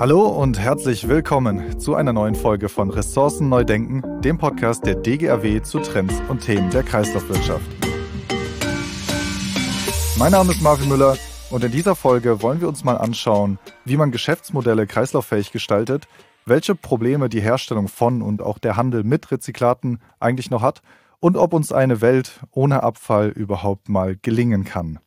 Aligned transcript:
Hallo 0.00 0.28
und 0.28 0.60
herzlich 0.60 1.08
willkommen 1.08 1.80
zu 1.80 1.96
einer 1.96 2.12
neuen 2.12 2.36
Folge 2.36 2.68
von 2.68 2.88
Ressourcen 2.88 3.48
neu 3.48 3.64
denken, 3.64 4.22
dem 4.22 4.38
Podcast 4.38 4.86
der 4.86 4.94
DGAW 4.94 5.60
zu 5.64 5.80
Trends 5.80 6.14
und 6.28 6.38
Themen 6.38 6.70
der 6.70 6.84
Kreislaufwirtschaft. 6.84 7.66
Mein 10.16 10.30
Name 10.30 10.52
ist 10.52 10.62
Marvin 10.62 10.88
Müller 10.88 11.16
und 11.50 11.64
in 11.64 11.72
dieser 11.72 11.96
Folge 11.96 12.42
wollen 12.42 12.60
wir 12.60 12.68
uns 12.68 12.84
mal 12.84 12.96
anschauen, 12.96 13.58
wie 13.84 13.96
man 13.96 14.12
Geschäftsmodelle 14.12 14.86
kreislauffähig 14.86 15.50
gestaltet, 15.50 16.06
welche 16.46 16.76
Probleme 16.76 17.28
die 17.28 17.40
Herstellung 17.40 17.88
von 17.88 18.22
und 18.22 18.40
auch 18.40 18.60
der 18.60 18.76
Handel 18.76 19.02
mit 19.02 19.32
Rezyklaten 19.32 20.00
eigentlich 20.20 20.48
noch 20.48 20.62
hat 20.62 20.80
und 21.18 21.36
ob 21.36 21.52
uns 21.52 21.72
eine 21.72 22.00
Welt 22.00 22.38
ohne 22.52 22.84
Abfall 22.84 23.30
überhaupt 23.30 23.88
mal 23.88 24.14
gelingen 24.14 24.62
kann. 24.62 25.00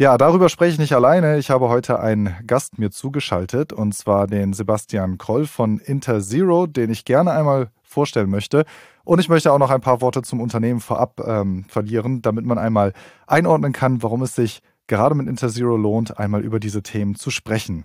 Ja, 0.00 0.16
darüber 0.16 0.48
spreche 0.48 0.72
ich 0.72 0.78
nicht 0.78 0.94
alleine. 0.94 1.36
Ich 1.36 1.50
habe 1.50 1.68
heute 1.68 2.00
einen 2.00 2.34
Gast 2.46 2.78
mir 2.78 2.90
zugeschaltet, 2.90 3.70
und 3.74 3.94
zwar 3.94 4.26
den 4.26 4.54
Sebastian 4.54 5.18
Kroll 5.18 5.44
von 5.44 5.78
Interzero, 5.78 6.66
den 6.66 6.88
ich 6.88 7.04
gerne 7.04 7.32
einmal 7.32 7.68
vorstellen 7.82 8.30
möchte. 8.30 8.64
Und 9.04 9.18
ich 9.18 9.28
möchte 9.28 9.52
auch 9.52 9.58
noch 9.58 9.68
ein 9.68 9.82
paar 9.82 10.00
Worte 10.00 10.22
zum 10.22 10.40
Unternehmen 10.40 10.80
vorab 10.80 11.20
ähm, 11.20 11.66
verlieren, 11.68 12.22
damit 12.22 12.46
man 12.46 12.56
einmal 12.56 12.94
einordnen 13.26 13.74
kann, 13.74 14.02
warum 14.02 14.22
es 14.22 14.34
sich 14.34 14.62
gerade 14.86 15.14
mit 15.14 15.28
Interzero 15.28 15.76
lohnt, 15.76 16.18
einmal 16.18 16.40
über 16.46 16.60
diese 16.60 16.82
Themen 16.82 17.14
zu 17.14 17.30
sprechen. 17.30 17.84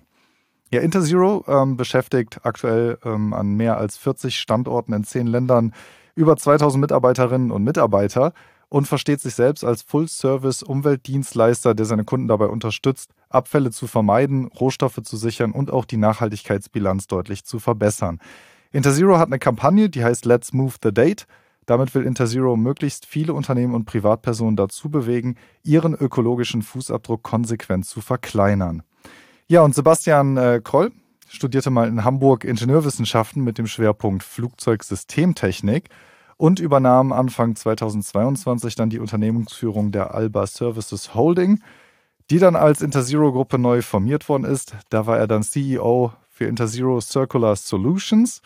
Ja, 0.72 0.80
Interzero 0.80 1.44
ähm, 1.46 1.76
beschäftigt 1.76 2.40
aktuell 2.44 2.96
ähm, 3.04 3.34
an 3.34 3.56
mehr 3.56 3.76
als 3.76 3.98
40 3.98 4.38
Standorten 4.38 4.94
in 4.94 5.04
zehn 5.04 5.26
Ländern 5.26 5.74
über 6.14 6.38
2000 6.38 6.80
Mitarbeiterinnen 6.80 7.50
und 7.50 7.62
Mitarbeiter 7.62 8.32
und 8.68 8.86
versteht 8.88 9.20
sich 9.20 9.34
selbst 9.34 9.64
als 9.64 9.82
Full-Service-Umweltdienstleister, 9.82 11.74
der 11.74 11.86
seine 11.86 12.04
Kunden 12.04 12.28
dabei 12.28 12.46
unterstützt, 12.46 13.12
Abfälle 13.28 13.70
zu 13.70 13.86
vermeiden, 13.86 14.46
Rohstoffe 14.46 15.00
zu 15.02 15.16
sichern 15.16 15.52
und 15.52 15.70
auch 15.70 15.84
die 15.84 15.96
Nachhaltigkeitsbilanz 15.96 17.06
deutlich 17.06 17.44
zu 17.44 17.58
verbessern. 17.58 18.18
Interzero 18.72 19.18
hat 19.18 19.28
eine 19.28 19.38
Kampagne, 19.38 19.88
die 19.88 20.04
heißt 20.04 20.24
Let's 20.24 20.52
Move 20.52 20.74
the 20.82 20.92
Date. 20.92 21.26
Damit 21.66 21.94
will 21.94 22.04
Interzero 22.04 22.56
möglichst 22.56 23.06
viele 23.06 23.34
Unternehmen 23.34 23.74
und 23.74 23.86
Privatpersonen 23.86 24.56
dazu 24.56 24.88
bewegen, 24.88 25.36
ihren 25.62 25.94
ökologischen 25.94 26.62
Fußabdruck 26.62 27.22
konsequent 27.22 27.86
zu 27.86 28.00
verkleinern. 28.00 28.82
Ja, 29.48 29.62
und 29.62 29.74
Sebastian 29.74 30.36
äh, 30.36 30.60
Kroll 30.62 30.92
studierte 31.28 31.70
mal 31.70 31.88
in 31.88 32.04
Hamburg 32.04 32.44
Ingenieurwissenschaften 32.44 33.42
mit 33.42 33.58
dem 33.58 33.66
Schwerpunkt 33.66 34.22
Flugzeugsystemtechnik 34.22 35.88
und 36.36 36.60
übernahm 36.60 37.12
Anfang 37.12 37.56
2022 37.56 38.74
dann 38.74 38.90
die 38.90 38.98
Unternehmensführung 38.98 39.92
der 39.92 40.14
Alba 40.14 40.46
Services 40.46 41.14
Holding, 41.14 41.62
die 42.30 42.38
dann 42.38 42.56
als 42.56 42.82
Interzero-Gruppe 42.82 43.58
neu 43.58 43.82
formiert 43.82 44.28
worden 44.28 44.44
ist. 44.44 44.76
Da 44.90 45.06
war 45.06 45.18
er 45.18 45.26
dann 45.26 45.42
CEO 45.42 46.12
für 46.28 46.44
Interzero 46.46 47.00
Circular 47.00 47.56
Solutions 47.56 48.42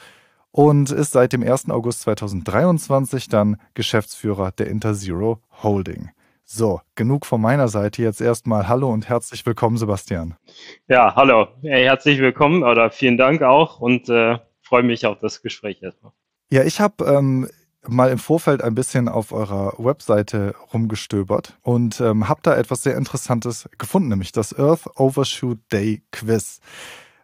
und 0.53 0.91
ist 0.91 1.13
seit 1.13 1.33
dem 1.33 1.43
1. 1.43 1.71
August 1.71 2.03
2023 2.03 3.29
dann 3.29 3.57
Geschäftsführer 3.75 4.53
der 4.53 4.69
Interzero 4.69 5.41
Holding. 5.63 6.11
So, 6.45 6.81
genug 6.97 7.27
von 7.27 7.41
meiner 7.41 7.69
Seite. 7.69 8.03
Jetzt 8.03 8.21
erstmal 8.21 8.67
Hallo 8.67 8.91
und 8.93 9.09
herzlich 9.09 9.47
willkommen, 9.47 9.77
Sebastian. 9.77 10.35
Ja, 10.89 11.15
hallo. 11.15 11.47
Herzlich 11.63 12.19
willkommen 12.19 12.65
oder 12.65 12.91
vielen 12.91 13.17
Dank 13.17 13.43
auch 13.43 13.79
und 13.79 14.09
äh, 14.09 14.39
freue 14.61 14.83
mich 14.83 15.07
auf 15.07 15.19
das 15.21 15.43
Gespräch 15.43 15.81
erstmal. 15.81 16.13
Ja, 16.51 16.65
ich 16.65 16.81
habe 16.81 17.05
ähm, 17.05 17.49
mal 17.89 18.11
im 18.11 18.19
Vorfeld 18.19 18.62
ein 18.62 18.75
bisschen 18.75 19.09
auf 19.09 19.33
eurer 19.33 19.75
Webseite 19.78 20.55
rumgestöbert 20.73 21.59
und 21.62 22.00
ähm, 22.00 22.28
habe 22.28 22.41
da 22.42 22.56
etwas 22.56 22.83
sehr 22.83 22.97
Interessantes 22.97 23.69
gefunden, 23.78 24.09
nämlich 24.09 24.33
das 24.33 24.56
Earth 24.59 24.87
Overshoot 24.97 25.59
Day 25.72 26.03
Quiz. 26.12 26.61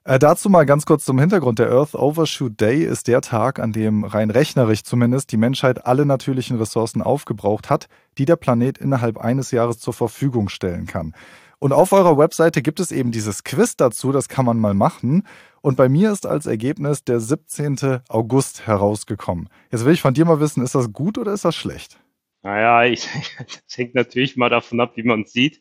Äh, 0.05 0.19
dazu 0.19 0.49
mal 0.49 0.65
ganz 0.67 0.87
kurz 0.87 1.05
zum 1.05 1.19
Hintergrund. 1.19 1.59
Der 1.59 1.71
Earth 1.71 1.95
Overshoot 1.95 2.61
Day 2.61 2.85
ist 2.85 3.09
der 3.09 3.23
Tag, 3.23 3.59
an 3.59 3.73
dem 3.73 4.05
rein 4.05 4.31
rechnerisch 4.31 4.85
zumindest 4.85 5.33
die 5.33 5.37
Menschheit 5.37 5.85
alle 5.85 6.07
natürlichen 6.07 6.57
Ressourcen 6.59 7.03
aufgebraucht 7.03 7.71
hat, 7.71 7.89
die 8.17 8.25
der 8.25 8.37
Planet 8.37 8.79
innerhalb 8.79 9.19
eines 9.19 9.51
Jahres 9.51 9.81
zur 9.81 9.95
Verfügung 9.95 10.49
stellen 10.49 10.87
kann. 10.87 11.13
Und 11.59 11.73
auf 11.73 11.93
eurer 11.93 12.19
Webseite 12.19 12.63
gibt 12.63 12.81
es 12.81 12.93
eben 12.93 13.11
dieses 13.11 13.43
Quiz 13.43 13.77
dazu, 13.77 14.13
das 14.13 14.29
kann 14.29 14.45
man 14.45 14.59
mal 14.59 14.75
machen. 14.75 15.25
Und 15.67 15.77
bei 15.77 15.89
mir 15.89 16.13
ist 16.13 16.27
als 16.27 16.47
Ergebnis 16.47 17.03
der 17.03 17.19
17. 17.19 18.03
August 18.09 18.69
herausgekommen. 18.69 19.49
Jetzt 19.73 19.85
will 19.85 19.95
ich 19.95 20.01
von 20.01 20.15
dir 20.15 20.25
mal 20.25 20.39
wissen, 20.39 20.63
ist 20.63 20.77
das 20.77 20.93
gut 20.93 21.19
oder 21.19 21.33
ist 21.33 21.45
das 21.45 21.57
schlecht? 21.57 21.99
Naja, 22.45 22.85
ich, 22.85 23.09
das 23.39 23.77
hängt 23.77 23.97
natürlich 23.97 24.37
mal 24.37 24.49
davon 24.49 24.79
ab, 24.79 24.93
wie 24.95 25.03
man 25.03 25.23
es 25.23 25.33
sieht. 25.33 25.59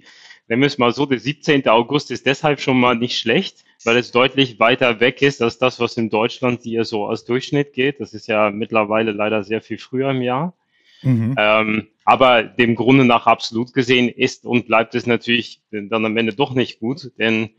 Nehmen 0.47 0.61
wir 0.61 0.67
es 0.67 0.77
mal 0.77 0.93
so, 0.93 1.07
der 1.07 1.17
17. 1.17 1.67
August 1.67 2.11
ist 2.11 2.27
deshalb 2.27 2.61
schon 2.61 2.79
mal 2.79 2.95
nicht 2.95 3.17
schlecht, 3.17 3.65
weil 3.83 3.97
es 3.97 4.11
deutlich 4.11 4.59
weiter 4.59 4.99
weg 4.99 5.23
ist 5.23 5.41
als 5.41 5.57
das, 5.57 5.79
was 5.79 5.97
in 5.97 6.11
Deutschland 6.11 6.61
hier 6.61 6.85
so 6.85 7.07
als 7.07 7.25
Durchschnitt 7.25 7.73
geht. 7.73 7.99
Das 7.99 8.13
ist 8.13 8.27
ja 8.27 8.51
mittlerweile 8.51 9.11
leider 9.11 9.43
sehr 9.43 9.63
viel 9.63 9.79
früher 9.79 10.11
im 10.11 10.21
Jahr. 10.21 10.53
Mhm. 11.01 11.33
Ähm, 11.35 11.87
aber 12.03 12.43
dem 12.43 12.75
Grunde 12.75 13.05
nach 13.05 13.25
absolut 13.25 13.73
gesehen 13.73 14.09
ist 14.09 14.45
und 14.45 14.67
bleibt 14.67 14.93
es 14.93 15.07
natürlich 15.07 15.63
dann 15.71 16.05
am 16.05 16.15
Ende 16.15 16.35
doch 16.35 16.53
nicht 16.53 16.79
gut, 16.79 17.11
denn 17.17 17.49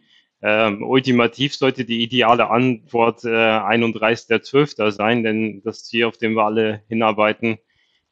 ähm, 0.43 0.83
ultimativ 0.83 1.55
sollte 1.55 1.85
die 1.85 2.03
ideale 2.03 2.51
Antwort 2.51 3.25
äh, 3.25 3.29
31.12. 3.29 4.91
sein, 4.91 5.23
denn 5.23 5.63
das 5.65 5.85
Ziel, 5.85 6.05
auf 6.05 6.19
dem 6.19 6.35
wir 6.35 6.45
alle 6.45 6.83
hinarbeiten, 6.89 7.59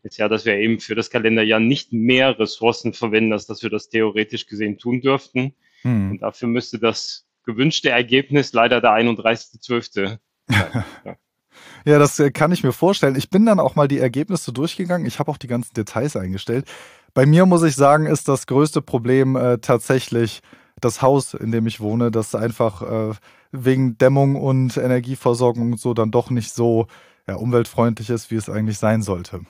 ist 0.03 0.19
ja, 0.19 0.29
dass 0.29 0.45
wir 0.45 0.55
eben 0.55 0.81
für 0.81 0.95
das 0.95 1.11
Kalenderjahr 1.11 1.61
nicht 1.61 1.93
mehr 1.93 2.39
Ressourcen 2.39 2.93
verwenden, 2.93 3.33
als 3.33 3.47
dass 3.47 3.63
wir 3.63 3.71
das 3.71 3.89
theoretisch 3.89 4.47
gesehen 4.47 4.79
tun 4.79 5.01
dürften. 5.01 5.55
Hm. 5.83 6.13
Und 6.13 6.23
dafür 6.23 6.49
müsste 6.49 6.79
das 6.79 7.27
gewünschte 7.45 7.91
Ergebnis 7.91 8.53
leider 8.53 8.81
der 8.81 8.93
31.12. 8.93 9.93
sein. 9.93 10.19
ja. 11.05 11.17
Ja, 11.85 11.99
das 11.99 12.19
äh, 12.19 12.31
kann 12.31 12.53
ich 12.53 12.65
mir 12.65 12.73
vorstellen. 12.73 13.17
Ich 13.17 13.31
bin 13.31 13.47
dann 13.47 13.61
auch 13.61 13.77
mal 13.77 13.89
die 13.89 13.99
Ergebnisse 13.99 14.53
durchgegangen. 14.53 15.07
Ich 15.07 15.19
habe 15.19 15.31
auch 15.31 15.37
die 15.37 15.47
ganzen 15.47 15.75
Details 15.75 16.17
eingestellt. 16.17 16.67
Bei 17.13 17.27
mir 17.27 17.47
muss 17.47 17.63
ich 17.63 17.77
sagen, 17.77 18.07
ist 18.07 18.27
das 18.27 18.47
größte 18.47 18.83
Problem 18.83 19.37
äh, 19.37 19.59
tatsächlich 19.59 20.41
das 20.81 21.03
Haus, 21.03 21.35
in 21.35 21.53
dem 21.53 21.67
ich 21.67 21.81
wohne, 21.81 22.11
das 22.11 22.35
einfach 22.35 22.83
äh, 22.83 23.15
wegen 23.53 23.97
Dämmung 23.99 24.37
und 24.37 24.77
Energieversorgung 24.77 25.73
und 25.73 25.81
so 25.81 25.95
dann 25.95 26.11
doch 26.11 26.31
nicht 26.31 26.53
so 26.53 26.87
ja, 27.27 27.37
umweltfreundlich 27.37 28.11
ist, 28.11 28.31
wie 28.31 28.37
es 28.37 28.49
eigentlich 28.49 28.79
sein 28.79 29.03
sollte. 29.03 29.41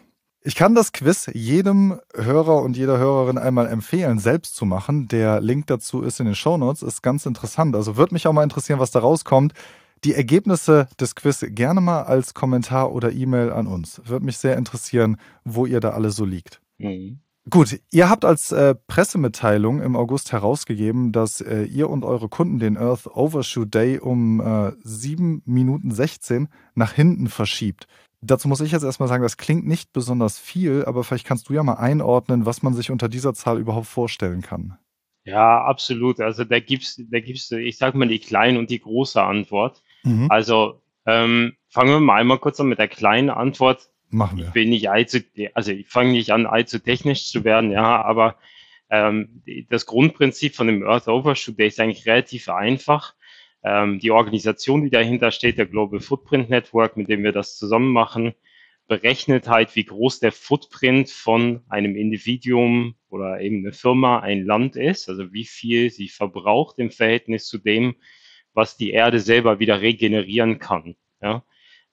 Ich 0.46 0.56
kann 0.56 0.74
das 0.74 0.92
Quiz 0.92 1.30
jedem 1.32 1.98
Hörer 2.14 2.60
und 2.62 2.76
jeder 2.76 2.98
Hörerin 2.98 3.38
einmal 3.38 3.66
empfehlen, 3.66 4.18
selbst 4.18 4.54
zu 4.54 4.66
machen. 4.66 5.08
Der 5.08 5.40
Link 5.40 5.68
dazu 5.68 6.02
ist 6.02 6.20
in 6.20 6.26
den 6.26 6.34
Shownotes, 6.34 6.82
ist 6.82 7.02
ganz 7.02 7.24
interessant. 7.24 7.74
Also 7.74 7.96
würde 7.96 8.12
mich 8.12 8.26
auch 8.26 8.34
mal 8.34 8.42
interessieren, 8.42 8.78
was 8.78 8.90
da 8.90 8.98
rauskommt. 8.98 9.54
Die 10.04 10.14
Ergebnisse 10.14 10.86
des 11.00 11.14
Quiz 11.14 11.46
gerne 11.48 11.80
mal 11.80 12.02
als 12.02 12.34
Kommentar 12.34 12.92
oder 12.92 13.10
E-Mail 13.10 13.50
an 13.52 13.66
uns. 13.66 14.02
Würde 14.04 14.26
mich 14.26 14.36
sehr 14.36 14.58
interessieren, 14.58 15.16
wo 15.44 15.64
ihr 15.64 15.80
da 15.80 15.92
alle 15.92 16.10
so 16.10 16.26
liegt. 16.26 16.60
Mhm. 16.76 17.20
Gut, 17.50 17.78
ihr 17.92 18.08
habt 18.08 18.24
als 18.24 18.52
äh, 18.52 18.74
Pressemitteilung 18.86 19.82
im 19.82 19.96
August 19.96 20.32
herausgegeben, 20.32 21.12
dass 21.12 21.42
äh, 21.42 21.64
ihr 21.64 21.90
und 21.90 22.02
eure 22.02 22.30
Kunden 22.30 22.58
den 22.58 22.78
Earth 22.78 23.06
Overshoot 23.06 23.74
Day 23.74 23.98
um 23.98 24.40
äh, 24.40 24.72
7 24.82 25.42
Minuten 25.44 25.90
16 25.90 26.48
nach 26.74 26.92
hinten 26.92 27.28
verschiebt. 27.28 27.86
Dazu 28.22 28.48
muss 28.48 28.62
ich 28.62 28.72
jetzt 28.72 28.84
erstmal 28.84 29.10
sagen, 29.10 29.22
das 29.22 29.36
klingt 29.36 29.66
nicht 29.66 29.92
besonders 29.92 30.38
viel, 30.38 30.86
aber 30.86 31.04
vielleicht 31.04 31.26
kannst 31.26 31.50
du 31.50 31.52
ja 31.52 31.62
mal 31.62 31.74
einordnen, 31.74 32.46
was 32.46 32.62
man 32.62 32.72
sich 32.72 32.90
unter 32.90 33.10
dieser 33.10 33.34
Zahl 33.34 33.58
überhaupt 33.58 33.86
vorstellen 33.88 34.40
kann. 34.40 34.78
Ja, 35.24 35.64
absolut. 35.64 36.20
Also 36.20 36.44
da 36.44 36.60
gibt's, 36.60 37.00
da 37.10 37.20
gibt's, 37.20 37.50
ich 37.50 37.76
sag 37.76 37.94
mal 37.94 38.08
die 38.08 38.18
kleine 38.18 38.58
und 38.58 38.70
die 38.70 38.80
große 38.80 39.22
Antwort. 39.22 39.82
Mhm. 40.02 40.30
Also 40.30 40.80
ähm, 41.04 41.56
fangen 41.68 41.90
wir 41.90 42.00
mal 42.00 42.20
einmal 42.20 42.38
kurz 42.38 42.58
an 42.60 42.68
mit 42.68 42.78
der 42.78 42.88
kleinen 42.88 43.28
Antwort. 43.28 43.90
Machen 44.14 44.38
wir. 44.38 44.48
Ich 44.48 44.54
will 44.54 44.66
nicht 44.66 44.88
allzu, 44.90 45.18
also 45.54 45.72
ich 45.72 45.88
fange 45.88 46.12
nicht 46.12 46.30
an, 46.30 46.46
allzu 46.46 46.78
technisch 46.78 47.30
zu 47.30 47.42
werden, 47.42 47.72
ja, 47.72 48.00
aber 48.02 48.36
ähm, 48.88 49.42
das 49.70 49.86
Grundprinzip 49.86 50.54
von 50.54 50.68
dem 50.68 50.86
Earth 50.86 51.08
Overshoot 51.08 51.58
Day 51.58 51.66
ist 51.66 51.80
eigentlich 51.80 52.06
relativ 52.06 52.48
einfach. 52.48 53.14
Ähm, 53.64 53.98
die 53.98 54.12
Organisation, 54.12 54.82
die 54.82 54.90
dahinter 54.90 55.32
steht, 55.32 55.58
der 55.58 55.66
Global 55.66 55.98
Footprint 55.98 56.48
Network, 56.48 56.96
mit 56.96 57.08
dem 57.08 57.24
wir 57.24 57.32
das 57.32 57.56
zusammen 57.56 57.90
machen, 57.90 58.34
berechnet 58.86 59.48
halt, 59.48 59.74
wie 59.74 59.84
groß 59.84 60.20
der 60.20 60.30
Footprint 60.30 61.10
von 61.10 61.64
einem 61.68 61.96
Individuum 61.96 62.94
oder 63.08 63.40
eben 63.40 63.64
eine 63.64 63.72
Firma, 63.72 64.20
ein 64.20 64.44
Land 64.44 64.76
ist, 64.76 65.08
also 65.08 65.32
wie 65.32 65.46
viel 65.46 65.90
sie 65.90 66.08
verbraucht 66.08 66.78
im 66.78 66.90
Verhältnis 66.90 67.46
zu 67.46 67.58
dem, 67.58 67.96
was 68.52 68.76
die 68.76 68.90
Erde 68.90 69.18
selber 69.18 69.58
wieder 69.58 69.80
regenerieren 69.80 70.60
kann. 70.60 70.94
Ja? 71.20 71.42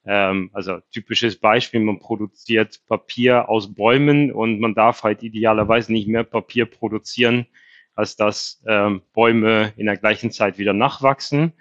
Ähm, 0.04 0.50
also 0.52 0.80
typisches 0.90 1.38
Beispiel, 1.38 1.80
man 1.80 1.98
produziert 1.98 2.80
Papier 2.86 3.48
aus 3.48 3.74
Bäumen 3.74 4.32
und 4.32 4.60
man 4.60 4.74
darf 4.74 5.02
halt 5.02 5.22
idealerweise 5.22 5.92
nicht 5.92 6.08
mehr 6.08 6.24
Papier 6.24 6.66
produzieren, 6.66 7.46
als 7.94 8.16
dass 8.16 8.62
ähm, 8.66 9.02
Bäume 9.12 9.72
in 9.76 9.86
der 9.86 9.96
gleichen 9.96 10.30
Zeit 10.30 10.58
wieder 10.58 10.72
nachwachsen. 10.72 11.52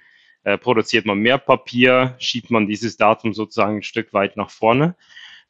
Äh, 0.43 0.57
produziert 0.57 1.05
man 1.05 1.19
mehr 1.19 1.38
Papier, 1.38 2.15
schiebt 2.17 2.49
man 2.49 2.67
dieses 2.67 2.97
Datum 2.97 3.33
sozusagen 3.33 3.77
ein 3.77 3.83
Stück 3.83 4.11
weit 4.13 4.38
nach 4.38 4.49
vorne. 4.49 4.95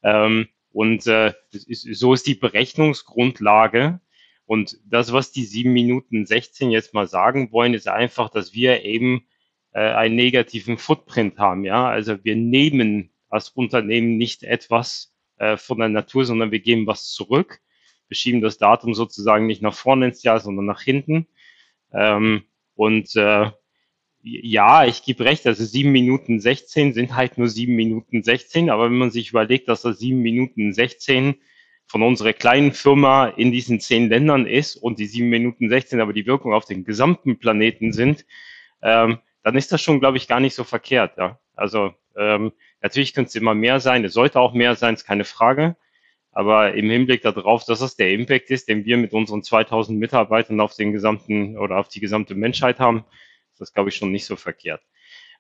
Ähm, 0.04 0.50
und 0.74 1.08
äh, 1.08 1.34
ist, 1.52 1.84
so 1.94 2.14
ist 2.14 2.28
die 2.28 2.36
Berechnungsgrundlage. 2.36 4.02
Und 4.46 4.80
das, 4.86 5.14
was 5.14 5.32
die 5.32 5.46
sieben 5.46 5.72
Minuten 5.72 6.26
16 6.26 6.72
jetzt 6.72 6.94
mal 6.94 7.08
sagen 7.08 7.54
wollen, 7.54 7.74
ist 7.74 7.88
einfach, 7.88 8.30
dass 8.30 8.54
wir 8.54 8.84
eben 8.84 9.26
einen 9.80 10.16
negativen 10.16 10.78
Footprint 10.78 11.38
haben. 11.38 11.64
Ja, 11.64 11.88
also 11.88 12.24
wir 12.24 12.36
nehmen 12.36 13.12
als 13.30 13.50
Unternehmen 13.50 14.18
nicht 14.18 14.44
etwas 14.44 15.14
äh, 15.38 15.58
von 15.58 15.80
der 15.80 15.90
Natur, 15.90 16.26
sondern 16.26 16.52
wir 16.52 16.60
geben 16.60 16.88
was 16.88 17.10
zurück. 17.10 17.62
Wir 18.08 18.16
schieben 18.16 18.42
das 18.42 18.58
Datum 18.58 18.94
sozusagen 18.94 19.48
nicht 19.48 19.62
nach 19.62 19.74
vorne 19.74 20.08
ins 20.08 20.24
Jahr, 20.24 20.40
sondern 20.40 20.66
nach 20.66 20.82
hinten. 20.82 21.28
Ähm, 21.94 22.44
und 22.76 23.16
äh, 23.16 23.50
ja, 24.22 24.86
ich 24.86 25.04
gebe 25.04 25.26
recht, 25.26 25.48
also 25.48 25.64
sieben 25.64 25.92
Minuten 25.92 26.40
16 26.40 26.94
sind 26.94 27.16
halt 27.16 27.38
nur 27.38 27.48
sieben 27.48 27.76
Minuten 27.76 28.22
16, 28.22 28.70
aber 28.70 28.86
wenn 28.86 28.98
man 28.98 29.12
sich 29.12 29.30
überlegt, 29.30 29.68
dass 29.68 29.82
das 29.82 29.98
sieben 29.98 30.20
Minuten 30.20 30.74
16 30.74 31.36
von 31.88 32.04
unserer 32.04 32.34
kleinen 32.34 32.72
Firma 32.72 33.28
in 33.28 33.52
diesen 33.52 33.80
zehn 33.80 34.10
Ländern 34.10 34.46
ist 34.46 34.76
und 34.76 35.00
die 35.00 35.08
sieben 35.08 35.30
Minuten 35.30 35.70
16 35.70 36.00
aber 36.00 36.14
die 36.14 36.26
Wirkung 36.26 36.54
auf 36.54 36.66
den 36.66 36.84
gesamten 36.84 37.40
Planeten 37.40 37.94
sind, 37.94 38.26
ähm, 38.82 39.20
dann 39.44 39.56
ist 39.56 39.72
das 39.72 39.82
schon, 39.82 40.00
glaube 40.00 40.18
ich, 40.18 40.28
gar 40.28 40.40
nicht 40.40 40.56
so 40.56 40.64
verkehrt. 40.64 41.18
Ja? 41.18 41.40
Also 41.56 41.94
ähm, 42.16 42.52
natürlich 42.82 43.14
könnte 43.14 43.30
es 43.30 43.36
immer 43.36 43.54
mehr 43.54 43.80
sein, 43.80 44.06
es 44.06 44.14
sollte 44.14 44.40
auch 44.40 44.54
mehr 44.54 44.76
sein, 44.76 44.94
ist 44.94 45.06
keine 45.06 45.26
Frage. 45.26 45.76
Aber 46.34 46.74
im 46.74 46.90
Hinblick 46.90 47.24
darauf, 47.24 47.66
dass 47.66 47.80
das 47.80 47.98
der 47.98 48.12
Impact 48.12 48.52
ist, 48.52 48.70
den 48.70 48.86
wir 48.86 48.98
mit 48.98 49.12
unseren 49.12 49.44
2000 49.44 50.00
Mitarbeitern 50.00 50.62
auf 50.62 50.76
den 50.76 50.94
gesamten 50.94 51.58
oder 51.58 51.78
auf 51.78 51.90
die 51.90 52.00
gesamte 52.00 52.36
Menschheit 52.36 52.80
haben, 52.80 53.04
das 53.60 53.74
glaube 53.74 53.90
ich 53.90 53.96
schon 53.96 54.12
nicht 54.12 54.26
so 54.26 54.38
verkehrt. 54.38 54.82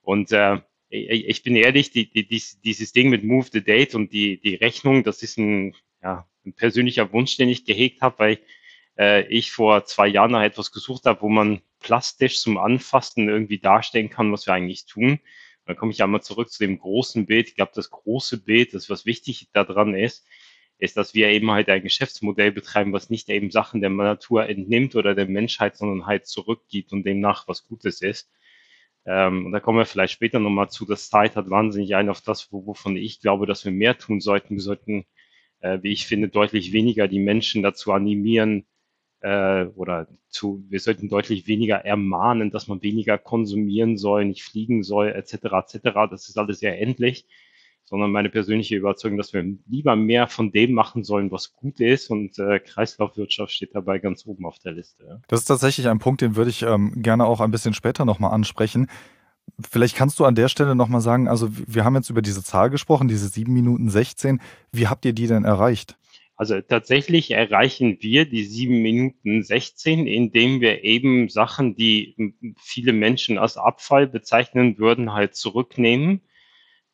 Und 0.01 0.31
äh, 0.31 0.59
ich 0.89 1.43
bin 1.43 1.55
ehrlich, 1.55 1.91
die, 1.91 2.11
die, 2.11 2.27
dieses 2.27 2.91
Ding 2.91 3.09
mit 3.09 3.23
Move 3.23 3.47
the 3.51 3.63
Date 3.63 3.95
und 3.95 4.11
die, 4.11 4.41
die 4.41 4.55
Rechnung, 4.55 5.03
das 5.03 5.23
ist 5.23 5.37
ein, 5.37 5.73
ja, 6.03 6.27
ein 6.45 6.53
persönlicher 6.53 7.13
Wunsch, 7.13 7.37
den 7.37 7.47
ich 7.47 7.63
gehegt 7.63 8.01
habe, 8.01 8.19
weil 8.19 8.39
äh, 8.97 9.25
ich 9.27 9.51
vor 9.51 9.85
zwei 9.85 10.07
Jahren 10.07 10.31
nach 10.31 10.43
etwas 10.43 10.73
gesucht 10.73 11.05
habe, 11.05 11.21
wo 11.21 11.29
man 11.29 11.61
plastisch 11.81 12.39
zum 12.39 12.57
Anfassen 12.57 13.27
irgendwie 13.27 13.59
darstellen 13.59 14.09
kann, 14.09 14.31
was 14.31 14.47
wir 14.47 14.53
eigentlich 14.53 14.85
tun. 14.85 15.19
Dann 15.65 15.75
komme 15.75 15.91
ich 15.91 16.01
einmal 16.01 16.21
zurück 16.21 16.51
zu 16.51 16.63
dem 16.63 16.79
großen 16.79 17.25
Bild. 17.25 17.49
Ich 17.49 17.55
glaube, 17.55 17.71
das 17.75 17.91
große 17.91 18.43
Bild, 18.43 18.73
das 18.73 18.89
was 18.89 19.05
wichtig 19.05 19.49
daran 19.53 19.93
ist, 19.95 20.25
ist, 20.77 20.97
dass 20.97 21.13
wir 21.13 21.29
eben 21.29 21.51
halt 21.51 21.69
ein 21.69 21.83
Geschäftsmodell 21.83 22.51
betreiben, 22.51 22.91
was 22.93 23.09
nicht 23.09 23.29
eben 23.29 23.51
Sachen 23.51 23.81
der 23.81 23.91
Natur 23.91 24.49
entnimmt 24.49 24.95
oder 24.95 25.13
der 25.13 25.27
Menschheit, 25.27 25.77
sondern 25.77 26.07
halt 26.07 26.25
zurückgibt 26.25 26.91
und 26.91 27.05
demnach 27.05 27.47
was 27.47 27.67
Gutes 27.67 28.01
ist. 28.01 28.31
Ähm, 29.05 29.45
und 29.45 29.51
da 29.51 29.59
kommen 29.59 29.77
wir 29.77 29.85
vielleicht 29.85 30.13
später 30.13 30.39
nochmal 30.39 30.69
zu. 30.69 30.85
Das 30.85 31.09
Zeit 31.09 31.35
hat 31.35 31.49
wahnsinnig 31.49 31.95
ein 31.95 32.09
auf 32.09 32.21
das, 32.21 32.51
wovon 32.51 32.97
ich 32.97 33.21
glaube, 33.21 33.45
dass 33.45 33.65
wir 33.65 33.71
mehr 33.71 33.97
tun 33.97 34.21
sollten. 34.21 34.55
Wir 34.55 34.61
sollten, 34.61 35.05
äh, 35.61 35.79
wie 35.83 35.91
ich 35.91 36.07
finde, 36.07 36.29
deutlich 36.29 36.73
weniger 36.73 37.07
die 37.07 37.19
Menschen 37.19 37.63
dazu 37.63 37.91
animieren, 37.93 38.65
äh, 39.21 39.65
oder 39.75 40.07
zu, 40.29 40.63
wir 40.69 40.79
sollten 40.79 41.09
deutlich 41.09 41.47
weniger 41.47 41.77
ermahnen, 41.85 42.51
dass 42.51 42.67
man 42.67 42.81
weniger 42.81 43.17
konsumieren 43.17 43.97
soll, 43.97 44.25
nicht 44.25 44.43
fliegen 44.43 44.83
soll, 44.83 45.09
etc. 45.09 45.33
etc. 45.33 45.79
Das 46.09 46.29
ist 46.29 46.37
alles 46.37 46.59
sehr 46.59 46.79
endlich 46.79 47.25
sondern 47.91 48.11
meine 48.11 48.29
persönliche 48.29 48.77
Überzeugung, 48.77 49.17
dass 49.17 49.33
wir 49.33 49.43
lieber 49.67 49.97
mehr 49.97 50.27
von 50.27 50.53
dem 50.53 50.71
machen 50.71 51.03
sollen, 51.03 51.29
was 51.29 51.53
gut 51.53 51.81
ist 51.81 52.09
und 52.09 52.39
äh, 52.39 52.61
Kreislaufwirtschaft 52.61 53.51
steht 53.51 53.75
dabei 53.75 53.99
ganz 53.99 54.25
oben 54.25 54.45
auf 54.45 54.59
der 54.59 54.71
Liste. 54.71 55.21
Das 55.27 55.41
ist 55.41 55.45
tatsächlich 55.45 55.89
ein 55.89 55.99
Punkt, 55.99 56.21
den 56.21 56.37
würde 56.37 56.49
ich 56.49 56.61
ähm, 56.61 56.93
gerne 57.01 57.25
auch 57.25 57.41
ein 57.41 57.51
bisschen 57.51 57.73
später 57.73 58.05
nochmal 58.05 58.31
ansprechen. 58.31 58.87
Vielleicht 59.59 59.97
kannst 59.97 60.19
du 60.19 60.25
an 60.25 60.35
der 60.35 60.47
Stelle 60.47 60.73
nochmal 60.73 61.01
sagen, 61.01 61.27
also 61.27 61.49
wir 61.51 61.83
haben 61.83 61.95
jetzt 61.95 62.09
über 62.09 62.21
diese 62.21 62.41
Zahl 62.41 62.69
gesprochen, 62.69 63.09
diese 63.09 63.27
7 63.27 63.51
Minuten 63.51 63.89
16. 63.89 64.39
Wie 64.71 64.87
habt 64.87 65.03
ihr 65.03 65.11
die 65.11 65.27
denn 65.27 65.43
erreicht? 65.43 65.97
Also 66.41 66.59
tatsächlich 66.59 67.29
erreichen 67.29 67.99
wir 68.01 68.25
die 68.25 68.43
7 68.43 68.81
Minuten 68.81 69.43
16, 69.43 70.07
indem 70.07 70.59
wir 70.59 70.83
eben 70.83 71.29
Sachen, 71.29 71.75
die 71.75 72.33
viele 72.57 72.93
Menschen 72.93 73.37
als 73.37 73.57
Abfall 73.57 74.07
bezeichnen 74.07 74.79
würden, 74.79 75.13
halt 75.13 75.35
zurücknehmen 75.35 76.21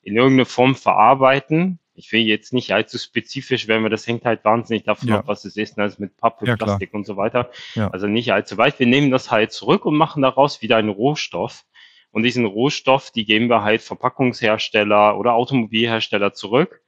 in 0.01 0.17
irgendeiner 0.17 0.47
Form 0.47 0.75
verarbeiten. 0.75 1.79
Ich 1.93 2.11
will 2.11 2.23
jetzt 2.23 2.51
nicht 2.51 2.73
allzu 2.73 2.97
spezifisch 2.97 3.69
werden, 3.69 3.83
weil 3.83 3.89
das 3.89 4.05
hängt 4.05 4.25
halt 4.25 4.43
wahnsinnig 4.43 4.83
davon 4.83 5.07
ja. 5.07 5.19
ab, 5.19 5.27
was 5.27 5.45
es 5.45 5.55
ist, 5.55 5.77
ne? 5.77 5.83
also 5.83 5.95
mit 6.01 6.17
Pappe, 6.17 6.45
ja, 6.45 6.57
Plastik 6.57 6.89
klar. 6.89 6.99
und 6.99 7.05
so 7.05 7.15
weiter. 7.15 7.49
Ja. 7.73 7.89
Also 7.89 8.07
nicht 8.07 8.33
allzu 8.33 8.57
weit. 8.57 8.79
Wir 8.79 8.87
nehmen 8.87 9.11
das 9.11 9.31
halt 9.31 9.53
zurück 9.53 9.85
und 9.85 9.95
machen 9.95 10.23
daraus 10.23 10.61
wieder 10.61 10.75
einen 10.75 10.89
Rohstoff. 10.89 11.63
Und 12.11 12.23
diesen 12.23 12.43
Rohstoff, 12.43 13.11
die 13.11 13.23
geben 13.23 13.47
wir 13.49 13.63
halt 13.63 13.81
Verpackungshersteller 13.81 15.17
oder 15.17 15.35
Automobilhersteller 15.35 16.33
zurück. 16.33 16.81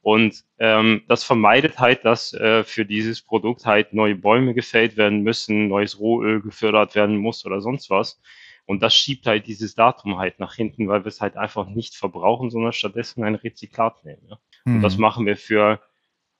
Und 0.00 0.44
ähm, 0.58 1.02
das 1.08 1.24
vermeidet 1.24 1.78
halt, 1.78 2.04
dass 2.04 2.32
äh, 2.32 2.64
für 2.64 2.84
dieses 2.84 3.20
Produkt 3.20 3.66
halt 3.66 3.92
neue 3.92 4.14
Bäume 4.14 4.54
gefällt 4.54 4.96
werden 4.96 5.22
müssen, 5.22 5.68
neues 5.68 5.98
Rohöl 5.98 6.40
gefördert 6.40 6.94
werden 6.94 7.16
muss 7.16 7.44
oder 7.44 7.60
sonst 7.60 7.90
was. 7.90 8.20
Und 8.64 8.82
das 8.82 8.94
schiebt 8.94 9.26
halt 9.26 9.46
dieses 9.46 9.74
Datum 9.74 10.18
halt 10.18 10.38
nach 10.40 10.54
hinten, 10.54 10.88
weil 10.88 11.02
wir 11.02 11.08
es 11.08 11.20
halt 11.20 11.36
einfach 11.36 11.68
nicht 11.68 11.96
verbrauchen, 11.96 12.50
sondern 12.50 12.72
stattdessen 12.72 13.24
ein 13.24 13.34
Rezyklat 13.34 14.04
nehmen. 14.04 14.22
Ja? 14.28 14.38
Mhm. 14.66 14.76
Und 14.76 14.82
das 14.82 14.94
hm. 14.94 15.00
machen 15.00 15.26
wir 15.26 15.36
für, 15.36 15.80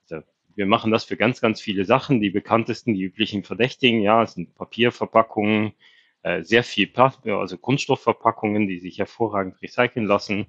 also 0.09 0.23
wir 0.55 0.65
machen 0.67 0.91
das 0.91 1.05
für 1.05 1.17
ganz, 1.17 1.41
ganz 1.41 1.59
viele 1.59 1.85
Sachen. 1.85 2.21
Die 2.21 2.29
bekanntesten, 2.29 2.93
die 2.93 3.01
üblichen 3.01 3.43
Verdächtigen, 3.43 4.01
ja, 4.01 4.25
sind 4.27 4.53
Papierverpackungen, 4.53 5.73
äh, 6.21 6.43
sehr 6.43 6.63
viel 6.63 6.85
Plastik, 6.85 7.31
also 7.31 7.57
Kunststoffverpackungen, 7.57 8.67
die 8.67 8.79
sich 8.79 8.99
hervorragend 8.99 9.59
recyceln 9.61 10.05
lassen, 10.05 10.45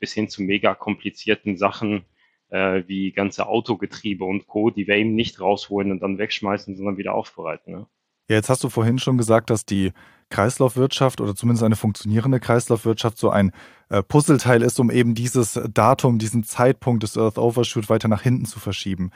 bis 0.00 0.12
hin 0.12 0.28
zu 0.28 0.42
mega 0.42 0.74
komplizierten 0.74 1.56
Sachen, 1.56 2.04
äh, 2.50 2.82
wie 2.86 3.12
ganze 3.12 3.46
Autogetriebe 3.46 4.24
und 4.24 4.46
Co., 4.46 4.70
die 4.70 4.86
wir 4.86 4.96
eben 4.96 5.14
nicht 5.14 5.40
rausholen 5.40 5.90
und 5.90 6.02
dann 6.02 6.18
wegschmeißen, 6.18 6.76
sondern 6.76 6.98
wieder 6.98 7.14
aufbereiten. 7.14 7.72
Ne? 7.72 7.86
Ja, 8.28 8.36
jetzt 8.36 8.48
hast 8.48 8.62
du 8.62 8.68
vorhin 8.68 8.98
schon 8.98 9.18
gesagt, 9.18 9.50
dass 9.50 9.66
die 9.66 9.92
Kreislaufwirtschaft 10.30 11.20
oder 11.20 11.34
zumindest 11.34 11.64
eine 11.64 11.76
funktionierende 11.76 12.38
Kreislaufwirtschaft 12.38 13.18
so 13.18 13.30
ein 13.30 13.50
äh, 13.88 14.02
Puzzleteil 14.02 14.62
ist, 14.62 14.78
um 14.78 14.90
eben 14.90 15.14
dieses 15.14 15.60
Datum, 15.74 16.18
diesen 16.18 16.44
Zeitpunkt 16.44 17.02
des 17.02 17.18
Earth 17.18 17.38
Overshoot 17.38 17.88
weiter 17.88 18.06
nach 18.06 18.22
hinten 18.22 18.44
zu 18.46 18.60
verschieben. 18.60 19.10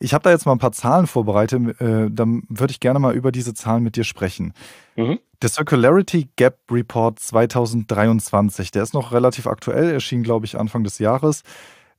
Ich 0.00 0.14
habe 0.14 0.24
da 0.24 0.30
jetzt 0.30 0.46
mal 0.46 0.52
ein 0.52 0.58
paar 0.58 0.72
Zahlen 0.72 1.06
vorbereitet, 1.06 1.80
äh, 1.80 2.10
dann 2.10 2.42
würde 2.48 2.70
ich 2.70 2.80
gerne 2.80 2.98
mal 2.98 3.14
über 3.14 3.32
diese 3.32 3.54
Zahlen 3.54 3.82
mit 3.82 3.96
dir 3.96 4.04
sprechen. 4.04 4.52
Mhm. 4.96 5.18
Der 5.42 5.50
Circularity 5.50 6.28
Gap 6.36 6.60
Report 6.70 7.18
2023, 7.18 8.70
der 8.70 8.82
ist 8.82 8.94
noch 8.94 9.12
relativ 9.12 9.46
aktuell, 9.46 9.92
erschien, 9.92 10.22
glaube 10.22 10.46
ich, 10.46 10.58
Anfang 10.58 10.84
des 10.84 10.98
Jahres. 10.98 11.42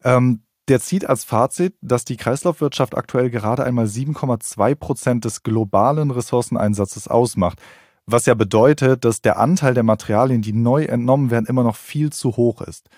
Ähm, 0.03 0.41
der 0.67 0.79
zieht 0.79 1.07
als 1.07 1.23
Fazit, 1.23 1.75
dass 1.81 2.06
die 2.06 2.17
Kreislaufwirtschaft 2.17 2.97
aktuell 2.97 3.29
gerade 3.29 3.63
einmal 3.63 3.85
7,2 3.85 4.75
Prozent 4.75 5.25
des 5.25 5.44
globalen 5.44 6.12
Ressourceneinsatzes 6.12 7.07
ausmacht 7.07 7.59
was 8.07 8.25
ja 8.25 8.35
bedeutet, 8.35 9.03
dass 9.03 9.21
der 9.21 9.39
Anteil 9.39 9.73
der 9.73 9.83
Materialien, 9.83 10.41
die 10.41 10.53
neu 10.53 10.83
entnommen 10.83 11.31
werden, 11.31 11.47
immer 11.47 11.63
noch 11.63 11.75
viel 11.75 12.12
zu 12.12 12.38
hoch 12.38 12.62
ist. 12.62 12.89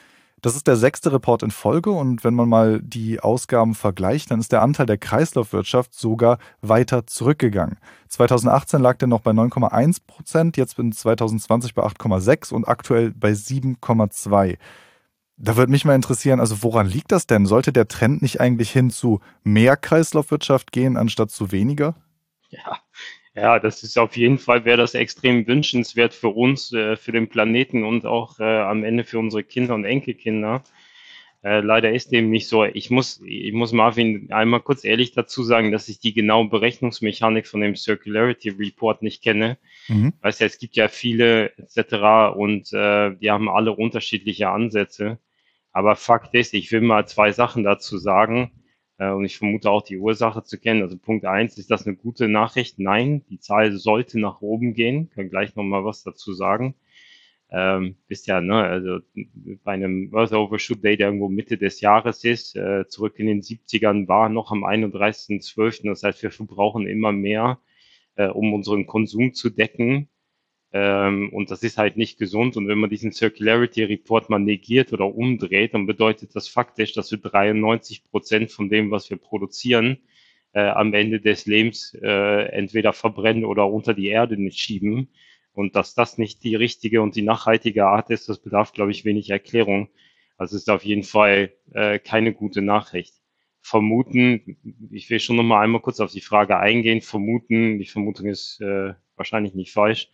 Das 0.42 0.56
ist 0.56 0.68
der 0.68 0.76
sechste 0.76 1.12
Report 1.12 1.42
in 1.42 1.50
Folge 1.50 1.90
und 1.90 2.24
wenn 2.24 2.36
man 2.36 2.48
mal 2.48 2.80
die 2.84 3.20
Ausgaben 3.20 3.74
vergleicht, 3.74 4.30
dann 4.30 4.40
ist 4.40 4.52
der 4.52 4.62
Anteil 4.62 4.86
der 4.86 5.00
Kreislaufwirtschaft 5.00 5.96
sogar 5.96 6.38
weiter 6.62 7.08
zurückgegangen. 7.08 7.78
2018 8.10 8.80
lag 8.80 8.98
der 8.98 9.08
noch 9.08 9.22
bei 9.22 9.32
9,1 9.32 10.02
Prozent, 10.06 10.58
jetzt 10.58 10.76
bin 10.76 10.92
2020 10.92 11.74
bei 11.74 11.84
8,6 11.84 12.54
und 12.54 12.68
aktuell 12.68 13.12
bei 13.12 13.32
7,2. 13.32 14.58
Da 15.38 15.56
würde 15.56 15.72
mich 15.72 15.86
mal 15.86 15.96
interessieren, 15.96 16.40
also 16.40 16.64
woran 16.64 16.88
liegt 16.88 17.12
das 17.12 17.28
denn? 17.28 17.46
Sollte 17.46 17.72
der 17.72 17.88
Trend 17.88 18.24
nicht 18.24 18.42
eigentlich 18.42 18.72
hin 18.72 18.90
zu 18.90 19.22
mehr 19.44 19.78
Kreislaufwirtschaft 19.78 20.72
gehen, 20.72 20.98
anstatt 20.98 21.30
zu 21.30 21.52
weniger? 21.52 21.96
Ja, 22.50 22.80
ja, 23.38 23.60
das 23.60 23.84
ist 23.84 24.00
auf 24.00 24.18
jeden 24.18 24.40
Fall, 24.40 24.66
wäre 24.66 24.78
das 24.78 24.96
extrem 24.96 25.46
wünschenswert 25.46 26.16
für 26.16 26.30
uns, 26.30 26.74
äh, 26.74 26.96
für 26.96 27.12
den 27.12 27.30
Planeten 27.30 27.84
und 27.84 28.08
auch 28.08 28.40
äh, 28.40 28.44
am 28.44 28.84
Ende 28.84 29.04
für 29.04 29.20
unsere 29.20 29.44
Kinder 29.44 29.76
und 29.76 29.86
Enkelkinder. 29.86 30.64
Äh, 31.44 31.60
leider 31.60 31.94
ist 31.94 32.12
dem 32.12 32.32
nicht 32.32 32.48
so. 32.48 32.66
Ich 32.66 32.90
muss, 32.90 33.22
ich 33.24 33.54
muss 33.54 33.74
Marvin 33.74 34.32
einmal 34.32 34.62
kurz 34.62 34.84
ehrlich 34.84 35.12
dazu 35.12 35.44
sagen, 35.44 35.72
dass 35.72 35.88
ich 35.88 36.00
die 36.00 36.16
genaue 36.16 36.50
Berechnungsmechanik 36.50 37.46
von 37.46 37.62
dem 37.62 37.76
Circularity 37.76 38.50
Report 38.50 39.04
nicht 39.04 39.22
kenne. 39.22 39.60
Mhm. 39.88 40.14
Weißt 40.22 40.42
ja, 40.42 40.48
es 40.48 40.58
gibt 40.58 40.76
ja 40.76 40.88
viele 40.88 41.56
etc. 41.60 42.36
und 42.36 42.72
die 42.72 43.32
haben 43.32 43.50
alle 43.50 43.72
unterschiedliche 43.74 44.50
Ansätze. 44.50 45.20
Aber 45.78 45.96
Fakt 45.96 46.34
ist, 46.34 46.56
ich 46.56 46.72
will 46.72 46.82
mal 46.82 47.08
zwei 47.08 47.32
Sachen 47.32 47.64
dazu 47.64 48.00
sagen. 48.00 48.50
Äh, 48.98 49.12
und 49.12 49.26
ich 49.26 49.38
vermute 49.38 49.70
auch 49.70 49.84
die 49.84 50.00
Ursache 50.00 50.42
zu 50.44 50.58
kennen. 50.60 50.82
Also 50.82 50.98
Punkt 50.98 51.24
eins, 51.24 51.60
ist 51.60 51.70
das 51.70 51.86
eine 51.86 51.96
gute 51.96 52.28
Nachricht? 52.28 52.80
Nein, 52.80 53.24
die 53.30 53.38
Zahl 53.38 53.72
sollte 53.74 54.20
nach 54.20 54.42
oben 54.42 54.74
gehen. 54.74 55.12
Kann 55.12 55.30
gleich 55.30 55.56
nochmal 55.56 55.86
was 55.86 56.02
dazu 56.02 56.34
sagen. 56.34 56.74
Ähm, 57.52 57.96
wisst 58.08 58.26
ja, 58.26 58.42
ne, 58.42 58.56
also 58.56 59.02
bei 59.64 59.74
einem 59.74 60.10
Earth 60.16 60.34
Overshoot 60.34 60.84
Day, 60.84 60.98
der 60.98 61.10
irgendwo 61.10 61.30
Mitte 61.30 61.60
des 61.60 61.80
Jahres 61.80 62.24
ist, 62.24 62.56
äh, 62.56 62.88
zurück 62.88 63.20
in 63.20 63.28
den 63.28 63.42
70ern 63.42 64.08
war 64.08 64.30
noch 64.30 64.52
am 64.52 64.64
31.12. 64.64 65.90
Das 65.90 66.02
heißt, 66.02 66.24
wir 66.24 66.32
verbrauchen 66.32 66.88
immer 66.88 67.12
mehr, 67.12 67.60
äh, 68.16 68.30
um 68.30 68.52
unseren 68.56 68.88
Konsum 68.88 69.36
zu 69.36 69.52
decken. 69.52 70.10
Ähm, 70.74 71.30
und 71.32 71.52
das 71.52 71.64
ist 71.64 71.78
halt 71.78 71.98
nicht 71.98 72.18
gesund. 72.18 72.58
Und 72.58 72.68
wenn 72.68 72.80
man 72.80 72.90
diesen 72.90 73.12
Circularity 73.12 73.84
Report 73.84 74.30
mal 74.30 74.40
negiert 74.40 74.94
oder 74.94 75.06
umdreht, 75.14 75.74
dann 75.74 75.86
bedeutet 75.86 76.36
das 76.36 76.48
faktisch, 76.48 76.94
dass 76.94 77.12
wir 77.12 77.20
93 77.20 78.04
Prozent 78.10 78.52
von 78.52 78.70
dem, 78.70 78.92
was 78.92 79.10
wir 79.10 79.18
produzieren, 79.18 80.00
äh, 80.54 80.62
am 80.62 80.94
Ende 80.94 81.22
des 81.22 81.46
Lebens 81.46 81.94
äh, 82.02 82.50
entweder 82.50 82.94
verbrennen 82.94 83.46
oder 83.46 83.68
unter 83.68 83.94
die 83.94 84.08
Erde 84.08 84.38
schieben. 84.52 85.10
Und 85.54 85.76
dass 85.76 85.96
das 85.96 86.18
nicht 86.18 86.44
die 86.44 86.56
richtige 86.56 87.02
und 87.02 87.16
die 87.16 87.24
nachhaltige 87.24 87.88
Art 87.88 88.10
ist, 88.12 88.30
das 88.30 88.40
bedarf, 88.40 88.74
glaube 88.74 88.92
ich, 88.92 89.06
wenig 89.06 89.30
Erklärung. 89.30 89.90
Also 90.38 90.56
ist 90.56 90.70
auf 90.70 90.86
jeden 90.86 91.04
Fall 91.04 91.54
äh, 91.74 91.98
keine 92.00 92.34
gute 92.34 92.62
Nachricht. 92.62 93.16
Vermuten, 93.62 94.58
ich 94.92 95.10
will 95.10 95.20
schon 95.20 95.36
noch 95.36 95.44
mal 95.44 95.62
einmal 95.62 95.82
kurz 95.82 96.00
auf 96.00 96.12
die 96.12 96.22
Frage 96.22 96.58
eingehen, 96.60 97.02
vermuten, 97.02 97.80
die 97.80 97.86
Vermutung 97.86 98.28
ist 98.28 98.62
äh, 98.62 98.94
wahrscheinlich 99.16 99.56
nicht 99.56 99.74
falsch, 99.74 100.10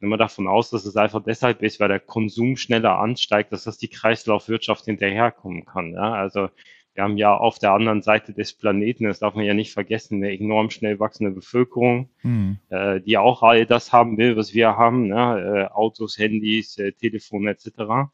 wenn 0.00 0.08
man 0.08 0.18
davon 0.18 0.46
aus, 0.46 0.70
dass 0.70 0.84
es 0.84 0.96
einfach 0.96 1.22
deshalb 1.24 1.62
ist, 1.62 1.80
weil 1.80 1.88
der 1.88 2.00
Konsum 2.00 2.56
schneller 2.56 2.98
ansteigt, 2.98 3.52
dass 3.52 3.64
das 3.64 3.78
die 3.78 3.88
Kreislaufwirtschaft 3.88 4.84
hinterherkommen 4.84 5.64
kann. 5.64 5.92
Ja? 5.92 6.12
Also 6.12 6.50
wir 6.94 7.02
haben 7.02 7.16
ja 7.18 7.36
auf 7.36 7.58
der 7.58 7.72
anderen 7.72 8.02
Seite 8.02 8.32
des 8.32 8.54
Planeten, 8.54 9.04
das 9.04 9.18
darf 9.18 9.34
man 9.34 9.44
ja 9.44 9.54
nicht 9.54 9.72
vergessen, 9.72 10.16
eine 10.16 10.36
enorm 10.36 10.70
schnell 10.70 10.98
wachsende 10.98 11.30
Bevölkerung, 11.30 12.10
mhm. 12.22 12.58
äh, 12.70 13.00
die 13.00 13.18
auch 13.18 13.42
all 13.42 13.66
das 13.66 13.92
haben 13.92 14.16
will, 14.16 14.36
was 14.36 14.54
wir 14.54 14.76
haben, 14.76 15.08
ne? 15.08 15.68
äh, 15.68 15.74
Autos, 15.74 16.18
Handys, 16.18 16.78
äh, 16.78 16.92
Telefone 16.92 17.50
etc. 17.50 18.10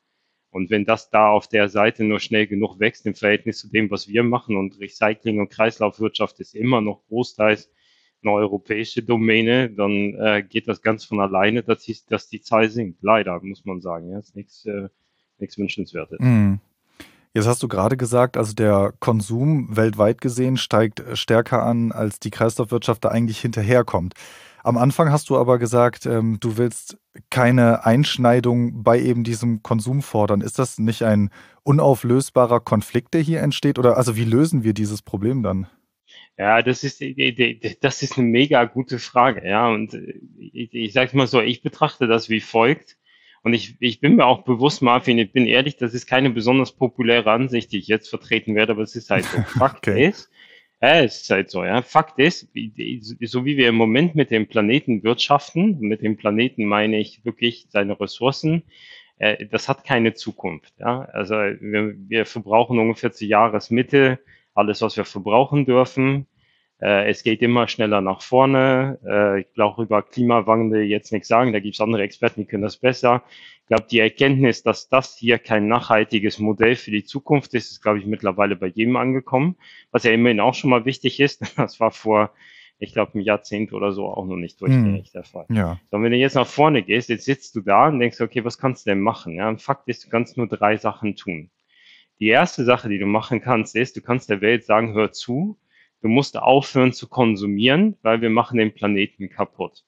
Und 0.50 0.70
wenn 0.70 0.84
das 0.84 1.10
da 1.10 1.30
auf 1.30 1.48
der 1.48 1.68
Seite 1.68 2.04
nur 2.04 2.20
schnell 2.20 2.46
genug 2.46 2.78
wächst 2.78 3.06
im 3.06 3.14
Verhältnis 3.14 3.58
zu 3.58 3.70
dem, 3.70 3.90
was 3.90 4.08
wir 4.08 4.22
machen 4.22 4.56
und 4.56 4.78
Recycling 4.80 5.40
und 5.40 5.50
Kreislaufwirtschaft 5.50 6.40
ist 6.40 6.54
immer 6.54 6.80
noch 6.80 7.06
großteils 7.06 7.70
eine 8.22 8.32
europäische 8.32 9.02
Domäne, 9.02 9.70
dann 9.70 10.14
äh, 10.14 10.42
geht 10.48 10.68
das 10.68 10.82
ganz 10.82 11.04
von 11.04 11.20
alleine, 11.20 11.62
dass 11.62 11.82
die, 11.82 11.96
dass 12.08 12.28
die 12.28 12.40
Zahl 12.40 12.68
sinkt. 12.70 13.02
Leider, 13.02 13.40
muss 13.42 13.64
man 13.64 13.80
sagen. 13.80 14.10
Ja, 14.10 14.18
ist 14.18 14.36
nichts 14.36 14.64
äh, 14.66 14.88
nichts 15.42 15.58
Wünschenswertes. 15.58 16.18
Mm. 16.20 16.54
Jetzt 17.34 17.46
hast 17.46 17.62
du 17.62 17.68
gerade 17.68 17.96
gesagt, 17.96 18.36
also 18.36 18.52
der 18.54 18.92
Konsum 19.00 19.74
weltweit 19.74 20.20
gesehen 20.20 20.58
steigt 20.58 21.02
stärker 21.14 21.62
an, 21.62 21.90
als 21.90 22.20
die 22.20 22.30
Kreislaufwirtschaft 22.30 23.04
da 23.04 23.08
eigentlich 23.08 23.40
hinterherkommt. 23.40 24.14
Am 24.62 24.76
Anfang 24.76 25.10
hast 25.10 25.30
du 25.30 25.36
aber 25.36 25.58
gesagt, 25.58 26.06
ähm, 26.06 26.38
du 26.40 26.56
willst 26.56 26.98
keine 27.30 27.84
Einschneidung 27.84 28.82
bei 28.82 29.00
eben 29.00 29.24
diesem 29.24 29.62
Konsum 29.62 30.02
fordern. 30.02 30.40
Ist 30.40 30.58
das 30.58 30.78
nicht 30.78 31.02
ein 31.04 31.30
unauflösbarer 31.64 32.60
Konflikt, 32.60 33.14
der 33.14 33.22
hier 33.22 33.40
entsteht? 33.40 33.78
Oder 33.78 33.96
also 33.96 34.14
wie 34.14 34.24
lösen 34.24 34.62
wir 34.62 34.74
dieses 34.74 35.02
Problem 35.02 35.42
dann? 35.42 35.66
Ja, 36.38 36.62
das 36.62 36.82
ist, 36.82 37.02
das 37.82 38.02
ist 38.02 38.18
eine 38.18 38.26
mega 38.26 38.64
gute 38.64 38.98
Frage. 38.98 39.46
Ja, 39.46 39.68
und 39.68 39.96
ich, 40.38 40.72
ich 40.72 40.92
sage 40.92 41.16
mal 41.16 41.26
so, 41.26 41.40
ich 41.40 41.62
betrachte 41.62 42.06
das 42.06 42.30
wie 42.30 42.40
folgt. 42.40 42.96
Und 43.42 43.54
ich, 43.54 43.76
ich 43.80 44.00
bin 44.00 44.16
mir 44.16 44.24
auch 44.24 44.44
bewusst, 44.44 44.82
Marvin, 44.82 45.18
ich 45.18 45.32
bin 45.32 45.46
ehrlich, 45.46 45.76
das 45.76 45.94
ist 45.94 46.06
keine 46.06 46.30
besonders 46.30 46.72
populäre 46.72 47.30
Ansicht, 47.30 47.72
die 47.72 47.78
ich 47.78 47.88
jetzt 47.88 48.08
vertreten 48.08 48.54
werde, 48.54 48.72
aber 48.72 48.82
es 48.82 48.94
ist 48.96 49.10
halt 49.10 49.24
so. 49.24 49.42
Fakt 49.58 49.88
okay. 49.88 50.08
ist, 50.08 50.30
ja, 50.80 51.00
es 51.02 51.22
ist 51.22 51.30
halt 51.30 51.50
so, 51.50 51.64
ja. 51.64 51.82
Fakt 51.82 52.18
ist, 52.18 52.48
so 53.20 53.44
wie 53.44 53.56
wir 53.56 53.68
im 53.68 53.74
Moment 53.74 54.14
mit 54.14 54.30
dem 54.30 54.46
Planeten 54.46 55.02
wirtschaften, 55.02 55.78
mit 55.80 56.02
dem 56.02 56.16
Planeten 56.16 56.64
meine 56.64 56.98
ich 56.98 57.24
wirklich 57.24 57.66
seine 57.68 57.98
Ressourcen, 58.00 58.62
äh, 59.18 59.46
das 59.46 59.68
hat 59.68 59.84
keine 59.84 60.14
Zukunft. 60.14 60.74
Ja. 60.78 61.02
Also 61.12 61.34
wir, 61.34 61.94
wir 62.08 62.26
verbrauchen 62.26 62.78
ungefähr 62.78 63.12
zur 63.12 63.28
Jahresmitte 63.28 64.18
alles, 64.54 64.82
was 64.82 64.96
wir 64.96 65.04
verbrauchen 65.04 65.64
dürfen. 65.64 66.26
Äh, 66.82 67.08
es 67.08 67.22
geht 67.22 67.42
immer 67.42 67.68
schneller 67.68 68.00
nach 68.00 68.22
vorne. 68.22 68.98
Äh, 69.06 69.40
ich 69.42 69.52
glaube, 69.54 69.84
über 69.84 70.02
Klimawandel 70.02 70.82
jetzt 70.82 71.12
nichts 71.12 71.28
sagen. 71.28 71.52
Da 71.52 71.60
gibt 71.60 71.74
es 71.74 71.80
andere 71.80 72.02
Experten, 72.02 72.40
die 72.40 72.46
können 72.46 72.64
das 72.64 72.76
besser. 72.76 73.22
Ich 73.60 73.68
glaube, 73.68 73.86
die 73.88 74.00
Erkenntnis, 74.00 74.64
dass 74.64 74.88
das 74.88 75.16
hier 75.16 75.38
kein 75.38 75.68
nachhaltiges 75.68 76.40
Modell 76.40 76.74
für 76.74 76.90
die 76.90 77.04
Zukunft 77.04 77.54
ist, 77.54 77.70
ist, 77.70 77.82
glaube 77.82 78.00
ich, 78.00 78.06
mittlerweile 78.06 78.56
bei 78.56 78.66
jedem 78.66 78.96
angekommen. 78.96 79.56
Was 79.92 80.02
ja 80.02 80.10
immerhin 80.10 80.40
auch 80.40 80.54
schon 80.54 80.70
mal 80.70 80.84
wichtig 80.84 81.20
ist. 81.20 81.42
Das 81.56 81.78
war 81.78 81.92
vor, 81.92 82.32
ich 82.80 82.92
glaube, 82.92 83.14
einem 83.14 83.22
Jahrzehnt 83.22 83.72
oder 83.72 83.92
so 83.92 84.06
auch 84.08 84.26
noch 84.26 84.36
nicht 84.36 84.60
durchgängig 84.60 85.06
hm. 85.06 85.12
der 85.14 85.24
Fall. 85.24 85.46
Ja. 85.50 85.78
So, 85.90 85.98
und 85.98 86.02
wenn 86.02 86.10
du 86.10 86.18
jetzt 86.18 86.34
nach 86.34 86.48
vorne 86.48 86.82
gehst, 86.82 87.08
jetzt 87.08 87.24
sitzt 87.24 87.54
du 87.54 87.60
da 87.60 87.86
und 87.86 88.00
denkst, 88.00 88.20
okay, 88.20 88.44
was 88.44 88.58
kannst 88.58 88.84
du 88.84 88.90
denn 88.90 89.00
machen? 89.00 89.36
Ja, 89.36 89.48
und 89.48 89.62
Fakt 89.62 89.88
ist, 89.88 90.04
du 90.04 90.10
kannst 90.10 90.36
nur 90.36 90.48
drei 90.48 90.76
Sachen 90.76 91.14
tun. 91.14 91.50
Die 92.22 92.28
erste 92.28 92.62
Sache, 92.62 92.88
die 92.88 93.00
du 93.00 93.06
machen 93.06 93.40
kannst, 93.40 93.74
ist, 93.74 93.96
du 93.96 94.00
kannst 94.00 94.30
der 94.30 94.40
Welt 94.40 94.64
sagen, 94.64 94.94
hör 94.94 95.10
zu, 95.10 95.58
du 96.02 96.08
musst 96.08 96.38
aufhören 96.38 96.92
zu 96.92 97.08
konsumieren, 97.08 97.96
weil 98.02 98.20
wir 98.20 98.30
machen 98.30 98.58
den 98.58 98.72
Planeten 98.72 99.28
kaputt. 99.28 99.82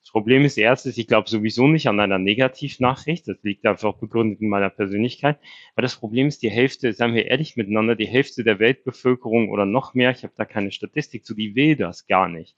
Das 0.00 0.10
Problem 0.10 0.44
ist 0.44 0.58
erstens, 0.58 0.98
ich 0.98 1.06
glaube 1.06 1.30
sowieso 1.30 1.68
nicht 1.68 1.86
an 1.86 2.00
einer 2.00 2.18
Negativnachricht. 2.18 3.28
Das 3.28 3.36
liegt 3.44 3.64
einfach 3.64 3.94
begründet 3.94 4.40
in 4.40 4.48
meiner 4.48 4.70
Persönlichkeit. 4.70 5.38
Aber 5.76 5.82
das 5.82 5.94
Problem 5.94 6.26
ist, 6.26 6.42
die 6.42 6.50
Hälfte, 6.50 6.92
seien 6.94 7.14
wir 7.14 7.26
ehrlich 7.26 7.56
miteinander, 7.56 7.94
die 7.94 8.08
Hälfte 8.08 8.42
der 8.42 8.58
Weltbevölkerung 8.58 9.48
oder 9.48 9.64
noch 9.64 9.94
mehr, 9.94 10.10
ich 10.10 10.24
habe 10.24 10.34
da 10.36 10.44
keine 10.44 10.72
Statistik 10.72 11.24
zu, 11.24 11.32
die 11.36 11.54
will 11.54 11.76
das 11.76 12.08
gar 12.08 12.28
nicht. 12.28 12.56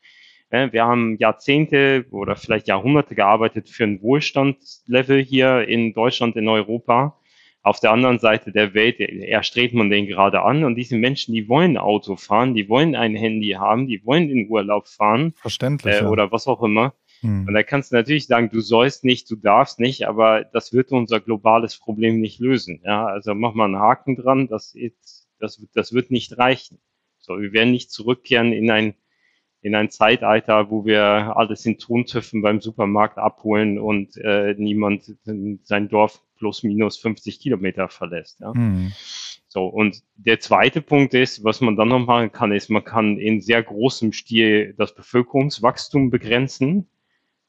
Wir 0.49 0.87
haben 0.87 1.19
Jahrzehnte 1.19 2.07
oder 2.11 2.37
vielleicht 2.37 2.69
Jahrhunderte 2.69 3.15
gearbeitet 3.15 3.69
für 3.69 3.85
ein 3.85 4.01
Wohlstandslevel 4.01 5.23
hier 5.23 5.69
in 5.69 5.93
Deutschland, 5.93 6.37
in 6.37 6.49
Europa 6.49 7.20
auf 7.63 7.81
der 7.81 7.93
anderen 7.93 8.19
Seite 8.19 8.53
der 8.53 8.73
Welt 8.73 9.01
erstrebt 9.01 9.75
man 9.75 9.91
den 9.91 10.07
gerade 10.07 10.43
an 10.43 10.65
und 10.65 10.77
diese 10.77 10.97
Menschen, 10.97 11.35
die 11.35 11.49
wollen 11.49 11.77
Auto 11.77 12.17
fahren, 12.17 12.55
die 12.55 12.69
wollen 12.69 12.95
ein 12.95 13.15
Handy 13.15 13.51
haben, 13.51 13.87
die 13.87 14.05
wollen 14.05 14.31
in 14.31 14.49
Urlaub 14.49 14.89
fahren. 14.89 15.35
Verständlich. 15.37 16.01
Äh, 16.01 16.05
oder 16.05 16.33
was 16.33 16.47
auch 16.47 16.63
immer. 16.63 16.95
Hm. 17.21 17.47
Und 17.47 17.53
da 17.53 17.63
kannst 17.63 17.93
du 17.93 17.97
natürlich 17.97 18.27
sagen, 18.27 18.49
du 18.49 18.61
sollst 18.61 19.05
nicht, 19.05 19.31
du 19.31 19.37
darfst 19.37 19.79
nicht, 19.79 20.09
aber 20.09 20.45
das 20.45 20.73
wird 20.73 20.91
unser 20.91 21.21
globales 21.21 21.79
Problem 21.79 22.19
nicht 22.21 22.41
lösen. 22.41 22.81
Ja, 22.83 23.05
also 23.07 23.35
mach 23.35 23.53
mal 23.53 23.67
einen 23.67 23.79
Haken 23.79 24.17
dran, 24.17 24.49
das, 24.49 24.75
ist, 24.75 25.29
das, 25.39 25.63
das 25.75 25.93
wird 25.93 26.11
nicht 26.11 26.39
reichen. 26.39 26.79
So, 27.19 27.39
wir 27.39 27.53
werden 27.53 27.73
nicht 27.73 27.91
zurückkehren 27.93 28.55
in 28.55 28.71
ein, 28.71 28.95
in 29.61 29.75
ein 29.75 29.91
Zeitalter, 29.91 30.71
wo 30.71 30.87
wir 30.87 31.37
alles 31.37 31.67
in 31.67 31.77
Tontöpfen 31.77 32.41
beim 32.41 32.63
Supermarkt 32.63 33.19
abholen 33.19 33.79
und 33.79 34.17
äh, 34.17 34.55
niemand 34.57 35.15
sein 35.65 35.91
Dorf 35.91 36.23
plus 36.41 36.65
minus 36.65 36.97
50 36.97 37.39
Kilometer 37.39 37.89
verlässt. 37.89 38.41
Ja. 38.41 38.53
Mhm. 38.53 38.93
So, 39.47 39.67
und 39.67 40.03
der 40.17 40.41
zweite 40.41 40.81
Punkt 40.81 41.13
ist, 41.13 41.45
was 41.45 41.61
man 41.61 41.77
dann 41.77 41.89
noch 41.89 42.07
machen 42.07 42.33
kann, 42.33 42.53
ist, 42.53 42.71
man 42.71 42.85
kann 42.85 43.19
in 43.19 43.41
sehr 43.41 43.63
großem 43.63 44.13
Stil 44.13 44.75
das 44.79 44.95
Bevölkerungswachstum 44.95 46.11
begrenzen. 46.11 46.89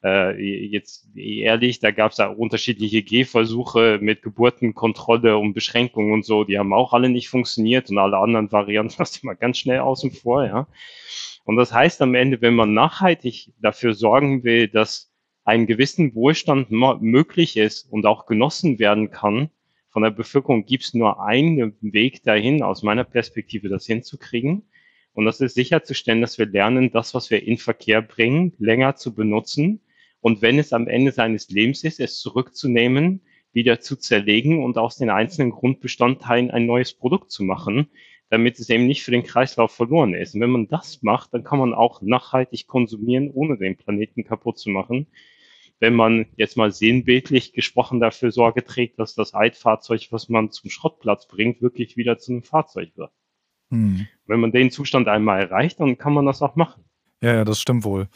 Äh, 0.04 0.66
jetzt 0.66 1.08
ehrlich, 1.16 1.78
da 1.78 1.92
gab 1.92 2.10
es 2.10 2.18
ja 2.18 2.26
unterschiedliche 2.26 3.02
Gehversuche 3.02 3.98
mit 4.02 4.22
Geburtenkontrolle 4.22 5.38
und 5.38 5.54
Beschränkungen 5.54 6.12
und 6.12 6.24
so, 6.24 6.42
die 6.42 6.58
haben 6.58 6.72
auch 6.72 6.92
alle 6.92 7.08
nicht 7.08 7.28
funktioniert 7.28 7.88
und 7.88 7.98
alle 7.98 8.18
anderen 8.18 8.50
Varianten 8.50 8.94
lasse 8.98 9.18
ich 9.18 9.22
mal 9.22 9.34
ganz 9.34 9.58
schnell 9.58 9.78
außen 9.78 10.10
vor, 10.10 10.44
ja. 10.44 10.66
Und 11.44 11.56
das 11.56 11.72
heißt 11.72 12.02
am 12.02 12.14
Ende, 12.14 12.40
wenn 12.40 12.54
man 12.54 12.74
nachhaltig 12.74 13.52
dafür 13.60 13.94
sorgen 13.94 14.44
will, 14.44 14.68
dass 14.68 15.11
einen 15.44 15.66
gewissen 15.66 16.14
Wohlstand 16.14 16.70
möglich 16.70 17.56
ist 17.56 17.90
und 17.90 18.06
auch 18.06 18.26
genossen 18.26 18.78
werden 18.78 19.10
kann 19.10 19.50
von 19.90 20.02
der 20.02 20.10
Bevölkerung, 20.10 20.64
gibt 20.64 20.84
es 20.84 20.94
nur 20.94 21.22
einen 21.22 21.76
Weg 21.80 22.22
dahin, 22.22 22.62
aus 22.62 22.82
meiner 22.82 23.04
Perspektive 23.04 23.68
das 23.68 23.86
hinzukriegen. 23.86 24.62
Und 25.12 25.26
das 25.26 25.40
ist 25.40 25.54
sicherzustellen, 25.54 26.22
dass 26.22 26.38
wir 26.38 26.46
lernen, 26.46 26.90
das, 26.90 27.12
was 27.12 27.30
wir 27.30 27.42
in 27.42 27.58
Verkehr 27.58 28.00
bringen, 28.00 28.54
länger 28.58 28.96
zu 28.96 29.14
benutzen. 29.14 29.80
Und 30.20 30.40
wenn 30.40 30.58
es 30.58 30.72
am 30.72 30.88
Ende 30.88 31.12
seines 31.12 31.50
Lebens 31.50 31.84
ist, 31.84 32.00
es 32.00 32.20
zurückzunehmen, 32.20 33.20
wieder 33.52 33.80
zu 33.80 33.96
zerlegen 33.96 34.64
und 34.64 34.78
aus 34.78 34.96
den 34.96 35.10
einzelnen 35.10 35.50
Grundbestandteilen 35.50 36.50
ein 36.50 36.64
neues 36.64 36.94
Produkt 36.94 37.30
zu 37.30 37.42
machen, 37.42 37.88
damit 38.30 38.58
es 38.58 38.70
eben 38.70 38.86
nicht 38.86 39.02
für 39.02 39.10
den 39.10 39.24
Kreislauf 39.24 39.72
verloren 39.72 40.14
ist. 40.14 40.34
Und 40.34 40.40
wenn 40.40 40.48
man 40.48 40.68
das 40.68 41.02
macht, 41.02 41.34
dann 41.34 41.44
kann 41.44 41.58
man 41.58 41.74
auch 41.74 42.00
nachhaltig 42.00 42.66
konsumieren, 42.66 43.30
ohne 43.30 43.58
den 43.58 43.76
Planeten 43.76 44.24
kaputt 44.24 44.58
zu 44.58 44.70
machen 44.70 45.06
wenn 45.82 45.94
man 45.94 46.26
jetzt 46.36 46.56
mal 46.56 46.70
sinnbildlich 46.70 47.52
gesprochen 47.52 47.98
dafür 47.98 48.30
Sorge 48.30 48.62
trägt, 48.62 49.00
dass 49.00 49.16
das 49.16 49.34
Altfahrzeug, 49.34 50.06
was 50.12 50.28
man 50.28 50.52
zum 50.52 50.70
Schrottplatz 50.70 51.26
bringt, 51.26 51.60
wirklich 51.60 51.96
wieder 51.96 52.18
zu 52.18 52.30
einem 52.30 52.44
Fahrzeug 52.44 52.92
wird. 52.94 53.10
Hm. 53.70 54.06
Wenn 54.26 54.38
man 54.38 54.52
den 54.52 54.70
Zustand 54.70 55.08
einmal 55.08 55.40
erreicht, 55.40 55.80
dann 55.80 55.98
kann 55.98 56.12
man 56.12 56.24
das 56.24 56.40
auch 56.40 56.54
machen. 56.54 56.84
Ja, 57.20 57.34
ja, 57.34 57.44
das 57.44 57.60
stimmt 57.60 57.82
wohl. 57.82 58.06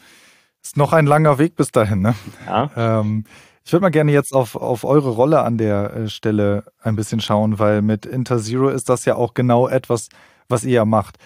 Ist 0.63 0.77
noch 0.77 0.93
ein 0.93 1.05
langer 1.05 1.39
Weg 1.39 1.57
bis 1.57 1.69
dahin, 1.73 1.99
ne? 2.01 2.15
Ja. 2.45 2.71
Ähm, 2.77 3.25
ich 3.65 3.73
würde 3.73 3.81
mal 3.81 3.89
gerne 3.89 4.13
jetzt 4.13 4.33
auf, 4.33 4.55
auf 4.55 4.85
eure 4.85 5.09
Rolle 5.09 5.41
an 5.41 5.57
der 5.57 5.93
äh, 5.93 6.09
Stelle 6.09 6.71
ein 6.81 6.95
bisschen 6.95 7.19
schauen, 7.19 7.59
weil 7.59 7.81
mit 7.81 8.05
Interzero 8.05 8.69
ist 8.69 8.87
das 8.87 9.03
ja 9.03 9.15
auch 9.15 9.33
genau 9.33 9.67
etwas, 9.67 10.07
was 10.47 10.63
ihr 10.63 10.71
ja 10.71 10.85
macht. 10.85 11.17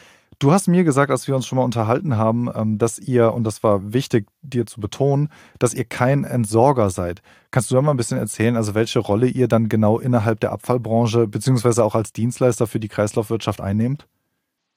Du 0.41 0.51
hast 0.51 0.67
mir 0.67 0.83
gesagt, 0.83 1.11
als 1.11 1.27
wir 1.27 1.35
uns 1.35 1.45
schon 1.45 1.57
mal 1.57 1.63
unterhalten 1.63 2.17
haben, 2.17 2.49
ähm, 2.55 2.79
dass 2.79 2.97
ihr, 2.97 3.31
und 3.31 3.43
das 3.43 3.61
war 3.61 3.93
wichtig 3.93 4.25
dir 4.41 4.65
zu 4.65 4.81
betonen, 4.81 5.29
dass 5.59 5.75
ihr 5.75 5.85
kein 5.85 6.23
Entsorger 6.23 6.89
seid. 6.89 7.21
Kannst 7.51 7.69
du 7.69 7.75
da 7.75 7.81
mal 7.83 7.91
ein 7.91 7.97
bisschen 7.97 8.17
erzählen, 8.17 8.55
also 8.55 8.73
welche 8.73 8.97
Rolle 8.97 9.27
ihr 9.27 9.47
dann 9.47 9.69
genau 9.69 9.99
innerhalb 9.99 10.39
der 10.39 10.51
Abfallbranche 10.51 11.27
beziehungsweise 11.27 11.83
auch 11.83 11.93
als 11.93 12.11
Dienstleister 12.11 12.65
für 12.65 12.79
die 12.79 12.87
Kreislaufwirtschaft 12.87 13.61
einnehmt? 13.61 14.07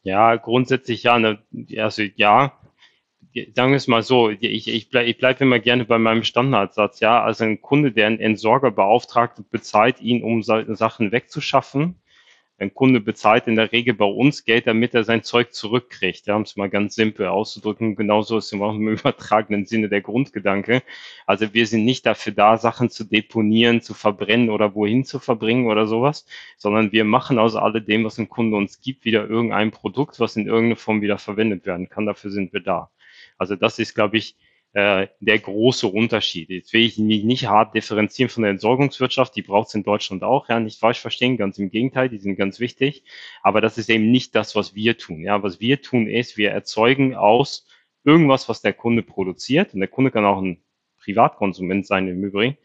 Ja, 0.02 0.36
grundsätzlich 0.36 1.02
ja. 1.02 1.18
Ne, 1.18 1.38
also 1.78 2.02
ja, 2.14 2.52
sagen 3.54 3.70
wir 3.70 3.76
es 3.76 3.88
mal 3.88 4.02
so, 4.02 4.28
ich, 4.28 4.68
ich 4.68 4.90
bleibe 4.90 5.08
ich 5.08 5.16
bleib 5.16 5.40
immer 5.40 5.60
gerne 5.60 5.86
bei 5.86 5.98
meinem 5.98 6.24
Standardsatz, 6.24 7.00
ja. 7.00 7.24
Also 7.24 7.44
ein 7.44 7.62
Kunde, 7.62 7.90
der 7.90 8.08
einen 8.08 8.20
Entsorger 8.20 8.70
beauftragt, 8.70 9.40
bezahlt 9.50 10.02
ihn, 10.02 10.22
um 10.22 10.42
Sachen 10.42 11.10
wegzuschaffen 11.10 11.96
ein 12.64 12.74
Kunde 12.74 13.00
bezahlt 13.00 13.46
in 13.46 13.56
der 13.56 13.72
Regel 13.72 13.94
bei 13.94 14.04
uns 14.04 14.44
Geld, 14.44 14.66
damit 14.66 14.94
er 14.94 15.04
sein 15.04 15.22
Zeug 15.22 15.52
zurückkriegt. 15.52 16.26
Ja, 16.26 16.36
um 16.36 16.42
es 16.42 16.56
mal 16.56 16.70
ganz 16.70 16.94
simpel 16.94 17.26
auszudrücken. 17.28 17.94
Genauso 17.94 18.38
ist 18.38 18.52
im 18.52 18.88
übertragenen 18.88 19.66
Sinne 19.66 19.88
der 19.88 20.00
Grundgedanke. 20.00 20.82
Also 21.26 21.52
wir 21.54 21.66
sind 21.66 21.84
nicht 21.84 22.06
dafür 22.06 22.32
da, 22.32 22.56
Sachen 22.56 22.90
zu 22.90 23.04
deponieren, 23.04 23.80
zu 23.82 23.94
verbrennen 23.94 24.50
oder 24.50 24.74
wohin 24.74 25.04
zu 25.04 25.18
verbringen 25.18 25.66
oder 25.66 25.86
sowas, 25.86 26.26
sondern 26.56 26.92
wir 26.92 27.04
machen 27.04 27.38
aus 27.38 27.54
alledem, 27.56 28.04
was 28.04 28.18
ein 28.18 28.28
Kunde 28.28 28.56
uns 28.56 28.80
gibt, 28.80 29.04
wieder 29.04 29.28
irgendein 29.28 29.70
Produkt, 29.70 30.18
was 30.20 30.36
in 30.36 30.46
irgendeiner 30.46 30.76
Form 30.76 31.02
wieder 31.02 31.18
verwendet 31.18 31.66
werden 31.66 31.88
kann. 31.88 32.06
Dafür 32.06 32.30
sind 32.30 32.52
wir 32.52 32.60
da. 32.60 32.90
Also 33.38 33.56
das 33.56 33.78
ist, 33.78 33.94
glaube 33.94 34.16
ich, 34.16 34.36
äh, 34.74 35.06
der 35.20 35.38
große 35.38 35.86
Unterschied. 35.86 36.50
Jetzt 36.50 36.72
will 36.72 36.82
ich 36.82 36.98
mich 36.98 37.22
nicht 37.22 37.46
hart 37.46 37.74
differenzieren 37.74 38.28
von 38.28 38.42
der 38.42 38.50
Entsorgungswirtschaft, 38.50 39.34
die 39.36 39.42
braucht 39.42 39.68
es 39.68 39.74
in 39.74 39.84
Deutschland 39.84 40.24
auch, 40.24 40.48
ja, 40.48 40.58
nicht 40.58 40.80
falsch 40.80 40.98
verstehen, 41.00 41.36
ganz 41.36 41.58
im 41.58 41.70
Gegenteil, 41.70 42.08
die 42.08 42.18
sind 42.18 42.36
ganz 42.36 42.58
wichtig, 42.58 43.04
aber 43.42 43.60
das 43.60 43.78
ist 43.78 43.88
eben 43.88 44.10
nicht 44.10 44.34
das, 44.34 44.56
was 44.56 44.74
wir 44.74 44.98
tun. 44.98 45.22
Ja, 45.22 45.42
was 45.42 45.60
wir 45.60 45.80
tun 45.80 46.08
ist, 46.08 46.36
wir 46.36 46.50
erzeugen 46.50 47.14
aus 47.14 47.66
irgendwas, 48.02 48.48
was 48.48 48.62
der 48.62 48.72
Kunde 48.72 49.02
produziert, 49.02 49.74
und 49.74 49.80
der 49.80 49.88
Kunde 49.88 50.10
kann 50.10 50.24
auch 50.24 50.42
ein 50.42 50.60
Privatkonsument 50.98 51.86
sein 51.86 52.08
im 52.08 52.24
Übrigen, 52.24 52.58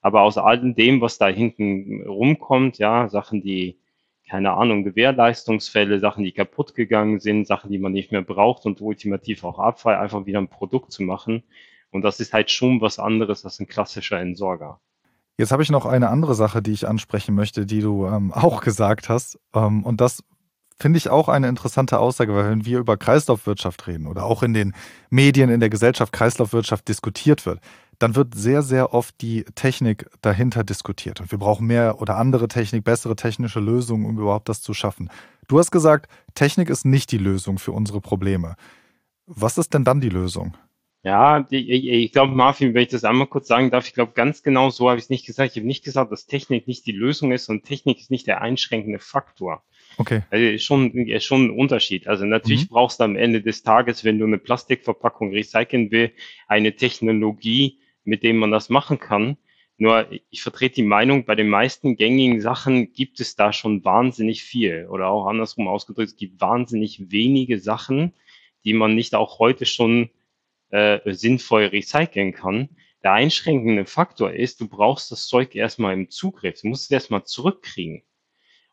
aber 0.00 0.22
aus 0.22 0.38
all 0.38 0.72
dem, 0.72 1.00
was 1.00 1.18
da 1.18 1.26
hinten 1.26 2.06
rumkommt, 2.06 2.78
ja, 2.78 3.08
Sachen, 3.08 3.42
die 3.42 3.80
keine 4.28 4.52
Ahnung, 4.52 4.84
Gewährleistungsfälle, 4.84 6.00
Sachen, 6.00 6.24
die 6.24 6.32
kaputt 6.32 6.74
gegangen 6.74 7.20
sind, 7.20 7.46
Sachen, 7.46 7.70
die 7.70 7.78
man 7.78 7.92
nicht 7.92 8.12
mehr 8.12 8.22
braucht 8.22 8.66
und 8.66 8.80
ultimativ 8.80 9.44
auch 9.44 9.58
Abfall, 9.58 9.96
einfach 9.96 10.26
wieder 10.26 10.40
ein 10.40 10.48
Produkt 10.48 10.92
zu 10.92 11.02
machen. 11.02 11.44
Und 11.90 12.02
das 12.02 12.18
ist 12.20 12.32
halt 12.32 12.50
schon 12.50 12.80
was 12.80 12.98
anderes 12.98 13.44
als 13.44 13.60
ein 13.60 13.68
klassischer 13.68 14.20
Entsorger. 14.20 14.80
Jetzt 15.38 15.52
habe 15.52 15.62
ich 15.62 15.70
noch 15.70 15.86
eine 15.86 16.08
andere 16.08 16.34
Sache, 16.34 16.62
die 16.62 16.72
ich 16.72 16.88
ansprechen 16.88 17.34
möchte, 17.34 17.66
die 17.66 17.80
du 17.80 18.06
ähm, 18.06 18.32
auch 18.34 18.62
gesagt 18.62 19.08
hast. 19.08 19.38
Ähm, 19.54 19.84
und 19.84 20.00
das 20.00 20.24
finde 20.78 20.98
ich 20.98 21.08
auch 21.08 21.28
eine 21.28 21.48
interessante 21.48 21.98
Aussage, 21.98 22.34
weil 22.34 22.50
wenn 22.50 22.66
wir 22.66 22.78
über 22.78 22.96
Kreislaufwirtschaft 22.96 23.86
reden 23.86 24.06
oder 24.06 24.24
auch 24.24 24.42
in 24.42 24.52
den 24.52 24.74
Medien, 25.08 25.50
in 25.50 25.60
der 25.60 25.70
Gesellschaft 25.70 26.12
Kreislaufwirtschaft 26.12 26.86
diskutiert 26.88 27.46
wird, 27.46 27.60
dann 27.98 28.16
wird 28.16 28.34
sehr, 28.34 28.62
sehr 28.62 28.92
oft 28.94 29.20
die 29.20 29.44
Technik 29.54 30.08
dahinter 30.20 30.64
diskutiert. 30.64 31.20
Und 31.20 31.30
wir 31.30 31.38
brauchen 31.38 31.66
mehr 31.66 32.00
oder 32.00 32.16
andere 32.16 32.48
Technik, 32.48 32.84
bessere 32.84 33.16
technische 33.16 33.60
Lösungen, 33.60 34.06
um 34.06 34.18
überhaupt 34.18 34.48
das 34.48 34.62
zu 34.62 34.74
schaffen. 34.74 35.10
Du 35.48 35.58
hast 35.58 35.70
gesagt, 35.70 36.10
Technik 36.34 36.70
ist 36.70 36.84
nicht 36.84 37.12
die 37.12 37.18
Lösung 37.18 37.58
für 37.58 37.72
unsere 37.72 38.00
Probleme. 38.00 38.56
Was 39.26 39.58
ist 39.58 39.74
denn 39.74 39.84
dann 39.84 40.00
die 40.00 40.08
Lösung? 40.08 40.56
Ja, 41.02 41.46
ich, 41.50 41.68
ich 41.68 42.10
glaube, 42.10 42.34
Marvin, 42.34 42.74
wenn 42.74 42.82
ich 42.82 42.88
das 42.88 43.04
einmal 43.04 43.28
kurz 43.28 43.46
sagen 43.46 43.70
darf, 43.70 43.86
ich 43.86 43.94
glaube, 43.94 44.12
ganz 44.14 44.42
genau 44.42 44.70
so 44.70 44.88
habe 44.88 44.98
ich 44.98 45.04
es 45.04 45.10
nicht 45.10 45.24
gesagt. 45.24 45.52
Ich 45.52 45.58
habe 45.58 45.66
nicht 45.66 45.84
gesagt, 45.84 46.10
dass 46.10 46.26
Technik 46.26 46.66
nicht 46.66 46.84
die 46.84 46.92
Lösung 46.92 47.30
ist 47.30 47.48
und 47.48 47.64
Technik 47.64 48.00
ist 48.00 48.10
nicht 48.10 48.26
der 48.26 48.42
einschränkende 48.42 48.98
Faktor. 48.98 49.62
Okay. 49.98 50.22
Also 50.30 50.44
ist 50.44 50.64
schon, 50.64 50.92
schon 51.20 51.46
ein 51.46 51.50
Unterschied. 51.50 52.08
Also 52.08 52.24
natürlich 52.24 52.64
mhm. 52.64 52.74
brauchst 52.74 52.98
du 52.98 53.04
am 53.04 53.14
Ende 53.14 53.40
des 53.40 53.62
Tages, 53.62 54.04
wenn 54.04 54.18
du 54.18 54.26
eine 54.26 54.38
Plastikverpackung 54.38 55.30
recyceln 55.30 55.92
will, 55.92 56.10
eine 56.48 56.74
Technologie, 56.74 57.78
mit 58.06 58.22
dem 58.22 58.38
man 58.38 58.50
das 58.50 58.68
machen 58.68 58.98
kann. 58.98 59.36
Nur 59.78 60.06
ich 60.30 60.42
vertrete 60.42 60.76
die 60.76 60.82
Meinung, 60.82 61.26
bei 61.26 61.34
den 61.34 61.48
meisten 61.48 61.96
gängigen 61.96 62.40
Sachen 62.40 62.92
gibt 62.92 63.20
es 63.20 63.36
da 63.36 63.52
schon 63.52 63.84
wahnsinnig 63.84 64.42
viel. 64.42 64.86
Oder 64.88 65.08
auch 65.08 65.26
andersrum 65.26 65.68
ausgedrückt, 65.68 66.12
es 66.12 66.16
gibt 66.16 66.40
wahnsinnig 66.40 67.10
wenige 67.10 67.58
Sachen, 67.58 68.14
die 68.64 68.72
man 68.72 68.94
nicht 68.94 69.14
auch 69.14 69.38
heute 69.38 69.66
schon 69.66 70.08
äh, 70.70 71.00
sinnvoll 71.12 71.66
recyceln 71.66 72.32
kann. 72.32 72.70
Der 73.02 73.12
einschränkende 73.12 73.84
Faktor 73.84 74.32
ist, 74.32 74.60
du 74.60 74.68
brauchst 74.68 75.12
das 75.12 75.26
Zeug 75.26 75.54
erstmal 75.54 75.92
im 75.92 76.10
Zugriff. 76.10 76.62
Du 76.62 76.68
musst 76.68 76.84
es 76.84 76.90
erstmal 76.90 77.24
zurückkriegen. 77.24 78.02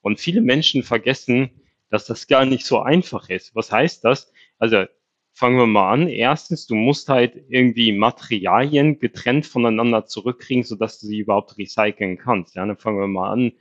Und 0.02 0.20
viele 0.20 0.42
Menschen 0.42 0.84
vergessen, 0.84 1.52
dass 1.90 2.06
das 2.06 2.28
gar 2.28 2.46
nicht 2.46 2.66
so 2.66 2.80
einfach 2.80 3.30
ist. 3.30 3.54
Was 3.56 3.72
heißt 3.72 4.04
das? 4.04 4.32
Also 4.58 4.86
fangen 5.34 5.58
wir 5.58 5.68
mal 5.68 5.92
an. 5.92 6.08
Erstens, 6.08 6.68
du 6.68 6.75
musst 6.75 7.10
halt 7.10 7.36
irgendwie 7.50 7.92
Materialien 7.92 9.00
getrennt 9.00 9.46
voneinander 9.46 10.06
zurückkriegen, 10.06 10.63
sodass 10.63 11.00
du 11.00 11.08
sie 11.08 11.20
überhaupt 11.20 11.58
recyceln 11.58 12.18
kannst. 12.18 12.56
Ja, 12.56 12.66
dann 12.66 12.78
fangen 12.78 13.00
wir 13.00 13.08
mal 13.08 13.32
an 13.32 13.52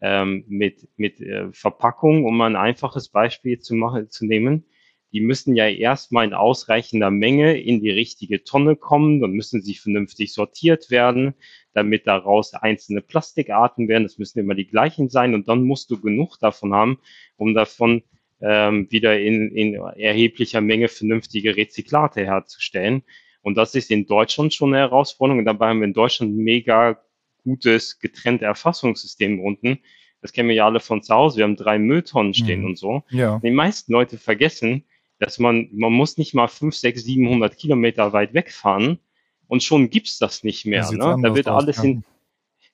ähm, 0.00 0.44
mit, 0.48 0.88
mit 0.96 1.20
äh, 1.20 1.52
Verpackung, 1.52 2.24
um 2.24 2.36
mal 2.36 2.46
ein 2.46 2.56
einfaches 2.56 3.08
Beispiel 3.08 3.58
zu 3.58 3.74
machen, 3.74 4.10
zu 4.10 4.26
nehmen. 4.26 4.64
Die 5.12 5.20
müssen 5.20 5.56
ja 5.56 5.66
erstmal 5.68 6.26
in 6.26 6.34
ausreichender 6.34 7.10
Menge 7.10 7.58
in 7.58 7.80
die 7.80 7.90
richtige 7.90 8.44
Tonne 8.44 8.76
kommen, 8.76 9.20
dann 9.20 9.30
müssen 9.30 9.62
sie 9.62 9.74
vernünftig 9.74 10.34
sortiert 10.34 10.90
werden, 10.90 11.34
damit 11.72 12.06
daraus 12.06 12.52
einzelne 12.52 13.00
Plastikarten 13.00 13.88
werden. 13.88 14.02
Das 14.02 14.18
müssen 14.18 14.38
immer 14.38 14.54
die 14.54 14.66
gleichen 14.66 15.08
sein 15.08 15.34
und 15.34 15.48
dann 15.48 15.62
musst 15.62 15.90
du 15.90 15.98
genug 15.98 16.38
davon 16.40 16.74
haben, 16.74 16.98
um 17.36 17.54
davon 17.54 18.02
ähm, 18.40 18.86
wieder 18.90 19.18
in, 19.18 19.50
in 19.50 19.74
erheblicher 19.74 20.60
Menge 20.60 20.88
vernünftige 20.88 21.56
Rezyklate 21.56 22.24
herzustellen. 22.24 23.02
Und 23.42 23.56
das 23.56 23.74
ist 23.74 23.90
in 23.90 24.06
Deutschland 24.06 24.54
schon 24.54 24.74
eine 24.74 24.78
Herausforderung. 24.78 25.40
Und 25.40 25.44
dabei 25.44 25.68
haben 25.68 25.80
wir 25.80 25.86
in 25.86 25.94
Deutschland 25.94 26.32
ein 26.32 26.44
mega 26.44 26.98
gutes 27.44 27.98
getrennte 27.98 28.44
Erfassungssystem 28.44 29.40
unten. 29.40 29.78
Das 30.20 30.32
kennen 30.32 30.48
wir 30.48 30.56
ja 30.56 30.66
alle 30.66 30.80
von 30.80 31.02
zu 31.02 31.14
Hause. 31.14 31.38
Wir 31.38 31.44
haben 31.44 31.56
drei 31.56 31.78
Mülltonnen 31.78 32.34
stehen 32.34 32.60
mhm. 32.60 32.66
und 32.66 32.78
so. 32.78 33.04
Ja. 33.10 33.40
Die 33.42 33.50
meisten 33.50 33.92
Leute 33.92 34.18
vergessen, 34.18 34.84
dass 35.18 35.38
man, 35.38 35.68
man 35.72 35.92
muss 35.92 36.18
nicht 36.18 36.34
mal 36.34 36.48
5, 36.48 36.74
6, 36.74 37.04
700 37.04 37.56
Kilometer 37.56 38.12
weit 38.12 38.34
wegfahren 38.34 38.98
und 39.46 39.62
schon 39.62 39.90
gibt's 39.90 40.18
das 40.18 40.44
nicht 40.44 40.66
mehr. 40.66 40.90
Ne? 40.90 41.16
Da 41.22 41.34
wird 41.34 41.48
alles 41.48 41.82
in, 41.82 42.04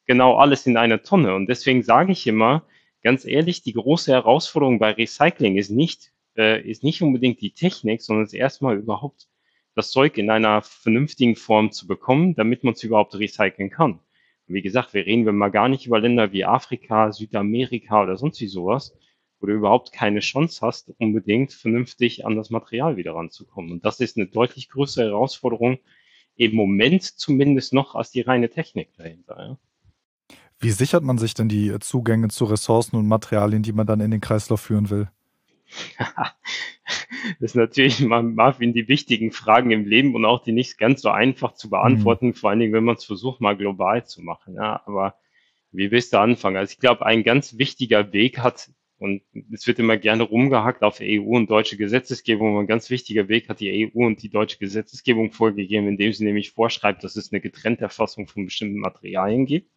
genau 0.07 0.37
alles 0.37 0.67
in 0.67 0.77
einer 0.77 1.03
Tonne. 1.03 1.35
Und 1.35 1.47
deswegen 1.47 1.83
sage 1.83 2.13
ich 2.13 2.27
immer, 2.27 2.65
ganz 3.05 3.25
ehrlich, 3.25 3.63
die 3.63 3.75
große 3.75 4.11
Herausforderung 4.11 4.81
bei 4.81 4.91
Recycling 4.93 5.57
ist 5.57 5.71
nicht, 5.71 6.13
äh, 6.37 6.61
ist 6.69 6.83
nicht 6.83 7.03
unbedingt 7.03 7.41
die 7.41 7.53
Technik, 7.53 8.03
sondern 8.03 8.25
es 8.25 8.33
ist 8.33 8.39
erstmal 8.39 8.77
überhaupt 8.77 9.29
das 9.77 9.91
Zeug 9.91 10.19
in 10.19 10.31
einer 10.31 10.63
vernünftigen 10.63 11.37
Form 11.37 11.71
zu 11.71 11.87
bekommen, 11.87 12.35
damit 12.35 12.65
man 12.65 12.75
es 12.75 12.83
überhaupt 12.83 13.15
recyceln 13.15 13.71
kann. 13.71 14.01
Und 14.47 14.55
wie 14.55 14.63
gesagt, 14.63 14.95
wir 14.95 15.07
reden 15.07 15.27
wir 15.27 15.33
mal 15.33 15.51
gar 15.51 15.69
nicht 15.69 15.87
über 15.87 16.01
Länder 16.01 16.33
wie 16.33 16.45
Afrika, 16.45 17.13
Südamerika 17.13 18.03
oder 18.03 18.17
sonst 18.17 18.41
wie 18.41 18.47
sowas, 18.47 18.97
wo 19.39 19.47
du 19.47 19.53
überhaupt 19.53 19.93
keine 19.93 20.21
Chance 20.21 20.61
hast, 20.65 20.95
unbedingt 20.99 21.53
vernünftig 21.53 22.25
an 22.25 22.37
das 22.37 22.51
Material 22.51 22.97
wieder 22.97 23.15
ranzukommen. 23.15 23.73
Und 23.73 23.85
das 23.85 24.01
ist 24.01 24.17
eine 24.17 24.27
deutlich 24.27 24.69
größere 24.71 25.07
Herausforderung, 25.07 25.79
im 26.37 26.55
Moment 26.55 27.03
zumindest 27.03 27.73
noch, 27.73 27.95
als 27.95 28.11
die 28.11 28.23
reine 28.23 28.49
Technik 28.49 28.95
dahinter. 28.97 29.37
Ja. 29.39 29.59
Wie 30.59 30.71
sichert 30.71 31.03
man 31.03 31.19
sich 31.19 31.35
denn 31.35 31.49
die 31.49 31.79
Zugänge 31.81 32.29
zu 32.29 32.45
Ressourcen 32.45 32.97
und 32.97 33.07
Materialien, 33.07 33.63
die 33.63 33.73
man 33.73 33.87
dann 33.87 34.01
in 34.01 34.11
den 34.11 34.21
Kreislauf 34.21 34.61
führen 34.61 34.91
will? 34.91 35.09
das 37.41 37.51
ist 37.51 37.57
natürlich, 37.57 38.01
Marvin, 38.01 38.73
die 38.73 38.89
wichtigen 38.89 39.33
Fragen 39.33 39.71
im 39.71 39.87
Leben 39.87 40.15
und 40.15 40.25
auch 40.25 40.43
die 40.43 40.53
nicht 40.53 40.79
ganz 40.79 41.03
so 41.03 41.11
einfach 41.11 41.55
zu 41.55 41.71
beantworten, 41.71 42.29
mhm. 42.29 42.35
vor 42.35 42.51
allen 42.51 42.61
Dingen, 42.61 42.73
wenn 42.73 42.85
man 42.85 42.97
es 42.97 43.05
versucht, 43.05 43.41
mal 43.41 43.57
global 43.57 44.07
zu 44.07 44.23
machen. 44.23 44.55
Ja, 44.55 44.83
aber 44.87 45.17
wie 45.73 45.91
willst 45.91 46.13
du 46.13 46.19
anfangen? 46.19 46.57
Also 46.57 46.73
ich 46.73 46.79
glaube, 46.79 47.05
ein 47.05 47.25
ganz 47.25 47.59
wichtiger 47.59 48.13
Weg 48.13 48.39
hat, 48.39 48.71
und 48.99 49.23
es 49.53 49.67
wird 49.67 49.81
immer 49.81 49.97
gerne 49.97 50.23
rumgehackt 50.23 50.83
auf 50.83 51.01
EU 51.03 51.37
und 51.37 51.51
deutsche 51.51 51.77
Gesetzesgebung, 51.77 52.53
aber 52.53 52.61
ein 52.61 52.67
ganz 52.67 52.91
wichtiger 52.91 53.29
Weg 53.29 53.49
hat 53.49 53.61
die 53.61 53.93
EU 53.93 54.07
und 54.07 54.23
die 54.23 54.31
deutsche 54.31 54.59
Gesetzesgebung 54.59 55.33
vorgegeben, 55.33 55.89
indem 55.89 56.13
sie 56.13 56.25
nämlich 56.25 56.53
vorschreibt, 56.53 57.03
dass 57.03 57.17
es 57.17 57.33
eine 57.33 57.41
getrennte 57.41 57.83
Erfassung 57.83 58.29
von 58.29 58.45
bestimmten 58.45 58.79
Materialien 58.79 59.47
gibt. 59.47 59.74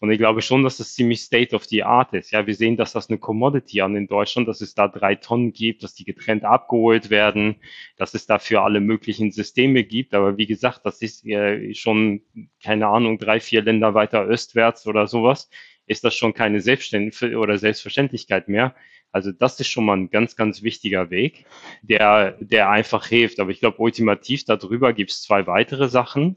Und 0.00 0.10
ich 0.10 0.18
glaube 0.18 0.42
schon, 0.42 0.62
dass 0.62 0.76
das 0.76 0.94
ziemlich 0.94 1.20
State 1.20 1.54
of 1.54 1.64
the 1.64 1.82
Art 1.82 2.12
ist. 2.12 2.30
Ja, 2.30 2.46
wir 2.46 2.54
sehen, 2.54 2.76
dass 2.76 2.92
das 2.92 3.08
eine 3.08 3.18
Commodity 3.18 3.80
an 3.80 3.96
in 3.96 4.06
Deutschland, 4.06 4.48
dass 4.48 4.60
es 4.60 4.74
da 4.74 4.88
drei 4.88 5.14
Tonnen 5.14 5.52
gibt, 5.52 5.82
dass 5.82 5.94
die 5.94 6.04
getrennt 6.04 6.44
abgeholt 6.44 7.10
werden, 7.10 7.56
dass 7.96 8.14
es 8.14 8.26
dafür 8.26 8.62
alle 8.62 8.80
möglichen 8.80 9.30
Systeme 9.32 9.84
gibt. 9.84 10.14
Aber 10.14 10.36
wie 10.36 10.46
gesagt, 10.46 10.80
das 10.84 11.02
ist 11.02 11.24
äh, 11.26 11.74
schon, 11.74 12.22
keine 12.62 12.88
Ahnung, 12.88 13.18
drei, 13.18 13.40
vier 13.40 13.62
Länder 13.62 13.94
weiter 13.94 14.22
östwärts 14.24 14.86
oder 14.86 15.06
sowas, 15.06 15.48
ist 15.86 16.04
das 16.04 16.14
schon 16.14 16.34
keine 16.34 16.60
Selbstständigkeit 16.60 17.34
oder 17.34 17.58
Selbstverständlichkeit 17.58 18.48
mehr. 18.48 18.74
Also 19.14 19.30
das 19.30 19.60
ist 19.60 19.68
schon 19.68 19.84
mal 19.84 19.96
ein 19.96 20.10
ganz, 20.10 20.34
ganz 20.34 20.62
wichtiger 20.62 21.08
Weg, 21.10 21.46
der, 21.82 22.32
der 22.40 22.68
einfach 22.68 23.06
hilft. 23.06 23.38
Aber 23.38 23.50
ich 23.50 23.60
glaube, 23.60 23.78
ultimativ 23.78 24.44
darüber 24.44 24.92
gibt 24.92 25.12
es 25.12 25.22
zwei 25.22 25.46
weitere 25.46 25.88
Sachen. 25.88 26.36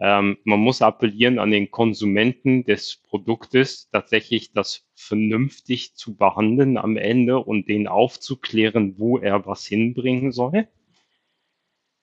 Ähm, 0.00 0.38
man 0.44 0.60
muss 0.60 0.80
appellieren 0.80 1.38
an 1.40 1.50
den 1.50 1.70
Konsumenten 1.70 2.64
des 2.64 3.02
Produktes, 3.08 3.88
tatsächlich 3.90 4.52
das 4.52 4.86
vernünftig 4.94 5.94
zu 5.94 6.16
behandeln 6.16 6.76
am 6.76 6.96
Ende 6.96 7.38
und 7.38 7.68
den 7.68 7.88
aufzuklären, 7.88 8.94
wo 8.98 9.18
er 9.18 9.44
was 9.46 9.66
hinbringen 9.66 10.30
soll. 10.30 10.68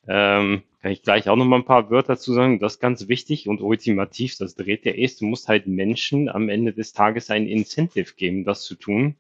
Ähm, 0.08 0.63
kann 0.81 0.91
ich 0.91 1.01
gleich 1.01 1.29
auch 1.29 1.36
noch 1.36 1.45
mal 1.45 1.58
ein 1.58 1.65
paar 1.65 1.89
Wörter 1.89 2.17
zu 2.17 2.34
sagen. 2.34 2.60
Das 2.60 2.73
ist 2.73 2.79
ganz 2.79 3.08
wichtig 3.08 3.47
und 3.47 3.62
ultimativ, 3.62 4.38
das 4.38 4.55
dreht 4.55 4.86
der 4.86 4.97
ist, 4.97 5.21
du 5.21 5.25
musst 5.25 5.47
halt 5.47 5.65
Menschen 5.65 6.29
am 6.29 6.49
Ende 6.49 6.73
des 6.73 6.93
Tages 6.93 7.31
ein 7.31 7.47
Incentive 7.47 8.13
geben, 8.15 8.43
das 8.43 8.63
zu 8.63 8.75
tun, 8.75 9.15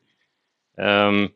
ähm, 0.77 1.31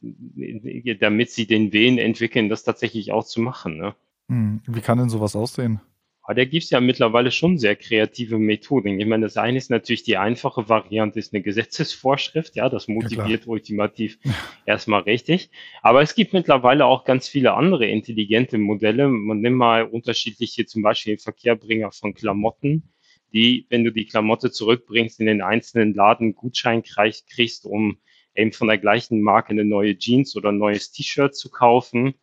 damit 0.00 1.30
sie 1.30 1.46
den 1.46 1.72
Willen 1.72 1.98
entwickeln, 1.98 2.48
das 2.48 2.62
tatsächlich 2.62 3.10
auch 3.10 3.24
zu 3.24 3.40
machen. 3.40 3.78
Ne? 3.78 3.94
Hm, 4.28 4.60
wie 4.66 4.80
kann 4.80 4.98
denn 4.98 5.08
sowas 5.08 5.34
aussehen? 5.34 5.80
Aber 6.24 6.34
da 6.34 6.44
gibt 6.44 6.62
es 6.62 6.70
ja 6.70 6.80
mittlerweile 6.80 7.32
schon 7.32 7.58
sehr 7.58 7.74
kreative 7.74 8.38
Methoden. 8.38 9.00
Ich 9.00 9.06
meine, 9.06 9.26
das 9.26 9.36
eine 9.36 9.58
ist 9.58 9.70
natürlich 9.70 10.04
die 10.04 10.18
einfache 10.18 10.68
Variante, 10.68 11.18
ist 11.18 11.34
eine 11.34 11.42
Gesetzesvorschrift, 11.42 12.54
ja, 12.54 12.68
das 12.68 12.86
motiviert 12.86 13.42
ja, 13.44 13.48
ultimativ 13.48 14.18
erstmal 14.64 15.02
richtig. 15.02 15.50
Aber 15.82 16.00
es 16.00 16.14
gibt 16.14 16.32
mittlerweile 16.32 16.86
auch 16.86 17.04
ganz 17.04 17.26
viele 17.26 17.54
andere 17.54 17.86
intelligente 17.86 18.56
Modelle. 18.58 19.08
Man 19.08 19.40
nimmt 19.40 19.56
mal 19.56 19.84
unterschiedliche, 19.84 20.64
zum 20.64 20.82
Beispiel 20.82 21.18
Verkehrbringer 21.18 21.90
von 21.90 22.14
Klamotten, 22.14 22.92
die, 23.32 23.66
wenn 23.68 23.82
du 23.82 23.90
die 23.90 24.06
Klamotte 24.06 24.52
zurückbringst, 24.52 25.18
in 25.18 25.26
den 25.26 25.42
einzelnen 25.42 25.92
Laden 25.92 26.36
Gutschein 26.36 26.84
kriegst, 26.84 27.66
um 27.66 27.98
eben 28.36 28.52
von 28.52 28.68
der 28.68 28.78
gleichen 28.78 29.22
Marke 29.22 29.50
eine 29.50 29.64
neue 29.64 29.98
Jeans 29.98 30.36
oder 30.36 30.50
ein 30.50 30.58
neues 30.58 30.92
T-Shirt 30.92 31.34
zu 31.34 31.50
kaufen 31.50 32.14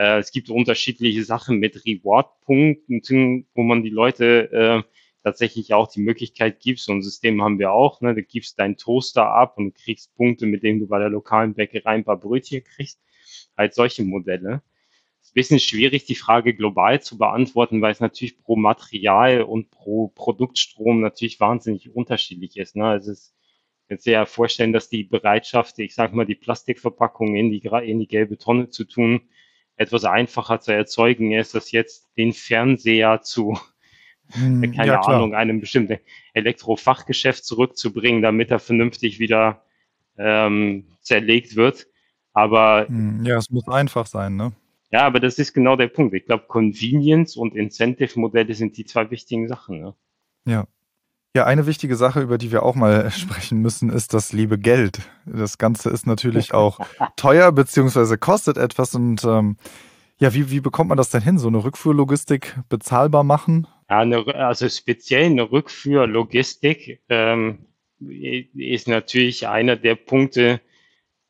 äh, 0.00 0.18
es 0.18 0.32
gibt 0.32 0.48
unterschiedliche 0.48 1.24
Sachen 1.24 1.58
mit 1.58 1.84
Reward-Punkten, 1.84 3.46
wo 3.54 3.62
man 3.62 3.82
die 3.82 3.90
Leute 3.90 4.50
äh, 4.50 4.82
tatsächlich 5.22 5.74
auch 5.74 5.88
die 5.92 6.00
Möglichkeit 6.00 6.60
gibt. 6.60 6.80
So 6.80 6.92
ein 6.92 7.02
System 7.02 7.42
haben 7.42 7.58
wir 7.58 7.72
auch. 7.72 8.00
Ne? 8.00 8.14
Du 8.14 8.22
gibst 8.22 8.58
deinen 8.58 8.78
Toaster 8.78 9.26
ab 9.26 9.58
und 9.58 9.74
kriegst 9.74 10.14
Punkte, 10.16 10.46
mit 10.46 10.62
denen 10.62 10.80
du 10.80 10.86
bei 10.86 10.98
der 10.98 11.10
lokalen 11.10 11.52
Bäckerei 11.52 11.90
ein 11.90 12.04
paar 12.04 12.16
Brötchen 12.16 12.64
kriegst. 12.64 12.98
Halt 13.58 13.74
solche 13.74 14.02
Modelle. 14.02 14.62
Ist 15.20 15.32
ein 15.32 15.34
bisschen 15.34 15.60
schwierig, 15.60 16.06
die 16.06 16.14
Frage 16.14 16.54
global 16.54 17.02
zu 17.02 17.18
beantworten, 17.18 17.82
weil 17.82 17.92
es 17.92 18.00
natürlich 18.00 18.38
pro 18.38 18.56
Material 18.56 19.42
und 19.42 19.70
pro 19.70 20.08
Produktstrom 20.08 21.02
natürlich 21.02 21.40
wahnsinnig 21.40 21.94
unterschiedlich 21.94 22.56
ist. 22.56 22.74
Ne? 22.74 22.86
Also 22.86 23.12
es 23.12 23.18
ist 23.18 23.34
jetzt 23.90 24.04
sehr 24.04 24.24
vorstellen, 24.24 24.72
dass 24.72 24.88
die 24.88 25.04
Bereitschaft, 25.04 25.78
ich 25.78 25.94
sage 25.94 26.16
mal, 26.16 26.24
die 26.24 26.36
Plastikverpackung 26.36 27.36
in 27.36 27.50
die, 27.50 27.58
in 27.84 27.98
die 27.98 28.08
gelbe 28.08 28.38
Tonne 28.38 28.70
zu 28.70 28.84
tun, 28.84 29.20
etwas 29.80 30.04
einfacher 30.04 30.60
zu 30.60 30.74
erzeugen 30.74 31.32
ist, 31.32 31.54
als 31.54 31.72
jetzt 31.72 32.10
den 32.18 32.34
Fernseher 32.34 33.22
zu, 33.22 33.58
hm, 34.32 34.60
keine 34.76 34.92
ja, 34.92 35.00
Ahnung, 35.00 35.34
einem 35.34 35.60
bestimmten 35.60 35.98
Elektrofachgeschäft 36.34 37.46
zurückzubringen, 37.46 38.20
damit 38.20 38.50
er 38.50 38.58
vernünftig 38.58 39.18
wieder 39.18 39.64
ähm, 40.18 40.84
zerlegt 41.00 41.56
wird. 41.56 41.86
Aber 42.34 42.88
hm, 42.88 43.24
ja, 43.24 43.38
es 43.38 43.48
muss 43.48 43.66
einfach 43.68 44.04
sein, 44.04 44.36
ne? 44.36 44.52
Ja, 44.92 45.06
aber 45.06 45.18
das 45.18 45.38
ist 45.38 45.54
genau 45.54 45.76
der 45.76 45.88
Punkt. 45.88 46.14
Ich 46.14 46.26
glaube, 46.26 46.44
Convenience 46.46 47.36
und 47.36 47.54
Incentive-Modelle 47.54 48.52
sind 48.52 48.76
die 48.76 48.84
zwei 48.84 49.10
wichtigen 49.10 49.48
Sachen. 49.48 49.80
Ne? 49.80 49.94
Ja, 50.44 50.66
ja, 51.34 51.44
eine 51.44 51.66
wichtige 51.66 51.94
Sache, 51.96 52.20
über 52.20 52.38
die 52.38 52.50
wir 52.50 52.62
auch 52.62 52.74
mal 52.74 53.10
sprechen 53.12 53.60
müssen, 53.60 53.90
ist 53.90 54.14
das 54.14 54.32
liebe 54.32 54.58
Geld. 54.58 55.00
Das 55.24 55.58
Ganze 55.58 55.90
ist 55.90 56.06
natürlich 56.06 56.54
auch 56.54 56.80
teuer 57.16 57.52
beziehungsweise 57.52 58.18
kostet 58.18 58.56
etwas 58.56 58.94
und 58.94 59.24
ähm, 59.24 59.56
ja, 60.18 60.34
wie, 60.34 60.50
wie 60.50 60.60
bekommt 60.60 60.88
man 60.88 60.98
das 60.98 61.08
denn 61.08 61.22
hin, 61.22 61.38
so 61.38 61.48
eine 61.48 61.64
Rückführlogistik 61.64 62.58
bezahlbar 62.68 63.24
machen? 63.24 63.66
Ja, 63.88 64.00
eine, 64.00 64.26
also 64.34 64.68
speziell 64.68 65.26
eine 65.26 65.50
Rückführlogistik 65.50 67.00
ähm, 67.08 67.66
ist 67.98 68.86
natürlich 68.86 69.48
einer 69.48 69.76
der 69.76 69.94
Punkte, 69.94 70.60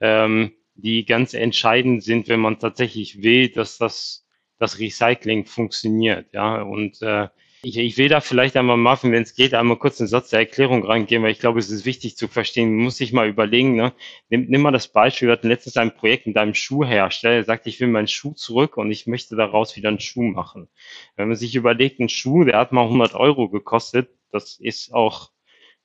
ähm, 0.01 0.53
die 0.75 1.05
ganz 1.05 1.35
entscheidend 1.35 2.03
sind, 2.03 2.29
wenn 2.29 2.41
man 2.41 2.59
tatsächlich 2.59 3.23
will, 3.23 3.49
dass 3.49 3.79
das, 3.79 4.27
das 4.59 4.79
Recycling 4.79 5.47
funktioniert. 5.47 6.33
Ja, 6.33 6.63
und 6.63 7.01
äh, 7.03 7.29
ich, 7.63 7.77
ich 7.77 7.99
will 7.99 8.09
da 8.09 8.21
vielleicht 8.21 8.57
einmal, 8.57 8.77
Marvin, 8.77 9.13
wenn 9.13 9.23
es 9.23 9.35
geht, 9.35 9.53
einmal 9.55 9.77
kurz 9.77 10.01
einen 10.01 10.09
Satz 10.09 10.31
der 10.31 10.41
Erklärung 10.41 10.85
reingehen, 10.85 11.23
weil 11.23 11.33
ich 11.33 11.41
glaube, 11.41 11.59
es 11.59 11.71
ist 11.71 11.85
wichtig 11.85 12.17
zu 12.17 12.27
verstehen. 12.27 12.75
Muss 12.77 12.97
sich 12.97 13.13
mal 13.13 13.29
überlegen, 13.29 13.77
ne? 13.77 13.93
nimm, 14.31 14.47
nimm 14.49 14.63
mal 14.63 14.71
das 14.71 14.89
Beispiel, 14.89 15.29
wir 15.29 15.33
hatten 15.33 15.49
letztens 15.49 15.77
ein 15.77 15.95
Projekt 15.95 16.27
mit 16.27 16.39
einem 16.39 16.55
Schuhhersteller, 16.55 17.35
der 17.35 17.45
sagt, 17.45 17.67
ich 17.67 17.79
will 17.81 17.89
meinen 17.89 18.09
Schuh 18.09 18.33
zurück 18.33 18.77
und 18.77 18.91
ich 18.91 19.07
möchte 19.07 19.37
daraus 19.37 19.77
wieder 19.77 19.89
einen 19.91 20.01
Schuh 20.01 20.23
machen. 20.23 20.69
Wenn 21.17 21.29
man 21.29 21.37
sich 21.37 21.55
überlegt, 21.55 22.01
ein 22.01 22.09
Schuh, 22.09 22.45
der 22.45 22.59
hat 22.59 22.73
mal 22.73 22.85
100 22.85 23.15
Euro 23.15 23.49
gekostet, 23.51 24.11
das 24.33 24.59
ist 24.59 24.95
auch 24.95 25.31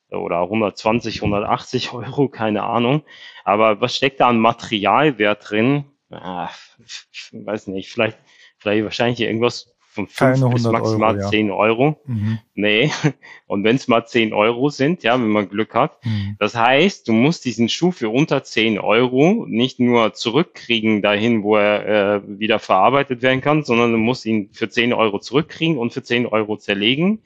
oder 0.09 0.41
120, 0.41 1.17
180 1.17 1.91
Euro, 1.93 2.29
keine 2.29 2.63
Ahnung. 2.63 3.03
Aber 3.43 3.81
was 3.81 3.97
steckt 3.97 4.19
da 4.21 4.29
an 4.29 4.39
Materialwert 4.39 5.49
drin? 5.49 5.85
Ah, 6.11 6.49
ich 6.85 7.31
weiß 7.33 7.67
nicht, 7.67 7.89
vielleicht, 7.89 8.17
vielleicht 8.57 8.83
wahrscheinlich 8.83 9.19
irgendwas 9.19 9.74
von 9.95 10.07
5 10.07 10.53
bis 10.53 10.63
maximal 10.63 11.15
Euro, 11.15 11.23
ja. 11.23 11.29
10 11.29 11.51
Euro. 11.51 11.97
Mhm. 12.05 12.39
Nee. 12.53 12.91
Und 13.47 13.63
wenn 13.63 13.77
es 13.77 13.87
mal 13.87 14.05
10 14.05 14.33
Euro 14.33 14.69
sind, 14.69 15.03
ja, 15.03 15.13
wenn 15.13 15.29
man 15.29 15.49
Glück 15.49 15.73
hat. 15.73 16.05
Mhm. 16.05 16.35
Das 16.37 16.55
heißt, 16.55 17.07
du 17.07 17.13
musst 17.13 17.45
diesen 17.45 17.69
Schuh 17.69 17.91
für 17.91 18.09
unter 18.09 18.43
10 18.43 18.77
Euro 18.77 19.45
nicht 19.47 19.79
nur 19.79 20.13
zurückkriegen 20.13 21.01
dahin, 21.01 21.43
wo 21.43 21.55
er 21.55 21.85
äh, 22.17 22.21
wieder 22.27 22.59
verarbeitet 22.59 23.21
werden 23.21 23.41
kann, 23.41 23.63
sondern 23.63 23.93
du 23.93 23.97
musst 23.97 24.25
ihn 24.25 24.49
für 24.51 24.69
10 24.69 24.93
Euro 24.93 25.19
zurückkriegen 25.19 25.77
und 25.77 25.93
für 25.93 26.03
10 26.03 26.25
Euro 26.25 26.57
zerlegen, 26.57 27.21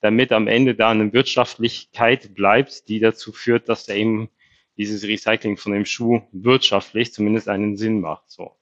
damit 0.00 0.32
am 0.32 0.48
Ende 0.48 0.74
da 0.74 0.90
eine 0.90 1.12
Wirtschaftlichkeit 1.12 2.34
bleibt, 2.34 2.88
die 2.88 2.98
dazu 2.98 3.32
führt, 3.32 3.68
dass 3.68 3.88
eben 3.88 4.28
dieses 4.76 5.04
Recycling 5.04 5.56
von 5.56 5.72
dem 5.72 5.84
Schuh 5.84 6.22
wirtschaftlich 6.32 7.12
zumindest 7.12 7.48
einen 7.48 7.76
Sinn 7.76 8.00
macht. 8.00 8.24
So. 8.26 8.52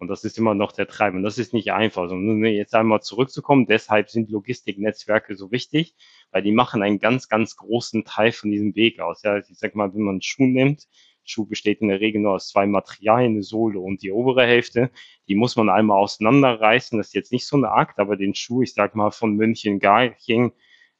Und 0.00 0.08
das 0.08 0.24
ist 0.24 0.38
immer 0.38 0.54
noch 0.54 0.72
der 0.72 0.88
Treiber. 0.88 1.18
Und 1.18 1.24
das 1.24 1.36
ist 1.36 1.52
nicht 1.52 1.72
einfach. 1.72 2.02
Also, 2.02 2.14
um 2.14 2.42
jetzt 2.46 2.74
einmal 2.74 3.02
zurückzukommen, 3.02 3.66
deshalb 3.66 4.08
sind 4.08 4.30
Logistiknetzwerke 4.30 5.36
so 5.36 5.52
wichtig, 5.52 5.94
weil 6.30 6.42
die 6.42 6.52
machen 6.52 6.82
einen 6.82 6.98
ganz, 6.98 7.28
ganz 7.28 7.54
großen 7.56 8.04
Teil 8.06 8.32
von 8.32 8.50
diesem 8.50 8.74
Weg 8.74 8.98
aus. 9.00 9.22
Ja, 9.22 9.36
ich 9.36 9.58
sag 9.58 9.74
mal, 9.74 9.92
wenn 9.92 10.00
man 10.00 10.14
einen 10.14 10.22
Schuh 10.22 10.46
nimmt, 10.46 10.88
Schuh 11.22 11.44
besteht 11.44 11.82
in 11.82 11.88
der 11.88 12.00
Regel 12.00 12.22
nur 12.22 12.32
aus 12.32 12.48
zwei 12.48 12.66
Materialien, 12.66 13.32
eine 13.32 13.42
Sohle 13.42 13.78
und 13.78 14.02
die 14.02 14.10
obere 14.10 14.46
Hälfte. 14.46 14.90
Die 15.28 15.34
muss 15.34 15.54
man 15.54 15.68
einmal 15.68 15.98
auseinanderreißen. 15.98 16.96
Das 16.96 17.08
ist 17.08 17.14
jetzt 17.14 17.30
nicht 17.30 17.46
so 17.46 17.58
ein 17.58 17.66
Akt, 17.66 17.98
aber 17.98 18.16
den 18.16 18.34
Schuh, 18.34 18.62
ich 18.62 18.72
sag 18.72 18.94
mal, 18.94 19.10
von 19.10 19.36
München 19.36 19.80
Garching 19.80 20.52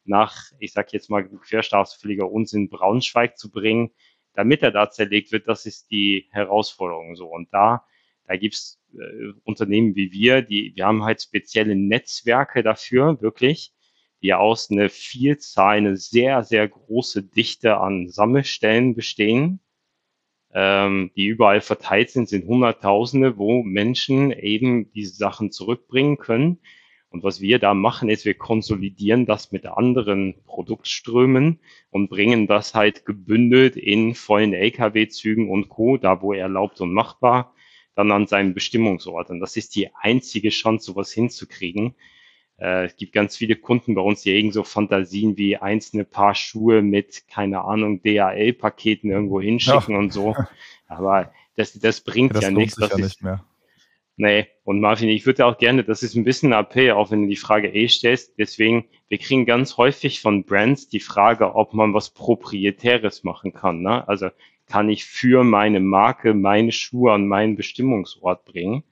nach, 0.05 0.37
ich 0.59 0.73
sag 0.73 0.93
jetzt 0.93 1.09
mal, 1.09 1.27
querstaatsfälliger 1.27 2.31
Unsinn 2.31 2.69
Braunschweig 2.69 3.39
zu 3.39 3.51
bringen, 3.51 3.93
damit 4.35 4.63
er 4.63 4.73
da 4.73 4.91
zerlegt 4.91 5.33
wird, 5.33 5.49
das 5.49 5.65
ist 5.65 5.91
die 5.91 6.29
Herausforderung 6.33 7.17
so. 7.17 7.29
Und 7.29 7.49
da 7.55 7.87
da 8.31 8.37
gibt's 8.37 8.80
äh, 8.95 9.33
Unternehmen 9.45 9.95
wie 9.97 10.13
wir, 10.13 10.43
die, 10.43 10.73
wir 10.75 10.87
haben 10.87 11.05
halt 11.05 11.23
spezielle 11.23 11.77
Netzwerke 11.77 12.63
dafür, 12.63 13.21
wirklich, 13.21 13.73
die 14.23 14.35
aus 14.35 14.71
einer 14.71 14.89
Vielzahl, 14.91 15.79
eine 15.79 15.97
sehr, 15.97 16.43
sehr 16.45 16.69
große 16.69 17.23
Dichte 17.23 17.79
an 17.79 18.09
Sammelstellen 18.09 18.95
bestehen, 18.95 19.61
ähm, 20.53 21.11
die 21.17 21.27
überall 21.27 21.61
verteilt 21.61 22.11
sind, 22.11 22.29
sind 22.29 22.47
Hunderttausende, 22.47 23.39
wo 23.39 23.63
Menschen 23.63 24.33
eben 24.33 24.91
diese 24.93 25.15
Sachen 25.15 25.53
zurückbringen 25.53 26.19
können. 26.19 26.59
Und 27.09 27.25
was 27.25 27.41
wir 27.41 27.59
da 27.59 27.75
machen, 27.75 28.09
ist, 28.09 28.25
wir 28.25 28.35
konsolidieren 28.35 29.27
das 29.27 29.51
mit 29.51 29.67
anderen 29.67 30.35
Produktströmen 30.45 31.59
und 31.91 32.09
bringen 32.09 32.47
das 32.47 32.75
halt 32.75 33.05
gebündelt 33.05 33.77
in 33.77 34.15
vollen 34.15 34.55
Lkw-Zügen 34.55 35.51
und 35.51 35.69
Co., 35.69 35.97
da 35.97 36.23
wo 36.23 36.33
erlaubt 36.33 36.81
und 36.81 36.93
machbar, 36.93 37.53
dann 38.01 38.13
an 38.13 38.27
seinem 38.27 38.55
Bestimmungsort. 38.55 39.31
Und 39.31 39.41
das 39.41 39.57
ist 39.57 39.77
die 39.77 39.91
einzige 39.95 40.49
Chance, 40.49 40.87
sowas 40.87 41.13
hinzukriegen. 41.13 41.95
Äh, 42.59 42.87
es 42.87 42.97
gibt 42.97 43.13
ganz 43.13 43.37
viele 43.37 43.57
Kunden 43.57 43.95
bei 43.95 44.01
uns, 44.01 44.23
die 44.23 44.31
irgend 44.31 44.55
so 44.55 44.65
Fantasien 44.65 45.37
wie 45.37 45.57
einzelne 45.57 46.05
Paar 46.05 46.35
Schuhe 46.35 46.83
mit, 46.83 47.29
keine 47.29 47.63
Ahnung, 47.63 48.03
DHL-Paketen 48.03 49.11
irgendwo 49.11 49.41
hinschicken 49.41 49.95
ja. 49.95 49.99
und 49.99 50.13
so. 50.13 50.35
Aber 50.89 51.33
das, 51.57 51.73
das 51.75 52.01
bringt 52.01 52.35
ja, 52.35 52.41
das 52.41 52.45
ja 52.45 52.51
nichts. 52.51 52.77
Das 52.77 52.91
ja 52.91 52.97
ist, 52.97 53.05
nicht 53.05 53.23
mehr. 53.23 53.45
Nee, 54.17 54.49
und 54.65 54.81
Marvin, 54.81 55.09
ich 55.09 55.25
würde 55.25 55.47
auch 55.47 55.57
gerne, 55.57 55.83
das 55.83 56.03
ist 56.03 56.15
ein 56.15 56.25
bisschen 56.25 56.53
ein 56.53 56.61
Appell, 56.61 56.91
auch 56.91 57.11
wenn 57.11 57.23
du 57.23 57.29
die 57.29 57.37
Frage 57.37 57.69
eh 57.69 57.89
stellst. 57.89 58.35
Deswegen, 58.39 58.85
wir 59.09 59.17
kriegen 59.17 59.47
ganz 59.47 59.79
häufig 59.79 60.21
von 60.21 60.45
Brands 60.45 60.89
die 60.89 61.01
Frage, 61.01 61.55
ob 61.55 61.73
man 61.73 61.95
was 61.95 62.11
Proprietäres 62.11 63.25
machen 63.25 63.55
kann. 63.55 63.81
Ne? 63.81 64.07
Also 64.07 64.29
kann 64.71 64.89
ich 64.89 65.05
für 65.05 65.43
meine 65.43 65.81
Marke 65.81 66.33
meine 66.33 66.71
Schuhe 66.71 67.13
an 67.13 67.27
meinen 67.27 67.57
Bestimmungsort 67.57 68.45
bringen. 68.45 68.85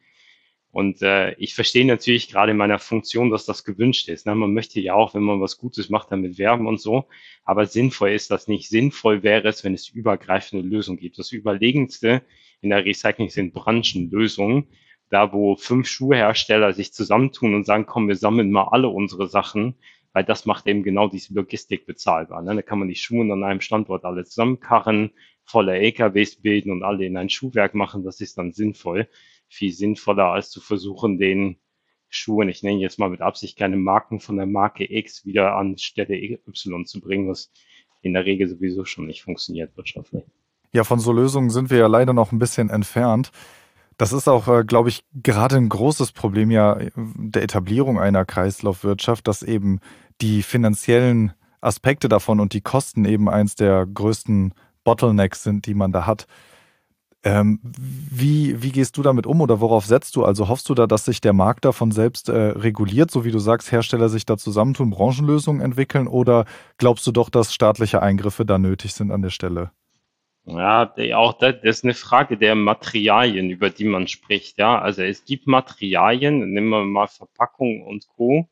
Und 0.73 1.03
äh, 1.03 1.35
ich 1.35 1.55
verstehe 1.55 1.87
natürlich 1.87 2.29
gerade 2.29 2.51
in 2.51 2.59
meiner 2.59 2.81
Funktion, 2.81 3.31
dass 3.31 3.47
das 3.47 3.65
gewünscht 3.65 4.09
ist. 4.09 4.27
Ne? 4.27 4.35
Man 4.35 4.53
möchte 4.53 4.81
ja 4.81 4.95
auch, 4.95 5.15
wenn 5.15 5.23
man 5.23 5.41
was 5.41 5.57
Gutes 5.57 5.89
macht, 5.89 6.11
damit 6.11 6.37
werben 6.37 6.67
und 6.67 6.81
so. 6.81 7.07
Aber 7.45 7.67
sinnvoll 7.67 8.11
ist 8.11 8.31
das 8.31 8.49
nicht. 8.49 8.69
Sinnvoll 8.69 9.23
wäre 9.23 9.49
es, 9.49 9.65
wenn 9.65 9.73
es 9.73 9.89
übergreifende 9.89 10.67
Lösungen 10.67 10.99
gibt. 10.99 11.19
Das 11.19 11.33
Überlegendste 11.33 12.23
in 12.61 12.71
der 12.71 12.85
Recycling 12.85 13.31
sind 13.31 13.55
Branchenlösungen. 13.55 14.67
Da, 15.11 15.33
wo 15.33 15.57
fünf 15.57 15.89
Schuhhersteller 15.89 16.75
sich 16.75 16.93
zusammentun 16.93 17.55
und 17.55 17.65
sagen, 17.65 17.87
komm, 17.87 18.09
wir 18.09 18.17
sammeln 18.17 18.51
mal 18.51 18.69
alle 18.71 18.89
unsere 18.89 19.27
Sachen, 19.27 19.77
weil 20.13 20.25
das 20.25 20.45
macht 20.45 20.67
eben 20.67 20.83
genau 20.83 21.09
diese 21.09 21.33
Logistik 21.33 21.87
bezahlbar. 21.87 22.43
Ne? 22.43 22.57
Da 22.57 22.63
kann 22.63 22.79
man 22.79 22.89
die 22.89 22.95
Schuhe 22.95 23.23
an 23.33 23.43
einem 23.43 23.61
Standort 23.61 24.05
alle 24.05 24.25
zusammenkarren, 24.25 25.13
voller 25.49 25.75
LKWs 25.75 26.37
bilden 26.37 26.71
und 26.71 26.83
alle 26.83 27.07
in 27.07 27.17
ein 27.17 27.31
Schuhwerk 27.31 27.75
machen, 27.75 28.05
das 28.05 28.21
ist 28.21 28.37
dann 28.39 28.53
sinnvoll. 28.53 29.09
Viel 29.49 29.73
sinnvoller, 29.73 30.27
als 30.27 30.51
zu 30.51 30.61
versuchen, 30.61 31.19
den 31.19 31.57
Schuhen, 32.11 32.49
ich 32.49 32.63
nenne 32.63 32.81
jetzt 32.81 32.99
mal 32.99 33.11
mit 33.11 33.21
Absicht 33.21 33.59
keine 33.59 33.77
Marken 33.77 34.21
von 34.21 34.37
der 34.37 34.47
Marke 34.47 34.91
X 34.91 35.25
wieder 35.25 35.57
an 35.57 35.79
Stelle 35.79 36.17
Y 36.17 36.87
zu 36.87 37.01
bringen, 37.01 37.29
was 37.29 37.51
in 38.03 38.13
der 38.13 38.25
Regel 38.25 38.49
sowieso 38.49 38.85
schon 38.85 39.07
nicht 39.07 39.23
funktioniert 39.23 39.77
wirtschaftlich. 39.77 40.25
Ja, 40.73 40.85
von 40.85 41.01
so 41.01 41.13
Lösungen 41.13 41.51
sind 41.51 41.71
wir 41.71 41.79
ja 41.79 41.87
leider 41.87 42.13
noch 42.13 42.31
ein 42.33 42.39
bisschen 42.39 42.69
entfernt. 42.69 43.31
Das 43.97 44.13
ist 44.13 44.29
auch, 44.29 44.49
äh, 44.49 44.65
glaube 44.65 44.91
ich, 44.91 45.03
gerade 45.15 45.57
ein 45.57 45.69
großes 45.69 46.13
Problem 46.13 46.51
ja 46.51 46.79
äh, 46.79 46.91
der 46.95 47.43
Etablierung 47.43 47.99
einer 47.99 48.25
Kreislaufwirtschaft, 48.25 49.27
dass 49.27 49.43
eben 49.43 49.81
die 50.21 50.43
finanziellen 50.43 51.33
Aspekte 51.61 52.09
davon 52.09 52.39
und 52.39 52.53
die 52.53 52.61
Kosten 52.61 53.05
eben 53.05 53.29
eins 53.29 53.55
der 53.57 53.87
größten 53.87 54.55
Bottlenecks 54.89 55.43
sind, 55.43 55.67
die 55.67 55.75
man 55.75 55.93
da 55.93 56.07
hat. 56.07 56.27
Ähm, 57.23 57.61
wie, 57.63 58.63
wie 58.63 58.73
gehst 58.73 58.97
du 58.97 59.03
damit 59.03 59.27
um 59.27 59.43
oder 59.43 59.61
worauf 59.61 59.85
setzt 59.85 60.17
du? 60.17 60.25
Also 60.25 60.49
hoffst 60.49 60.67
du 60.71 60.75
da, 60.75 60.87
dass 60.87 61.05
sich 61.05 61.21
der 61.21 61.35
Markt 61.35 61.67
davon 61.67 61.93
selbst 61.93 62.31
äh, 62.31 62.33
reguliert, 62.33 63.11
so 63.11 63.23
wie 63.27 63.31
du 63.31 63.39
sagst, 63.39 63.71
Hersteller 63.71 64.09
sich 64.09 64.25
da 64.25 64.39
zusammentun, 64.39 64.89
Branchenlösungen 64.89 65.61
entwickeln 65.61 66.07
oder 66.07 66.47
glaubst 66.79 67.07
du 67.07 67.13
doch, 67.13 67.29
dass 67.29 67.53
staatliche 67.53 68.01
Eingriffe 68.01 68.47
da 68.47 68.57
nötig 68.57 68.95
sind 68.95 69.11
an 69.11 69.21
der 69.21 69.29
Stelle? 69.29 69.73
Ja, 70.47 70.91
auch 71.17 71.35
das, 71.35 71.57
ist 71.61 71.85
eine 71.85 71.93
Frage 71.93 72.39
der 72.39 72.55
Materialien, 72.55 73.51
über 73.51 73.69
die 73.69 73.85
man 73.85 74.09
spricht. 74.09 74.57
Ja, 74.57 74.81
also 74.81 75.03
es 75.03 75.27
gibt 75.27 75.47
Materialien, 75.47 76.55
nehmen 76.55 76.71
wir 76.71 76.85
mal 76.85 77.09
Verpackung 77.09 77.83
und 77.83 78.09
Co. 78.17 78.49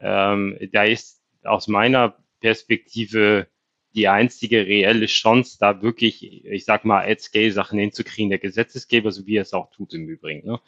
Ähm, 0.00 0.56
da 0.72 0.84
ist 0.84 1.20
aus 1.44 1.68
meiner 1.68 2.14
Perspektive 2.40 3.48
die 3.96 4.08
einzige 4.08 4.66
reelle 4.66 5.06
Chance, 5.06 5.56
da 5.58 5.82
wirklich, 5.82 6.44
ich 6.44 6.64
sag 6.66 6.84
mal, 6.84 7.08
Ad-Scale-Sachen 7.08 7.78
hinzukriegen, 7.78 8.28
der 8.28 8.38
Gesetzesgeber, 8.38 9.10
so 9.10 9.26
wie 9.26 9.36
er 9.36 9.42
es 9.42 9.54
auch 9.54 9.70
tut 9.70 9.94
im 9.94 10.06
Übrigen. 10.08 10.46
Ne? 10.46 10.60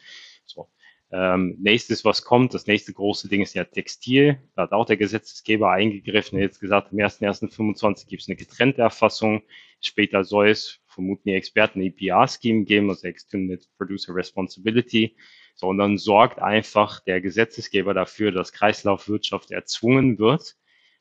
So. 0.47 0.69
Ähm, 1.11 1.57
nächstes, 1.61 2.05
was 2.05 2.23
kommt, 2.23 2.53
das 2.53 2.67
nächste 2.67 2.93
große 2.93 3.29
Ding 3.29 3.43
ist 3.43 3.55
ja 3.55 3.65
Textil. 3.65 4.39
Da 4.57 4.63
hat 4.63 4.73
auch 4.73 4.87
der 4.87 4.97
Gesetzesgeber 4.97 5.71
eingegriffen, 5.71 6.39
jetzt 6.39 6.61
gesagt, 6.61 6.93
am 6.93 6.99
1.1.25 6.99 8.09
gibt 8.09 8.23
es 8.23 8.29
eine 8.29 8.37
getrennte 8.37 8.83
Erfassung. 8.83 9.43
Später 9.81 10.25
soll 10.25 10.49
es, 10.49 10.81
vermuten 10.87 11.29
die 11.29 11.35
Experten, 11.35 11.81
EPR-Scheme 11.81 12.65
geben, 12.65 12.91
also 12.91 13.07
Extended 13.07 13.67
Producer 13.77 14.15
Responsibility. 14.15 15.17
So, 15.55 15.69
und 15.69 15.79
dann 15.79 15.99
sorgt 15.99 16.41
einfach 16.41 17.01
der 17.01 17.21
Gesetzesgeber 17.21 17.95
dafür, 17.95 18.33
dass 18.33 18.53
Kreislaufwirtschaft 18.53 19.51
erzwungen 19.51 20.19
wird 20.19 20.57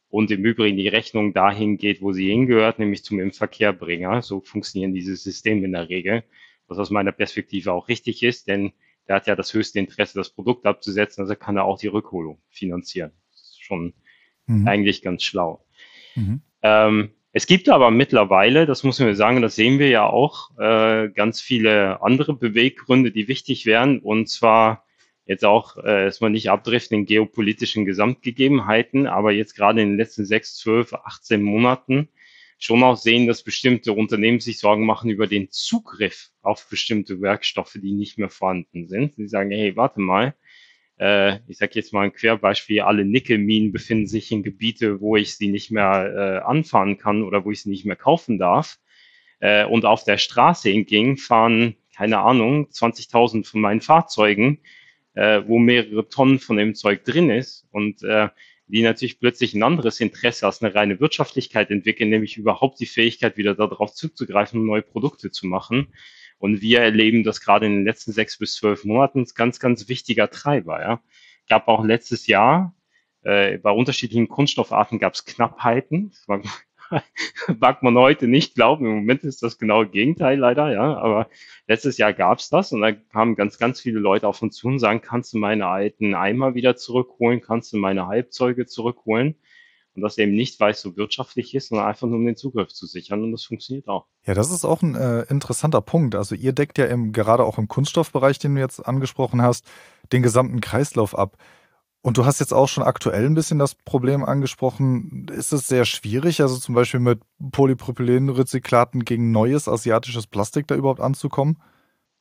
und 0.10 0.32
im 0.32 0.46
Übrigen 0.46 0.78
die 0.78 0.88
Rechnung 0.88 1.34
dahin 1.34 1.78
geht, 1.78 2.02
wo 2.02 2.14
sie 2.14 2.30
hingehört, 2.30 2.80
nämlich 2.80 3.04
zum 3.04 3.20
Inverkehrbringer. 3.20 4.22
So 4.22 4.42
funktionieren 4.42 4.94
diese 4.94 5.16
Systeme 5.16 5.66
in 5.66 5.74
der 5.74 5.90
Regel, 5.90 6.24
was 6.68 6.78
aus 6.78 6.90
meiner 6.90 7.12
Perspektive 7.12 7.74
auch 7.74 7.88
richtig 7.88 8.24
ist, 8.24 8.48
denn 8.48 8.72
der 9.08 9.18
hat 9.18 9.28
ja 9.28 9.36
das 9.36 9.54
höchste 9.54 9.80
Interesse, 9.80 10.18
das 10.18 10.30
Produkt 10.30 10.66
abzusetzen, 10.66 11.22
also 11.22 11.36
kann 11.36 11.58
er 11.58 11.66
auch 11.66 11.80
die 11.80 11.88
Rückholung 11.88 12.40
finanzieren. 12.50 13.12
Das 13.32 13.42
ist 13.42 13.64
schon 13.64 13.94
mhm. 14.48 14.68
eigentlich 14.68 15.02
ganz 15.02 15.24
schlau. 15.24 15.66
Mhm. 16.16 16.42
Ähm, 16.62 17.12
es 17.32 17.46
gibt 17.46 17.70
aber 17.70 17.92
mittlerweile, 17.92 18.66
das 18.66 18.84
muss 18.84 19.00
man 19.00 19.14
sagen, 19.14 19.42
das 19.42 19.56
sehen 19.56 19.78
wir 19.80 19.90
ja 19.90 20.06
auch, 20.08 20.58
äh, 20.58 21.10
ganz 21.10 21.40
viele 21.40 22.02
andere 22.02 22.34
Beweggründe, 22.34 23.12
die 23.12 23.28
wichtig 23.28 23.66
wären. 23.66 24.00
Und 24.00 24.28
zwar 24.28 24.87
jetzt 25.28 25.46
auch 25.46 25.78
äh, 25.78 26.06
erstmal 26.06 26.32
nicht 26.32 26.50
abdriften 26.50 27.00
in 27.00 27.06
geopolitischen 27.06 27.86
Gesamtgegebenheiten, 27.86 29.08
aber 29.08 29.32
jetzt 29.32 29.56
gerade 29.56 29.82
in 29.82 29.90
den 29.90 29.98
letzten 29.98 30.26
sechs, 30.26 30.56
zwölf, 30.56 30.94
18 30.94 31.42
Monaten 31.42 32.10
schon 32.58 32.82
auch 32.84 32.96
sehen, 32.96 33.28
dass 33.28 33.44
bestimmte 33.44 33.94
Unternehmen 33.94 34.40
sich 34.40 34.60
Sorgen 34.60 34.86
machen 34.86 35.10
über 35.10 35.28
den 35.28 35.52
Zugriff 35.52 36.32
auf 36.42 36.68
bestimmte 36.70 37.22
Werkstoffe, 37.22 37.78
die 37.82 37.92
nicht 37.92 38.18
mehr 38.18 38.30
vorhanden 38.30 38.88
sind. 38.88 39.16
Sie 39.16 39.28
sagen, 39.28 39.52
hey, 39.52 39.76
warte 39.76 40.00
mal, 40.00 40.34
äh, 41.00 41.40
ich 41.48 41.58
sage 41.58 41.74
jetzt 41.76 41.94
mal 41.94 42.06
ein 42.06 42.14
Querbeispiel, 42.14 42.82
alle 42.82 43.06
Nickelminen 43.06 43.72
befinden 43.72 44.08
sich 44.08 44.32
in 44.32 44.44
Gebiete, 44.44 45.02
wo 45.02 45.18
ich 45.18 45.36
sie 45.36 45.50
nicht 45.50 45.72
mehr 45.72 46.42
äh, 46.42 46.46
anfahren 46.46 46.98
kann 46.98 47.22
oder 47.22 47.46
wo 47.46 47.52
ich 47.52 47.62
sie 47.62 47.70
nicht 47.70 47.86
mehr 47.86 47.96
kaufen 47.96 48.40
darf. 48.40 48.80
Äh, 49.40 49.66
und 49.66 49.86
auf 49.86 50.04
der 50.04 50.18
Straße 50.18 50.70
hingegen 50.70 51.18
fahren, 51.18 51.76
keine 51.96 52.20
Ahnung, 52.20 52.68
20.000 52.72 53.46
von 53.46 53.62
meinen 53.62 53.82
Fahrzeugen 53.82 54.60
äh, 55.18 55.48
wo 55.48 55.58
mehrere 55.58 56.08
Tonnen 56.08 56.40
von 56.40 56.58
dem 56.58 56.76
Zeug 56.76 57.04
drin 57.04 57.32
ist 57.32 57.68
und 57.72 58.04
äh, 58.04 58.30
die 58.68 58.84
natürlich 58.84 59.20
plötzlich 59.20 59.56
ein 59.56 59.64
anderes 59.64 60.00
Interesse 60.00 60.46
als 60.46 60.62
eine 60.62 60.76
reine 60.76 61.00
Wirtschaftlichkeit 61.00 61.72
entwickeln, 61.72 62.10
nämlich 62.10 62.38
überhaupt 62.38 62.80
die 62.80 62.86
Fähigkeit, 62.86 63.36
wieder 63.36 63.56
darauf 63.56 63.94
zuzugreifen, 63.94 64.64
neue 64.64 64.84
Produkte 64.84 65.32
zu 65.32 65.48
machen. 65.48 65.88
Und 66.38 66.62
wir 66.62 66.82
erleben 66.82 67.24
das 67.24 67.42
gerade 67.42 67.66
in 67.66 67.78
den 67.78 67.86
letzten 67.86 68.12
sechs 68.12 68.38
bis 68.38 68.56
zwölf 68.56 68.84
Monaten 68.84 69.22
als 69.22 69.34
ganz, 69.34 69.60
ganz 69.60 69.90
wichtiger 69.90 70.30
Treiber. 70.30 70.82
Ja. 70.82 71.02
Gab 71.50 71.68
auch 71.68 71.84
letztes 71.84 72.28
Jahr 72.28 72.76
äh, 73.24 73.58
bei 73.58 73.72
unterschiedlichen 73.72 74.28
Kunststoffarten 74.28 75.00
gab 75.00 75.16
es 75.16 75.26
Knappheiten. 75.26 76.12
mag 77.60 77.84
man 77.84 77.98
heute 77.98 78.28
nicht 78.28 78.56
glauben. 78.56 78.86
Im 78.86 78.96
Moment 78.96 79.24
ist 79.24 79.44
das 79.44 79.58
genau 79.58 79.86
Gegenteil 79.86 80.38
leider, 80.38 80.72
ja. 80.72 80.98
Aber 80.98 81.30
letztes 81.68 81.98
Jahr 81.98 82.14
gab's 82.14 82.50
das 82.50 82.72
und 82.72 82.82
da 82.82 82.92
kamen 82.92 83.36
ganz, 83.36 83.58
ganz 83.58 83.80
viele 83.80 84.00
Leute 84.00 84.28
auf 84.28 84.42
uns 84.42 84.56
zu 84.56 84.68
und 84.68 84.80
sagen, 84.80 85.02
kannst 85.02 85.34
du 85.34 85.38
meine 85.38 85.68
alten 85.68 86.16
Eimer 86.16 86.56
wieder 86.56 86.76
zurückholen? 86.76 87.42
Kannst 87.42 87.74
du 87.74 87.78
meine 87.78 88.08
Halbzeuge 88.08 88.66
zurückholen? 88.66 89.36
Und 89.98 90.04
das 90.04 90.20
eben 90.20 90.36
nicht, 90.36 90.60
weil 90.60 90.74
es 90.74 90.82
so 90.82 90.96
wirtschaftlich 90.96 91.56
ist, 91.56 91.70
sondern 91.70 91.88
einfach 91.88 92.08
nur 92.08 92.18
um 92.18 92.26
den 92.26 92.36
Zugriff 92.36 92.70
zu 92.70 92.86
sichern. 92.86 93.24
Und 93.24 93.32
das 93.32 93.44
funktioniert 93.44 93.88
auch. 93.88 94.06
Ja, 94.28 94.36
das 94.36 94.52
ist 94.52 94.64
auch 94.64 94.84
ein 94.84 94.94
äh, 94.94 95.24
interessanter 95.24 95.82
Punkt. 95.82 96.14
Also 96.14 96.36
ihr 96.36 96.54
deckt 96.54 96.78
ja 96.78 96.86
im, 96.86 97.14
gerade 97.14 97.44
auch 97.44 97.58
im 97.58 97.68
Kunststoffbereich, 97.68 98.38
den 98.38 98.54
du 98.54 98.62
jetzt 98.62 98.80
angesprochen 98.80 99.42
hast, 99.42 99.66
den 100.12 100.22
gesamten 100.22 100.62
Kreislauf 100.62 101.18
ab. 101.18 101.38
Und 102.08 102.18
du 102.18 102.26
hast 102.26 102.40
jetzt 102.40 102.54
auch 102.54 102.70
schon 102.70 102.86
aktuell 102.86 103.26
ein 103.26 103.34
bisschen 103.34 103.60
das 103.60 103.76
Problem 103.76 104.24
angesprochen. 104.24 105.26
Ist 105.30 105.52
es 105.52 105.68
sehr 105.68 105.84
schwierig, 105.84 106.40
also 106.40 106.56
zum 106.56 106.74
Beispiel 106.74 107.02
mit 107.02 107.20
Polypropylenrezyklaten 107.52 109.04
gegen 109.04 109.34
neues 109.34 109.68
asiatisches 109.68 110.26
Plastik 110.26 110.68
da 110.68 110.76
überhaupt 110.76 111.02
anzukommen? 111.02 111.62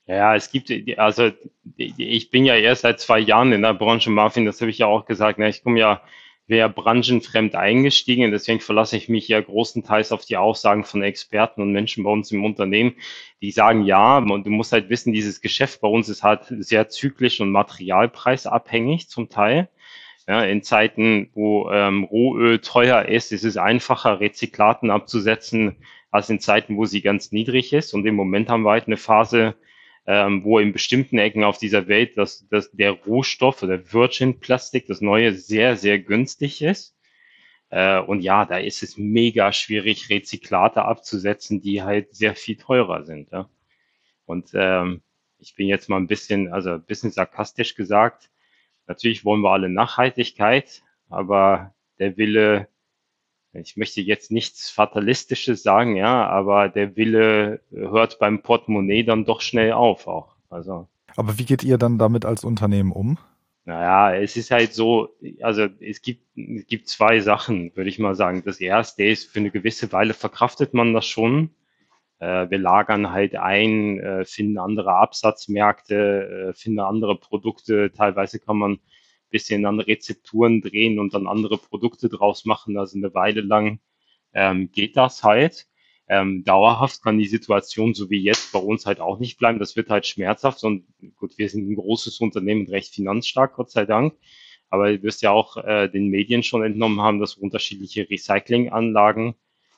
Ja, 0.08 0.34
es 0.34 0.50
gibt, 0.50 0.72
also 0.98 1.30
ich 1.76 2.30
bin 2.32 2.44
ja 2.44 2.56
erst 2.56 2.82
seit 2.82 2.98
zwei 2.98 3.20
Jahren 3.20 3.52
in 3.52 3.62
der 3.62 3.74
Branche, 3.74 4.10
Marvin, 4.10 4.44
das 4.44 4.60
habe 4.60 4.72
ich 4.72 4.78
ja 4.78 4.88
auch 4.88 5.06
gesagt. 5.06 5.38
Ne? 5.38 5.48
Ich 5.48 5.62
komme 5.62 5.78
ja, 5.78 6.02
wäre 6.48 6.68
branchenfremd 6.68 7.54
eingestiegen, 7.54 8.32
deswegen 8.32 8.58
verlasse 8.58 8.96
ich 8.96 9.08
mich 9.08 9.28
ja 9.28 9.40
großenteils 9.40 10.10
auf 10.10 10.24
die 10.24 10.36
Aussagen 10.36 10.82
von 10.82 11.04
Experten 11.04 11.62
und 11.62 11.70
Menschen 11.70 12.02
bei 12.02 12.10
uns 12.10 12.32
im 12.32 12.44
Unternehmen, 12.44 12.96
die 13.40 13.52
sagen, 13.52 13.84
ja, 13.84 14.18
und 14.18 14.46
du 14.46 14.50
musst 14.50 14.72
halt 14.72 14.88
wissen, 14.90 15.12
dieses 15.12 15.40
Geschäft 15.40 15.80
bei 15.80 15.86
uns 15.86 16.08
ist 16.08 16.24
halt 16.24 16.40
sehr 16.58 16.88
zyklisch 16.88 17.40
und 17.40 17.52
materialpreisabhängig 17.52 19.08
zum 19.08 19.28
Teil. 19.28 19.68
Ja, 20.28 20.42
in 20.42 20.62
Zeiten, 20.62 21.30
wo 21.34 21.70
ähm, 21.70 22.04
Rohöl 22.04 22.58
teuer 22.58 23.04
ist, 23.04 23.30
ist 23.30 23.44
es 23.44 23.56
einfacher, 23.56 24.18
Rezyklaten 24.18 24.90
abzusetzen, 24.90 25.76
als 26.10 26.28
in 26.30 26.40
Zeiten, 26.40 26.76
wo 26.76 26.84
sie 26.84 27.00
ganz 27.00 27.30
niedrig 27.30 27.72
ist. 27.72 27.94
Und 27.94 28.06
im 28.06 28.16
Moment 28.16 28.48
haben 28.48 28.62
wir 28.62 28.70
halt 28.72 28.88
eine 28.88 28.96
Phase, 28.96 29.54
ähm, 30.06 30.42
wo 30.44 30.58
in 30.58 30.72
bestimmten 30.72 31.18
Ecken 31.18 31.44
auf 31.44 31.58
dieser 31.58 31.86
Welt 31.86 32.16
das, 32.16 32.46
das, 32.48 32.70
der 32.72 32.92
Rohstoff 32.92 33.62
oder 33.62 33.92
Virgin 33.92 34.40
Plastik, 34.40 34.86
das 34.86 35.00
neue, 35.00 35.32
sehr, 35.32 35.76
sehr 35.76 35.98
günstig 36.00 36.60
ist. 36.60 36.96
Äh, 37.70 38.00
und 38.00 38.20
ja, 38.20 38.44
da 38.46 38.58
ist 38.58 38.82
es 38.82 38.96
mega 38.96 39.52
schwierig, 39.52 40.10
Rezyklate 40.10 40.84
abzusetzen, 40.84 41.60
die 41.60 41.82
halt 41.82 42.14
sehr 42.14 42.34
viel 42.34 42.56
teurer 42.56 43.04
sind. 43.04 43.30
Ja? 43.30 43.48
Und 44.24 44.50
ähm, 44.54 45.02
ich 45.38 45.54
bin 45.54 45.68
jetzt 45.68 45.88
mal 45.88 45.98
ein 45.98 46.06
bisschen, 46.06 46.52
also 46.52 46.70
ein 46.70 46.82
bisschen 46.84 47.10
sarkastisch 47.10 47.74
gesagt, 47.74 48.30
Natürlich 48.86 49.24
wollen 49.24 49.40
wir 49.40 49.50
alle 49.50 49.68
Nachhaltigkeit, 49.68 50.82
aber 51.08 51.74
der 51.98 52.16
Wille, 52.16 52.68
ich 53.52 53.76
möchte 53.76 54.00
jetzt 54.00 54.30
nichts 54.30 54.70
Fatalistisches 54.70 55.62
sagen, 55.62 55.96
ja, 55.96 56.26
aber 56.28 56.68
der 56.68 56.96
Wille 56.96 57.60
hört 57.70 58.18
beim 58.18 58.42
Portemonnaie 58.42 59.02
dann 59.02 59.24
doch 59.24 59.40
schnell 59.40 59.72
auf 59.72 60.06
auch. 60.06 60.36
Also. 60.50 60.88
Aber 61.16 61.38
wie 61.38 61.44
geht 61.44 61.64
ihr 61.64 61.78
dann 61.78 61.98
damit 61.98 62.24
als 62.24 62.44
Unternehmen 62.44 62.92
um? 62.92 63.18
Naja, 63.64 64.14
es 64.14 64.36
ist 64.36 64.52
halt 64.52 64.74
so, 64.74 65.16
also 65.40 65.66
es 65.80 66.00
gibt, 66.00 66.22
es 66.36 66.68
gibt 66.68 66.88
zwei 66.88 67.18
Sachen, 67.18 67.74
würde 67.74 67.90
ich 67.90 67.98
mal 67.98 68.14
sagen. 68.14 68.42
Das 68.44 68.60
erste 68.60 69.02
ist, 69.02 69.28
für 69.28 69.40
eine 69.40 69.50
gewisse 69.50 69.90
Weile 69.90 70.14
verkraftet 70.14 70.72
man 70.72 70.94
das 70.94 71.06
schon. 71.06 71.50
Äh, 72.18 72.50
wir 72.50 72.58
lagern 72.58 73.10
halt 73.10 73.36
ein, 73.36 74.00
äh, 74.00 74.24
finden 74.24 74.58
andere 74.58 74.94
Absatzmärkte, 74.94 76.50
äh, 76.50 76.54
finden 76.54 76.80
andere 76.80 77.16
Produkte. 77.18 77.92
Teilweise 77.92 78.40
kann 78.40 78.58
man 78.58 78.72
ein 78.72 78.80
bisschen 79.30 79.66
an 79.66 79.80
Rezepturen 79.80 80.60
drehen 80.62 80.98
und 80.98 81.14
dann 81.14 81.26
andere 81.26 81.58
Produkte 81.58 82.08
draus 82.08 82.44
machen. 82.44 82.78
Also 82.78 82.96
eine 82.98 83.12
Weile 83.14 83.42
lang 83.42 83.80
ähm, 84.34 84.70
geht 84.72 84.96
das 84.96 85.22
halt. 85.24 85.66
Ähm, 86.08 86.44
dauerhaft 86.44 87.02
kann 87.02 87.18
die 87.18 87.26
Situation 87.26 87.92
so 87.94 88.10
wie 88.10 88.22
jetzt 88.22 88.52
bei 88.52 88.60
uns 88.60 88.86
halt 88.86 89.00
auch 89.00 89.18
nicht 89.18 89.38
bleiben. 89.38 89.58
Das 89.58 89.76
wird 89.76 89.90
halt 89.90 90.06
schmerzhaft 90.06 90.62
und 90.64 90.86
gut, 91.16 91.36
wir 91.36 91.48
sind 91.48 91.68
ein 91.68 91.74
großes 91.74 92.20
Unternehmen, 92.20 92.66
recht 92.68 92.94
finanzstark, 92.94 93.54
Gott 93.56 93.70
sei 93.70 93.86
Dank. 93.86 94.14
Aber 94.70 94.92
du 94.92 95.02
wirst 95.02 95.22
ja 95.22 95.32
auch 95.32 95.56
äh, 95.56 95.88
den 95.88 96.08
Medien 96.08 96.42
schon 96.42 96.62
entnommen 96.64 97.00
haben, 97.00 97.20
dass 97.20 97.34
unterschiedliche 97.34 98.08
Recyclinganlagen 98.08 99.34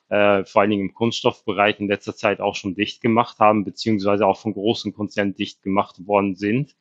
äh, 0.08 0.44
vor 0.44 0.62
allen 0.62 0.70
Dingen 0.70 0.88
im 0.88 0.94
Kunststoffbereich 0.94 1.80
in 1.80 1.88
letzter 1.88 2.16
Zeit 2.16 2.40
auch 2.40 2.54
schon 2.56 2.74
dicht 2.74 3.00
gemacht 3.00 3.38
haben, 3.38 3.64
beziehungsweise 3.64 4.26
auch 4.26 4.38
von 4.38 4.54
großen 4.54 4.92
Konzernen 4.94 5.34
dicht 5.34 5.62
gemacht 5.62 6.06
worden 6.06 6.34
sind. 6.36 6.76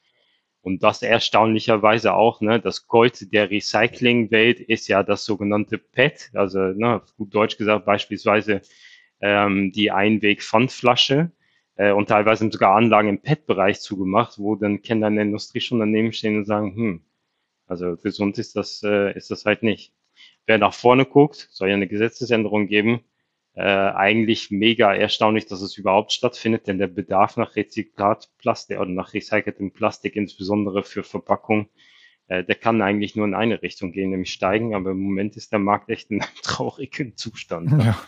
Und 0.61 0.83
das 0.83 1.01
erstaunlicherweise 1.01 2.13
auch, 2.13 2.41
ne, 2.41 2.59
das 2.59 2.87
Gold 2.87 3.31
der 3.33 3.49
Recyclingwelt 3.49 4.59
ist 4.59 4.87
ja 4.89 5.03
das 5.03 5.23
sogenannte 5.25 5.77
PET, 5.77 6.31
also 6.33 6.59
ne, 6.59 7.01
gut 7.17 7.33
Deutsch 7.33 7.57
gesagt 7.57 7.85
beispielsweise 7.85 8.61
ähm, 9.21 9.71
die 9.71 9.91
Einweg-Pfandflasche. 9.91 11.31
äh, 11.75 11.91
und 11.91 12.09
teilweise 12.09 12.49
sogar 12.51 12.75
Anlagen 12.75 13.09
im 13.09 13.21
PET-Bereich 13.21 13.79
zugemacht, 13.81 14.39
wo 14.39 14.55
dann 14.55 14.81
Kinder 14.81 15.07
in 15.07 15.15
der 15.15 15.25
Industrie 15.25 15.61
schon 15.61 15.79
daneben 15.79 16.11
stehen 16.13 16.37
und 16.37 16.45
sagen, 16.45 16.75
hm, 16.75 17.01
also 17.67 17.97
gesund 17.97 18.37
ist 18.39 18.55
das, 18.55 18.83
äh, 18.83 19.15
ist 19.15 19.31
das 19.31 19.45
halt 19.45 19.63
nicht. 19.63 19.93
Wer 20.45 20.57
nach 20.57 20.73
vorne 20.73 21.05
guckt, 21.05 21.47
soll 21.51 21.69
ja 21.69 21.75
eine 21.75 21.87
Gesetzesänderung 21.87 22.67
geben. 22.67 23.01
Äh, 23.57 23.63
eigentlich 23.63 24.51
mega 24.51 24.93
erstaunlich, 24.93 25.47
dass 25.47 25.61
es 25.61 25.79
überhaupt 25.79 26.11
stattfindet, 26.11 26.67
denn 26.67 26.77
der 26.77 26.85
Bedarf 26.85 27.37
nach 27.37 27.55
Rezyklatplastik 27.55 28.79
oder 28.79 28.91
nach 28.91 29.15
recyceltem 29.15 29.71
Plastik, 29.71 30.15
insbesondere 30.15 30.83
für 30.83 31.01
Verpackung, 31.01 31.67
äh, 32.27 32.43
der 32.43 32.53
kann 32.53 32.83
eigentlich 32.83 33.15
nur 33.15 33.25
in 33.25 33.33
eine 33.33 33.63
Richtung 33.63 33.93
gehen, 33.93 34.11
nämlich 34.11 34.31
steigen. 34.31 34.75
Aber 34.75 34.91
im 34.91 34.99
Moment 34.99 35.37
ist 35.37 35.53
der 35.53 35.57
Markt 35.57 35.89
echt 35.89 36.11
in 36.11 36.21
einem 36.21 36.29
traurigen 36.43 37.17
Zustand. 37.17 37.71
Ja. 37.83 37.99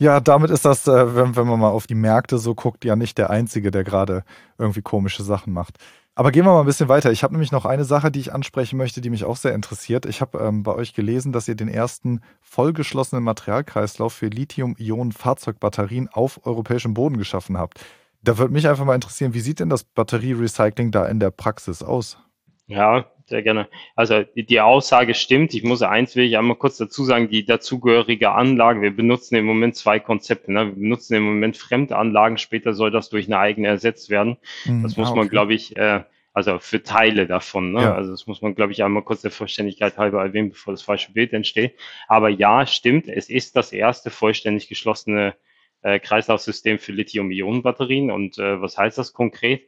Ja, 0.00 0.20
damit 0.20 0.50
ist 0.50 0.64
das, 0.64 0.86
äh, 0.86 1.16
wenn, 1.16 1.34
wenn 1.34 1.46
man 1.46 1.58
mal 1.58 1.70
auf 1.70 1.88
die 1.88 1.96
Märkte 1.96 2.38
so 2.38 2.54
guckt, 2.54 2.84
ja 2.84 2.94
nicht 2.94 3.18
der 3.18 3.30
Einzige, 3.30 3.72
der 3.72 3.82
gerade 3.82 4.22
irgendwie 4.56 4.82
komische 4.82 5.24
Sachen 5.24 5.52
macht. 5.52 5.78
Aber 6.14 6.32
gehen 6.32 6.44
wir 6.44 6.52
mal 6.52 6.60
ein 6.60 6.66
bisschen 6.66 6.88
weiter. 6.88 7.12
Ich 7.12 7.22
habe 7.22 7.34
nämlich 7.34 7.52
noch 7.52 7.64
eine 7.64 7.84
Sache, 7.84 8.10
die 8.10 8.20
ich 8.20 8.32
ansprechen 8.32 8.76
möchte, 8.76 9.00
die 9.00 9.10
mich 9.10 9.24
auch 9.24 9.36
sehr 9.36 9.54
interessiert. 9.54 10.06
Ich 10.06 10.20
habe 10.20 10.38
ähm, 10.38 10.62
bei 10.64 10.74
euch 10.74 10.94
gelesen, 10.94 11.32
dass 11.32 11.46
ihr 11.46 11.54
den 11.54 11.68
ersten 11.68 12.22
vollgeschlossenen 12.40 13.22
Materialkreislauf 13.24 14.12
für 14.12 14.26
Lithium-Ionen-Fahrzeugbatterien 14.26 16.08
auf 16.08 16.44
europäischem 16.44 16.94
Boden 16.94 17.18
geschaffen 17.18 17.56
habt. 17.56 17.80
Da 18.22 18.36
würde 18.36 18.52
mich 18.52 18.68
einfach 18.68 18.84
mal 18.84 18.96
interessieren, 18.96 19.34
wie 19.34 19.40
sieht 19.40 19.60
denn 19.60 19.68
das 19.68 19.84
Batterierecycling 19.84 20.90
da 20.90 21.06
in 21.06 21.20
der 21.20 21.30
Praxis 21.30 21.82
aus? 21.84 22.18
Ja, 22.66 23.06
sehr 23.28 23.42
gerne. 23.42 23.68
Also 23.94 24.22
die, 24.22 24.44
die, 24.44 24.60
Aussage 24.60 25.14
stimmt. 25.14 25.54
Ich 25.54 25.62
muss 25.62 25.82
eins 25.82 26.16
will 26.16 26.24
ich 26.24 26.38
einmal 26.38 26.56
kurz 26.56 26.78
dazu 26.78 27.04
sagen, 27.04 27.28
die 27.28 27.44
dazugehörige 27.44 28.30
Anlage. 28.30 28.80
Wir 28.80 28.94
benutzen 28.94 29.36
im 29.36 29.44
Moment 29.44 29.76
zwei 29.76 30.00
Konzepte. 30.00 30.52
Ne? 30.52 30.66
Wir 30.66 30.74
benutzen 30.74 31.14
im 31.14 31.24
Moment 31.24 31.56
Fremdanlagen. 31.56 32.38
Später 32.38 32.72
soll 32.72 32.90
das 32.90 33.10
durch 33.10 33.26
eine 33.26 33.38
eigene 33.38 33.68
ersetzt 33.68 34.08
werden. 34.08 34.38
Mhm, 34.64 34.82
das 34.82 34.96
muss 34.96 35.08
ah, 35.08 35.10
okay. 35.10 35.18
man, 35.20 35.28
glaube 35.28 35.54
ich, 35.54 35.76
äh, 35.76 36.00
also 36.32 36.58
für 36.58 36.82
Teile 36.82 37.26
davon. 37.26 37.72
Ne? 37.72 37.82
Ja. 37.82 37.94
Also 37.94 38.12
das 38.12 38.26
muss 38.26 38.40
man, 38.40 38.54
glaube 38.54 38.72
ich, 38.72 38.82
einmal 38.82 39.02
kurz 39.02 39.22
der 39.22 39.30
Vollständigkeit 39.30 39.98
halber 39.98 40.22
erwähnen, 40.22 40.50
bevor 40.50 40.72
das 40.72 40.82
falsche 40.82 41.12
Bild 41.12 41.32
entsteht. 41.32 41.74
Aber 42.06 42.30
ja, 42.30 42.66
stimmt. 42.66 43.08
Es 43.08 43.28
ist 43.28 43.56
das 43.56 43.72
erste 43.72 44.10
vollständig 44.10 44.68
geschlossene 44.68 45.34
äh, 45.82 45.98
Kreislaufsystem 45.98 46.78
für 46.78 46.92
Lithium-Ionen-Batterien. 46.92 48.10
Und 48.10 48.38
äh, 48.38 48.60
was 48.60 48.78
heißt 48.78 48.96
das 48.96 49.12
konkret? 49.12 49.62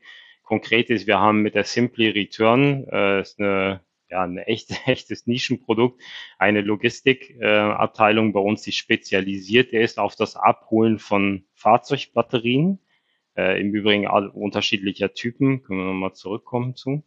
Konkret 0.50 0.90
ist, 0.90 1.06
wir 1.06 1.20
haben 1.20 1.42
mit 1.42 1.54
der 1.54 1.62
Simply 1.62 2.08
Return, 2.08 2.84
äh, 2.90 3.20
ist 3.20 3.38
eine, 3.38 3.82
ja, 4.10 4.24
ein 4.24 4.36
echt, 4.36 4.72
echtes 4.86 5.28
Nischenprodukt, 5.28 6.02
eine 6.38 6.60
Logistikabteilung 6.60 8.30
äh, 8.30 8.32
bei 8.32 8.40
uns, 8.40 8.62
die 8.62 8.72
spezialisiert 8.72 9.72
ist 9.72 10.00
auf 10.00 10.16
das 10.16 10.34
Abholen 10.34 10.98
von 10.98 11.44
Fahrzeugbatterien, 11.54 12.80
äh, 13.36 13.60
im 13.60 13.72
Übrigen 13.72 14.08
unterschiedlicher 14.08 15.14
Typen, 15.14 15.62
können 15.62 15.78
wir 15.78 15.86
nochmal 15.86 16.14
zurückkommen 16.14 16.74
zu. 16.74 17.04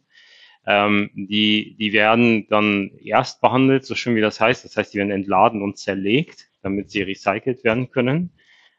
Ähm, 0.66 1.10
die, 1.12 1.76
die 1.78 1.92
werden 1.92 2.46
dann 2.48 2.92
erst 3.02 3.42
behandelt, 3.42 3.84
so 3.84 3.94
schön 3.94 4.16
wie 4.16 4.22
das 4.22 4.40
heißt. 4.40 4.64
Das 4.64 4.78
heißt, 4.78 4.94
die 4.94 4.98
werden 4.98 5.10
entladen 5.10 5.60
und 5.60 5.76
zerlegt, 5.76 6.48
damit 6.62 6.90
sie 6.90 7.02
recycelt 7.02 7.62
werden 7.62 7.90
können. 7.90 8.32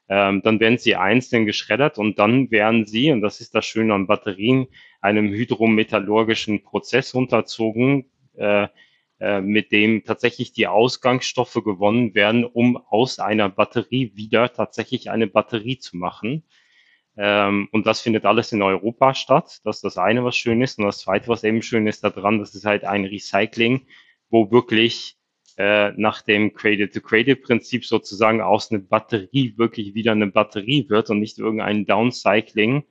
Ähm, 0.08 0.42
dann 0.44 0.60
werden 0.60 0.78
sie 0.78 0.96
einzeln 0.96 1.46
geschreddert 1.46 1.98
und 1.98 2.20
dann 2.20 2.52
werden 2.52 2.86
sie, 2.86 3.12
und 3.12 3.22
das 3.22 3.42
ist 3.42 3.56
das 3.56 3.66
Schöne 3.66 3.94
an 3.94 4.08
Batterien, 4.08 4.68
einem 5.02 5.30
hydrometallurgischen 5.30 6.64
Prozess 6.64 7.14
unterzogen, 7.14 8.12
äh, 8.36 8.68
äh, 9.20 9.42
mit 9.42 9.72
dem 9.72 10.04
tatsächlich 10.04 10.52
die 10.52 10.68
Ausgangsstoffe 10.68 11.62
gewonnen 11.64 12.14
werden, 12.16 12.44
um 12.44 12.78
aus 12.78 13.20
einer 13.20 13.50
Batterie 13.50 14.12
wieder 14.16 14.52
tatsächlich 14.52 15.10
eine 15.10 15.28
Batterie 15.28 15.80
zu 15.80 15.98
machen. 15.98 16.44
Ähm, 17.18 17.70
und 17.72 17.88
das 17.88 18.02
findet 18.02 18.26
alles 18.26 18.52
in 18.52 18.62
Europa 18.62 19.16
statt. 19.16 19.62
Das 19.64 19.78
ist 19.78 19.86
das 19.86 19.98
eine, 19.98 20.24
was 20.26 20.36
schön 20.36 20.62
ist. 20.62 20.80
Und 20.80 20.86
das 20.86 21.00
zweite, 21.00 21.30
was 21.30 21.44
eben 21.44 21.62
schön 21.62 21.88
ist 21.88 22.04
daran, 22.04 22.40
das 22.40 22.56
ist 22.56 22.66
halt 22.66 22.84
ein 22.84 23.06
Recycling, 23.06 23.88
wo 24.30 24.52
wirklich 24.52 25.18
äh, 25.58 25.92
nach 25.92 26.22
dem 26.22 26.54
Cradle-to-Cradle-Prinzip 26.54 27.86
sozusagen 27.86 28.42
aus 28.42 28.72
einer 28.72 28.82
Batterie 28.82 29.54
wirklich 29.58 29.96
wieder 29.96 30.12
eine 30.12 30.28
Batterie 30.28 30.90
wird 30.90 31.10
und 31.10 31.20
nicht 31.20 31.38
irgendein 31.40 31.86
Downcycling, 31.86 32.84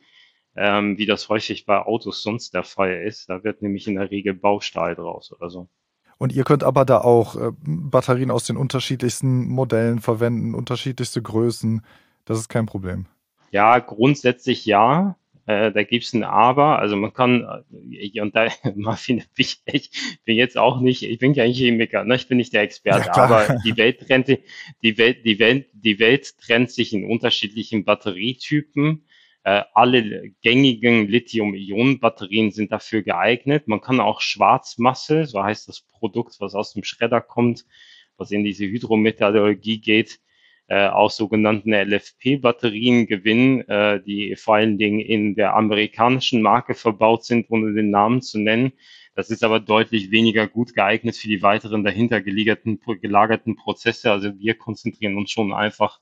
ähm, 0.57 0.97
wie 0.97 1.07
das 1.07 1.29
häufig 1.29 1.67
bei 1.67 1.79
Autos 1.79 2.23
sonst 2.23 2.55
der 2.55 2.65
Fall 2.65 3.03
ist. 3.03 3.29
Da 3.29 3.45
wird 3.45 3.63
nämlich 3.63 3.87
in 3.87 3.97
der 3.97 4.11
Regel 4.11 4.35
Baustahl 4.35 4.95
draus 4.95 5.33
oder 5.33 5.51
so. 5.51 5.69
Und 6.17 6.33
ihr 6.33 6.45
könnt 6.45 6.65
aber 6.65 6.85
da 6.85 7.01
auch 7.01 7.37
äh, 7.37 7.53
Batterien 7.61 8.31
aus 8.31 8.45
den 8.47 8.57
unterschiedlichsten 8.57 9.49
Modellen 9.49 9.99
verwenden, 9.99 10.55
unterschiedlichste 10.55 11.21
Größen. 11.21 11.85
Das 12.25 12.39
ist 12.39 12.49
kein 12.49 12.67
Problem. 12.67 13.07
Ja, 13.51 13.79
grundsätzlich 13.79 14.65
ja. 14.65 15.17
Äh, 15.47 15.73
da 15.73 15.83
gibt's 15.83 16.15
ein 16.15 16.25
Aber. 16.25 16.79
Also 16.79 16.97
man 16.97 17.13
kann, 17.13 17.47
äh, 17.91 18.21
und 18.21 18.35
da, 18.35 18.49
Marvin, 18.77 19.19
bin 19.19 19.27
ich, 19.37 19.61
ich 19.67 19.91
bin 20.25 20.37
jetzt 20.37 20.57
auch 20.57 20.81
nicht, 20.81 21.03
ich 21.03 21.19
bin 21.19 21.35
ja 21.35 21.47
nicht 21.47 21.59
Chemiker, 21.59 22.05
ne? 22.05 22.15
ich 22.17 22.29
bin 22.29 22.39
nicht 22.39 22.53
der 22.53 22.63
Experte, 22.63 23.09
ja, 23.09 23.15
aber 23.15 23.59
die 23.65 23.77
Welt 23.77 24.01
trennt 24.01 24.27
sich, 24.27 24.41
die 24.83 24.97
Welt, 24.97 25.25
die 25.25 25.39
Welt, 25.39 25.69
die 25.73 25.99
Welt 25.99 26.39
trennt 26.39 26.71
sich 26.71 26.93
in 26.93 27.05
unterschiedlichen 27.05 27.85
Batterietypen. 27.85 29.07
Äh, 29.43 29.65
alle 29.75 30.31
gängigen 30.41 31.07
Lithium-Ionen-Batterien 31.07 32.51
sind 32.51 32.73
dafür 32.73 33.03
geeignet. 33.03 33.69
Man 33.69 33.83
kann 33.83 34.01
auch 34.01 34.23
Schwarzmasse, 34.23 35.27
so 35.27 35.43
heißt 35.43 35.69
das 35.69 35.83
Produkt, 35.83 36.37
was 36.41 36.55
aus 36.55 36.73
dem 36.73 36.85
Schredder 36.85 37.21
kommt, 37.21 37.67
was 38.17 38.31
in 38.31 38.45
diese 38.45 38.65
Hydrometallurgie 38.65 39.83
geht, 39.83 40.21
äh, 40.69 40.87
aus 40.87 41.17
sogenannten 41.17 41.73
LFP-Batterien 41.73 43.07
gewinnen, 43.07 43.69
äh, 43.69 44.03
die 44.03 44.35
vor 44.37 44.57
allen 44.57 44.79
Dingen 44.79 45.01
in 45.01 45.35
der 45.35 45.55
amerikanischen 45.55 46.41
Marke 46.43 46.75
verbaut 46.75 47.25
sind, 47.25 47.47
ohne 47.51 47.75
den 47.75 47.91
Namen 47.91 48.23
zu 48.23 48.39
nennen. 48.39 48.73
Das 49.15 49.31
ist 49.31 49.45
aber 49.45 49.61
deutlich 49.61 50.11
weniger 50.11 50.49
gut 50.49 50.75
geeignet 50.75 51.17
für 51.17 51.29
die 51.29 51.43
weiteren 51.43 51.85
dahinter 51.85 52.21
gelagerten 52.21 53.57
Prozesse. 53.57 54.11
Also 54.11 54.39
wir 54.39 54.55
konzentrieren 54.55 55.17
uns 55.17 55.31
schon 55.31 55.53
einfach 55.53 56.01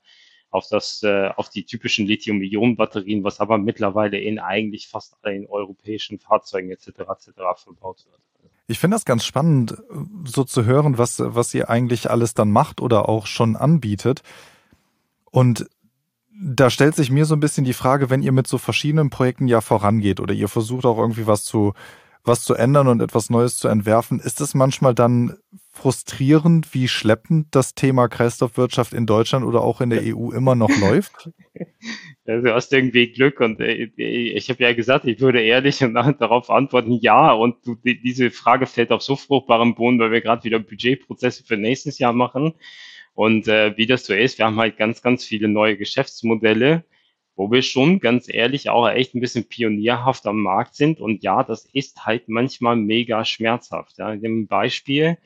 auf 0.49 0.67
das, 0.69 1.01
äh, 1.03 1.29
auf 1.35 1.49
die 1.49 1.65
typischen 1.65 2.05
Lithium-Ionen-Batterien, 2.05 3.23
was 3.23 3.39
aber 3.39 3.57
mittlerweile 3.57 4.19
in 4.19 4.39
eigentlich 4.39 4.87
fast 4.87 5.17
allen 5.23 5.47
europäischen 5.47 6.19
Fahrzeugen 6.19 6.71
etc. 6.71 6.87
etc. 6.87 7.31
verbaut 7.63 8.05
wird. 8.05 8.19
Ich 8.67 8.79
finde 8.79 8.95
das 8.95 9.03
ganz 9.03 9.25
spannend, 9.25 9.75
so 10.23 10.43
zu 10.43 10.65
hören, 10.65 10.97
was, 10.97 11.19
was 11.19 11.53
ihr 11.53 11.69
eigentlich 11.69 12.09
alles 12.09 12.33
dann 12.33 12.51
macht 12.51 12.81
oder 12.81 13.09
auch 13.09 13.27
schon 13.27 13.55
anbietet. 13.55 14.21
Und 15.33 15.65
da 16.39 16.69
stellt 16.69 16.95
sich 16.95 17.09
mir 17.09 17.25
so 17.25 17.35
ein 17.35 17.39
bisschen 17.39 17.65
die 17.65 17.73
Frage, 17.73 18.11
wenn 18.11 18.21
ihr 18.21 18.31
mit 18.31 18.45
so 18.45 18.59
verschiedenen 18.59 19.09
Projekten 19.09 19.47
ja 19.47 19.61
vorangeht 19.61 20.19
oder 20.19 20.31
ihr 20.31 20.47
versucht 20.47 20.85
auch 20.85 20.99
irgendwie 20.99 21.25
was 21.25 21.43
zu, 21.43 21.73
was 22.23 22.43
zu 22.43 22.53
ändern 22.53 22.87
und 22.87 23.01
etwas 23.01 23.31
Neues 23.31 23.57
zu 23.57 23.67
entwerfen, 23.67 24.19
ist 24.19 24.41
es 24.41 24.53
manchmal 24.53 24.93
dann 24.93 25.37
frustrierend, 25.71 26.75
wie 26.75 26.87
schleppend 26.87 27.47
das 27.49 27.73
Thema 27.73 28.07
Kreislaufwirtschaft 28.07 28.93
in 28.93 29.07
Deutschland 29.07 29.43
oder 29.43 29.61
auch 29.61 29.81
in 29.81 29.89
der 29.89 30.03
EU 30.03 30.31
immer 30.31 30.55
noch 30.55 30.69
läuft? 30.79 31.29
Ja, 32.25 32.39
du 32.39 32.53
hast 32.53 32.71
irgendwie 32.71 33.11
Glück 33.11 33.41
und 33.41 33.59
äh, 33.59 33.91
ich 33.97 34.49
habe 34.49 34.63
ja 34.63 34.71
gesagt, 34.71 35.03
ich 35.05 35.19
würde 35.19 35.41
ehrlich 35.41 35.83
und 35.83 35.93
darauf 35.93 36.49
antworten, 36.49 36.93
ja. 36.93 37.33
Und 37.33 37.57
diese 37.83 38.31
Frage 38.31 38.65
fällt 38.65 38.93
auf 38.93 39.01
so 39.01 39.17
fruchtbarem 39.17 39.75
Boden, 39.75 39.99
weil 39.99 40.11
wir 40.11 40.21
gerade 40.21 40.45
wieder 40.45 40.59
Budgetprozesse 40.59 41.43
für 41.43 41.57
nächstes 41.57 41.99
Jahr 41.99 42.13
machen. 42.13 42.53
Und 43.13 43.47
äh, 43.47 43.77
wie 43.77 43.85
das 43.85 44.05
so 44.05 44.13
ist, 44.13 44.37
wir 44.37 44.45
haben 44.45 44.59
halt 44.59 44.77
ganz, 44.77 45.01
ganz 45.01 45.23
viele 45.23 45.47
neue 45.47 45.77
Geschäftsmodelle, 45.77 46.83
wo 47.35 47.51
wir 47.51 47.61
schon 47.61 47.99
ganz 47.99 48.31
ehrlich 48.31 48.69
auch 48.69 48.87
echt 48.89 49.15
ein 49.15 49.21
bisschen 49.21 49.47
pionierhaft 49.47 50.25
am 50.25 50.41
Markt 50.41 50.75
sind. 50.75 50.99
Und 50.99 51.23
ja, 51.23 51.43
das 51.43 51.65
ist 51.73 52.05
halt 52.05 52.29
manchmal 52.29 52.75
mega 52.75 53.25
schmerzhaft. 53.25 53.97
Ja. 53.97 54.07
Ein 54.07 54.47
Beispiel, 54.47 55.17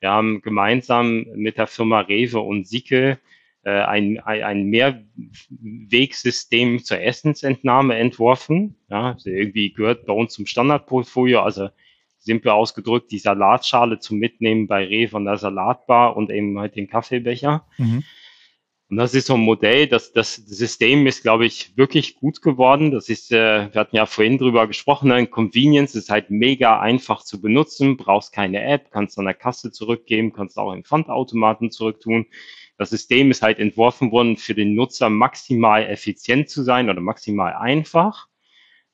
wir 0.00 0.10
haben 0.10 0.42
gemeinsam 0.42 1.26
mit 1.34 1.58
der 1.58 1.66
Firma 1.66 2.00
Rewe 2.00 2.40
und 2.40 2.68
Sicke 2.68 3.18
äh, 3.62 3.70
ein, 3.70 4.20
ein 4.20 4.64
Mehrwegsystem 4.64 6.84
zur 6.84 7.00
Essensentnahme 7.00 7.96
entworfen. 7.96 8.76
Ja, 8.90 9.12
also 9.12 9.30
irgendwie 9.30 9.72
gehört 9.72 10.06
bei 10.06 10.12
uns 10.12 10.34
zum 10.34 10.46
Standardportfolio, 10.46 11.40
also 11.40 11.70
simpel 12.24 12.50
ausgedrückt, 12.50 13.10
die 13.10 13.18
Salatschale 13.18 13.98
zum 13.98 14.18
Mitnehmen 14.18 14.66
bei 14.66 14.84
Rewe 14.84 15.08
von 15.08 15.24
der 15.24 15.36
Salatbar 15.36 16.16
und 16.16 16.30
eben 16.30 16.58
halt 16.58 16.76
den 16.76 16.88
Kaffeebecher. 16.88 17.66
Mhm. 17.78 18.04
Und 18.90 18.98
das 18.98 19.14
ist 19.14 19.26
so 19.26 19.34
ein 19.34 19.40
Modell, 19.40 19.86
das, 19.86 20.12
das 20.12 20.36
System 20.36 21.06
ist, 21.06 21.22
glaube 21.22 21.46
ich, 21.46 21.76
wirklich 21.76 22.16
gut 22.16 22.42
geworden. 22.42 22.90
Das 22.90 23.08
ist, 23.08 23.32
äh, 23.32 23.72
wir 23.72 23.80
hatten 23.80 23.96
ja 23.96 24.04
vorhin 24.06 24.38
drüber 24.38 24.66
gesprochen, 24.66 25.10
ein 25.10 25.24
ne? 25.24 25.28
Convenience 25.28 25.94
ist 25.94 26.10
halt 26.10 26.30
mega 26.30 26.78
einfach 26.78 27.22
zu 27.22 27.40
benutzen, 27.40 27.96
brauchst 27.96 28.32
keine 28.32 28.62
App, 28.62 28.90
kannst 28.90 29.18
an 29.18 29.24
der 29.24 29.34
Kasse 29.34 29.72
zurückgeben, 29.72 30.32
kannst 30.32 30.58
auch 30.58 30.72
im 30.72 30.84
Pfandautomaten 30.84 31.70
zurücktun. 31.70 32.26
Das 32.76 32.90
System 32.90 33.30
ist 33.30 33.42
halt 33.42 33.58
entworfen 33.58 34.12
worden, 34.12 34.36
für 34.36 34.54
den 34.54 34.74
Nutzer 34.74 35.08
maximal 35.08 35.84
effizient 35.84 36.50
zu 36.50 36.62
sein 36.62 36.90
oder 36.90 37.00
maximal 37.00 37.54
einfach. 37.54 38.28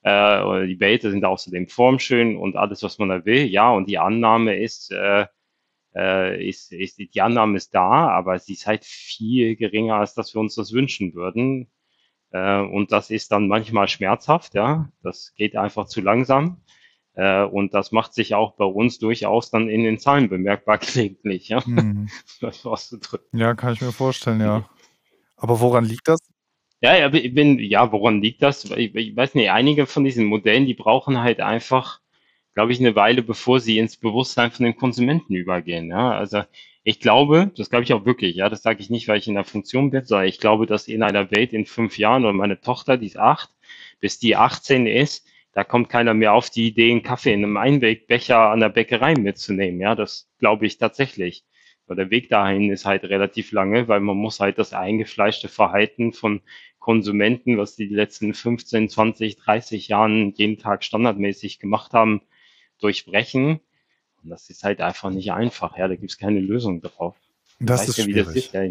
Äh, 0.03 0.43
oder 0.43 0.67
die 0.67 0.77
Beta 0.77 1.11
sind 1.11 1.25
außerdem 1.25 1.69
formschön 1.69 2.37
und 2.37 2.57
alles, 2.57 2.83
was 2.83 2.99
man 2.99 3.11
da 3.11 3.25
will. 3.25 3.45
Ja, 3.47 3.71
und 3.71 3.89
die 3.89 3.99
Annahme 3.99 4.59
ist, 4.59 4.93
äh, 4.93 5.27
äh, 5.95 6.49
ist, 6.49 6.73
ist, 6.73 6.99
die 6.99 7.21
Annahme 7.21 7.57
ist 7.57 7.75
da, 7.75 8.09
aber 8.09 8.39
sie 8.39 8.55
ist 8.55 8.67
halt 8.67 8.85
viel 8.85 9.57
geringer, 9.57 9.97
als 9.97 10.15
dass 10.15 10.35
wir 10.35 10.41
uns 10.41 10.55
das 10.55 10.73
wünschen 10.73 11.15
würden. 11.15 11.71
Äh, 12.33 12.61
und 12.61 12.93
das 12.93 13.11
ist 13.11 13.33
dann 13.33 13.49
manchmal 13.49 13.89
schmerzhaft, 13.89 14.55
ja. 14.55 14.91
Das 15.03 15.35
geht 15.37 15.57
einfach 15.57 15.87
zu 15.87 16.01
langsam. 16.01 16.63
Äh, 17.15 17.43
und 17.43 17.75
das 17.75 17.93
macht 17.93 18.15
sich 18.15 18.35
auch 18.35 18.55
bei 18.57 18.65
uns 18.65 18.99
durchaus 18.99 19.51
dann 19.51 19.69
in 19.69 19.83
den 19.83 19.99
Zahlen 19.99 20.29
bemerkbar 20.29 20.79
gelegentlich, 20.79 21.49
ja. 21.49 21.63
Mhm. 21.67 22.09
ja, 23.33 23.55
kann 23.55 23.73
ich 23.75 23.81
mir 23.81 23.93
vorstellen, 23.93 24.41
ja. 24.41 24.69
Aber 25.37 25.61
woran 25.61 25.85
liegt 25.85 26.07
das? 26.09 26.21
Ja, 26.83 26.97
ja, 26.97 27.13
ich 27.13 27.35
bin, 27.35 27.59
ja, 27.59 27.93
woran 27.93 28.23
liegt 28.23 28.43
das? 28.43 28.65
Ich, 28.71 28.95
ich 28.95 29.15
weiß 29.17 29.35
nicht, 29.35 29.51
einige 29.51 29.87
von 29.87 30.05
diesen 30.05 30.25
Modellen, 30.27 30.67
die 30.67 30.75
brauchen 30.75 31.21
halt 31.21 31.41
einfach, 31.41 32.01
glaube 32.55 32.73
ich, 32.73 32.81
eine 32.81 32.97
Weile, 32.97 33.23
bevor 33.23 33.61
sie 33.61 33.79
ins 33.79 33.97
Bewusstsein 33.99 34.51
von 34.51 34.65
den 34.65 34.77
Konsumenten 34.77 35.35
übergehen. 35.35 35.89
Ja, 35.91 36.13
also 36.13 36.43
ich 36.83 36.99
glaube, 37.01 37.51
das 37.57 37.69
glaube 37.71 37.85
ich 37.85 37.93
auch 37.93 38.07
wirklich, 38.07 38.37
ja, 38.37 38.49
das 38.49 38.63
sage 38.63 38.81
ich 38.81 38.89
nicht, 38.91 39.09
weil 39.09 39.19
ich 39.19 39.29
in 39.29 39.35
der 39.35 39.45
Funktion 39.45 39.91
bin, 39.91 40.05
sondern 40.07 40.29
ich 40.29 40.41
glaube, 40.41 40.65
dass 40.67 40.89
in 40.89 41.03
einer 41.03 41.31
Welt 41.31 41.53
in 41.53 41.67
fünf 41.67 41.99
Jahren 41.99 42.25
oder 42.25 42.33
meine 42.33 42.61
Tochter, 42.61 42.97
die 42.97 43.07
ist 43.07 43.19
acht, 43.19 43.51
bis 44.01 44.19
die 44.19 44.37
18 44.37 44.87
ist, 44.87 45.27
da 45.53 45.65
kommt 45.65 45.91
keiner 45.91 46.15
mehr 46.15 46.33
auf 46.33 46.49
die 46.49 46.69
Idee, 46.69 46.91
einen 46.91 47.03
Kaffee 47.03 47.33
in 47.35 47.45
einem 47.45 47.57
Einwegbecher 47.59 48.39
an 48.51 48.61
der 48.61 48.69
Bäckerei 48.71 49.15
mitzunehmen. 49.15 49.81
Ja, 49.81 49.95
das 49.95 50.31
glaube 50.39 50.65
ich 50.67 50.79
tatsächlich. 50.79 51.45
Aber 51.91 51.97
der 51.97 52.11
Weg 52.11 52.29
dahin 52.29 52.71
ist 52.71 52.85
halt 52.85 53.03
relativ 53.03 53.51
lange, 53.51 53.89
weil 53.89 53.99
man 53.99 54.17
muss 54.17 54.39
halt 54.39 54.59
das 54.59 54.73
eingefleischte 54.73 55.49
Verhalten 55.49 56.13
von 56.13 56.41
Konsumenten, 56.79 57.59
was 57.59 57.75
die 57.75 57.89
letzten 57.89 58.33
15, 58.33 58.89
20, 58.89 59.35
30 59.35 59.89
Jahren 59.89 60.33
jeden 60.37 60.57
Tag 60.57 60.85
standardmäßig 60.85 61.59
gemacht 61.59 61.93
haben, 61.93 62.23
durchbrechen. 62.79 63.59
Und 64.23 64.31
das 64.31 64.51
ist 64.51 64.63
halt 64.63 64.81
einfach 64.81 65.11
nicht 65.11 65.33
einfach. 65.33 65.77
Ja, 65.77 65.89
da 65.89 65.97
gibt 65.97 66.13
es 66.13 66.17
keine 66.17 66.39
Lösung 66.39 66.81
drauf. 66.81 67.17
Das 67.59 67.89
ist 67.89 67.97
ja, 67.97 68.07
wie 68.07 68.13
das 68.13 68.37
ist. 68.37 68.53
Ja. 68.53 68.63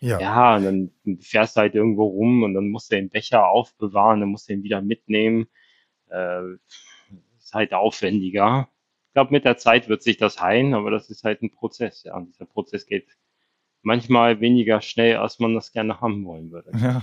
Ja. 0.00 0.20
ja, 0.20 0.56
und 0.56 0.64
dann 0.64 1.18
fährst 1.20 1.56
du 1.56 1.60
halt 1.60 1.76
irgendwo 1.76 2.06
rum 2.06 2.42
und 2.42 2.54
dann 2.54 2.70
musst 2.70 2.90
du 2.90 2.96
den 2.96 3.08
Becher 3.08 3.46
aufbewahren, 3.46 4.18
dann 4.18 4.30
musst 4.30 4.48
du 4.48 4.54
ihn 4.54 4.64
wieder 4.64 4.82
mitnehmen. 4.82 5.46
Äh, 6.08 6.54
ist 7.38 7.54
halt 7.54 7.72
aufwendiger. 7.72 8.68
Ich 9.08 9.14
glaube, 9.14 9.32
mit 9.32 9.44
der 9.44 9.56
Zeit 9.56 9.88
wird 9.88 10.02
sich 10.02 10.16
das 10.16 10.40
heilen, 10.40 10.74
aber 10.74 10.90
das 10.90 11.10
ist 11.10 11.24
halt 11.24 11.42
ein 11.42 11.50
Prozess. 11.50 12.04
Ja, 12.04 12.16
und 12.16 12.28
dieser 12.28 12.46
Prozess 12.46 12.86
geht 12.86 13.06
manchmal 13.82 14.40
weniger 14.40 14.80
schnell, 14.80 15.16
als 15.16 15.38
man 15.38 15.54
das 15.54 15.72
gerne 15.72 16.00
haben 16.00 16.24
wollen 16.24 16.50
würde. 16.50 16.70
Ja, 16.78 17.02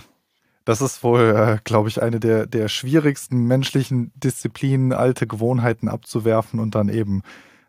das 0.66 0.82
ist 0.82 1.04
wohl, 1.04 1.36
äh, 1.36 1.60
glaube 1.64 1.90
ich, 1.90 2.02
eine 2.02 2.20
der, 2.20 2.48
der 2.48 2.68
schwierigsten 2.70 3.46
menschlichen 3.46 4.12
Disziplinen, 4.16 4.94
alte 4.94 5.28
Gewohnheiten 5.28 5.88
abzuwerfen 5.88 6.60
und 6.60 6.76
dann 6.76 6.90
eben 6.90 7.22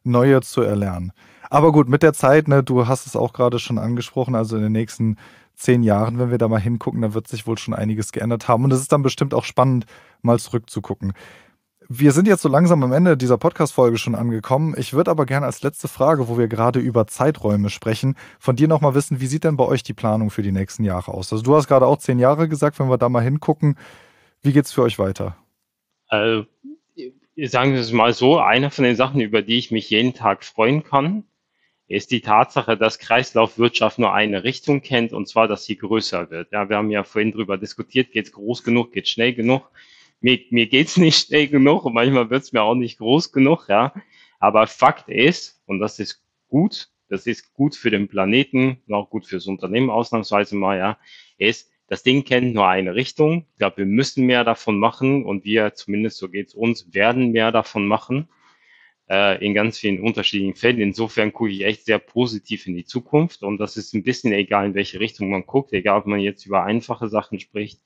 neue 0.05 0.41
zu 0.43 0.62
erlernen. 0.62 1.12
Aber 1.51 1.72
gut, 1.72 1.89
mit 1.89 2.03
der 2.03 2.12
Zeit, 2.12 2.49
ne, 2.49 2.62
du 2.62 2.87
hast 2.87 3.07
es 3.07 3.16
auch 3.16 3.32
gerade 3.32 3.59
schon 3.59 3.78
angesprochen, 3.78 4.34
also 4.34 4.57
in 4.57 4.62
den 4.62 4.72
nächsten 4.72 5.16
zehn 5.55 5.82
Jahren, 5.82 6.18
wenn 6.18 6.30
wir 6.30 6.39
da 6.39 6.49
mal 6.49 6.61
hingucken, 6.61 7.03
dann 7.03 7.14
wird 7.14 7.28
sich 7.28 7.47
wohl 7.47 7.59
schon 7.59 7.74
einiges 7.74 8.12
geändert 8.12 8.49
haben. 8.49 8.64
Und 8.64 8.72
es 8.72 8.80
ist 8.80 8.93
dann 8.93 9.03
bestimmt 9.03 9.34
auch 9.34 9.45
spannend, 9.45 9.87
mal 10.22 10.39
zurückzugucken. 10.39 11.12
Wir 11.89 12.11
sind 12.11 12.26
jetzt 12.26 12.43
so 12.43 12.49
langsam 12.49 12.82
am 12.82 12.93
Ende 12.93 13.16
dieser 13.16 13.39
Podcast-Folge 13.39 13.97
schon 13.97 14.16
angekommen. 14.16 14.74
Ich 14.76 14.93
würde 14.93 15.09
aber 15.09 15.24
gerne 15.24 15.47
als 15.47 15.62
letzte 15.62 15.87
Frage, 15.87 16.26
wo 16.26 16.37
wir 16.37 16.49
gerade 16.49 16.80
über 16.80 17.07
Zeiträume 17.07 17.70
sprechen, 17.70 18.16
von 18.41 18.57
dir 18.57 18.66
nochmal 18.66 18.97
wissen, 18.97 19.20
wie 19.20 19.28
sieht 19.28 19.45
denn 19.45 19.57
bei 19.57 19.64
euch 19.64 19.84
die 19.84 19.95
Planung 19.95 20.30
für 20.30 20.43
die 20.43 20.51
nächsten 20.51 20.82
Jahre 20.82 21.14
aus? 21.14 21.32
Also 21.32 21.45
du 21.45 21.55
hast 21.55 21.68
gerade 21.68 21.87
auch 21.87 21.99
zehn 21.99 22.18
Jahre 22.18 22.49
gesagt, 22.49 22.80
wenn 22.80 22.89
wir 22.89 22.99
da 22.99 23.09
mal 23.09 23.22
hingucken. 23.22 23.78
Wie 24.43 24.53
geht 24.53 24.64
es 24.64 24.72
für 24.72 24.82
euch 24.82 24.99
weiter? 24.99 25.37
Also, 26.09 26.47
sagen 27.37 27.72
wir 27.72 27.80
es 27.80 27.93
mal 27.93 28.12
so, 28.12 28.41
eine 28.41 28.72
von 28.72 28.82
den 28.82 28.97
Sachen, 28.97 29.20
über 29.20 29.43
die 29.43 29.59
ich 29.59 29.70
mich 29.70 29.89
jeden 29.89 30.12
Tag 30.12 30.45
freuen 30.45 30.82
kann, 30.82 31.22
ist 31.87 32.11
die 32.11 32.20
Tatsache, 32.20 32.76
dass 32.76 32.99
Kreislaufwirtschaft 32.99 34.01
nur 34.01 34.12
eine 34.12 34.43
Richtung 34.43 34.82
kennt, 34.82 35.12
und 35.12 35.28
zwar, 35.28 35.47
dass 35.47 35.64
sie 35.64 35.76
größer 35.76 36.30
wird. 36.30 36.51
Ja, 36.51 36.68
wir 36.68 36.78
haben 36.78 36.91
ja 36.91 37.05
vorhin 37.05 37.30
drüber 37.30 37.59
diskutiert, 37.59 38.11
geht 38.11 38.26
es 38.26 38.32
groß 38.32 38.64
genug, 38.64 38.93
geht 38.93 39.07
schnell 39.07 39.34
genug 39.34 39.70
mir, 40.21 40.41
mir 40.51 40.67
geht's 40.67 40.97
nicht 40.97 41.27
schnell 41.27 41.49
genug 41.49 41.85
und 41.85 41.95
manchmal 41.95 42.31
wird's 42.31 42.53
mir 42.53 42.62
auch 42.62 42.75
nicht 42.75 42.99
groß 42.99 43.33
genug, 43.33 43.67
ja. 43.69 43.93
Aber 44.39 44.67
Fakt 44.67 45.09
ist, 45.09 45.62
und 45.67 45.81
das 45.81 45.99
ist 45.99 46.23
gut, 46.49 46.91
das 47.09 47.27
ist 47.27 47.55
gut 47.55 47.77
für 47.77 47.91
den 47.91 48.09
Planeten 48.09 48.83
und 48.87 48.95
auch 48.95 49.11
gut 49.11 49.27
fürs 49.27 49.47
Unternehmen 49.47 49.91
ausnahmsweise 49.91 50.57
mal, 50.57 50.79
ja, 50.79 50.99
ist, 51.39 51.71
das 51.89 52.03
Ding 52.03 52.25
kennt 52.25 52.53
nur 52.53 52.67
eine 52.67 52.97
Richtung. 52.97 53.47
Ich 53.53 53.59
glaube, 53.59 53.79
wir 53.79 53.87
müssen 53.87 54.27
mehr 54.27 54.43
davon 54.43 54.79
machen 54.79 55.25
und 55.25 55.45
wir, 55.45 55.75
zumindest 55.75 56.19
so 56.19 56.29
geht's 56.29 56.53
uns, 56.53 56.93
werden 56.93 57.31
mehr 57.31 57.53
davon 57.53 57.87
machen 57.87 58.29
äh, 59.09 59.45
in 59.45 59.55
ganz 59.55 59.79
vielen 59.79 60.01
unterschiedlichen 60.01 60.57
Fällen. 60.57 60.81
Insofern 60.81 61.33
gucke 61.33 61.51
ich 61.51 61.64
echt 61.64 61.85
sehr 61.85 62.01
positiv 62.01 62.67
in 62.67 62.75
die 62.75 62.85
Zukunft 62.85 63.45
und 63.45 63.59
das 63.59 63.77
ist 63.77 63.95
ein 63.95 64.03
bisschen 64.03 64.33
egal, 64.33 64.67
in 64.67 64.75
welche 64.75 64.99
Richtung 64.99 65.31
man 65.31 65.47
guckt, 65.47 65.73
egal 65.73 65.99
ob 66.01 66.07
man 66.07 66.19
jetzt 66.19 66.45
über 66.45 66.64
einfache 66.64 67.09
Sachen 67.09 67.39
spricht 67.39 67.81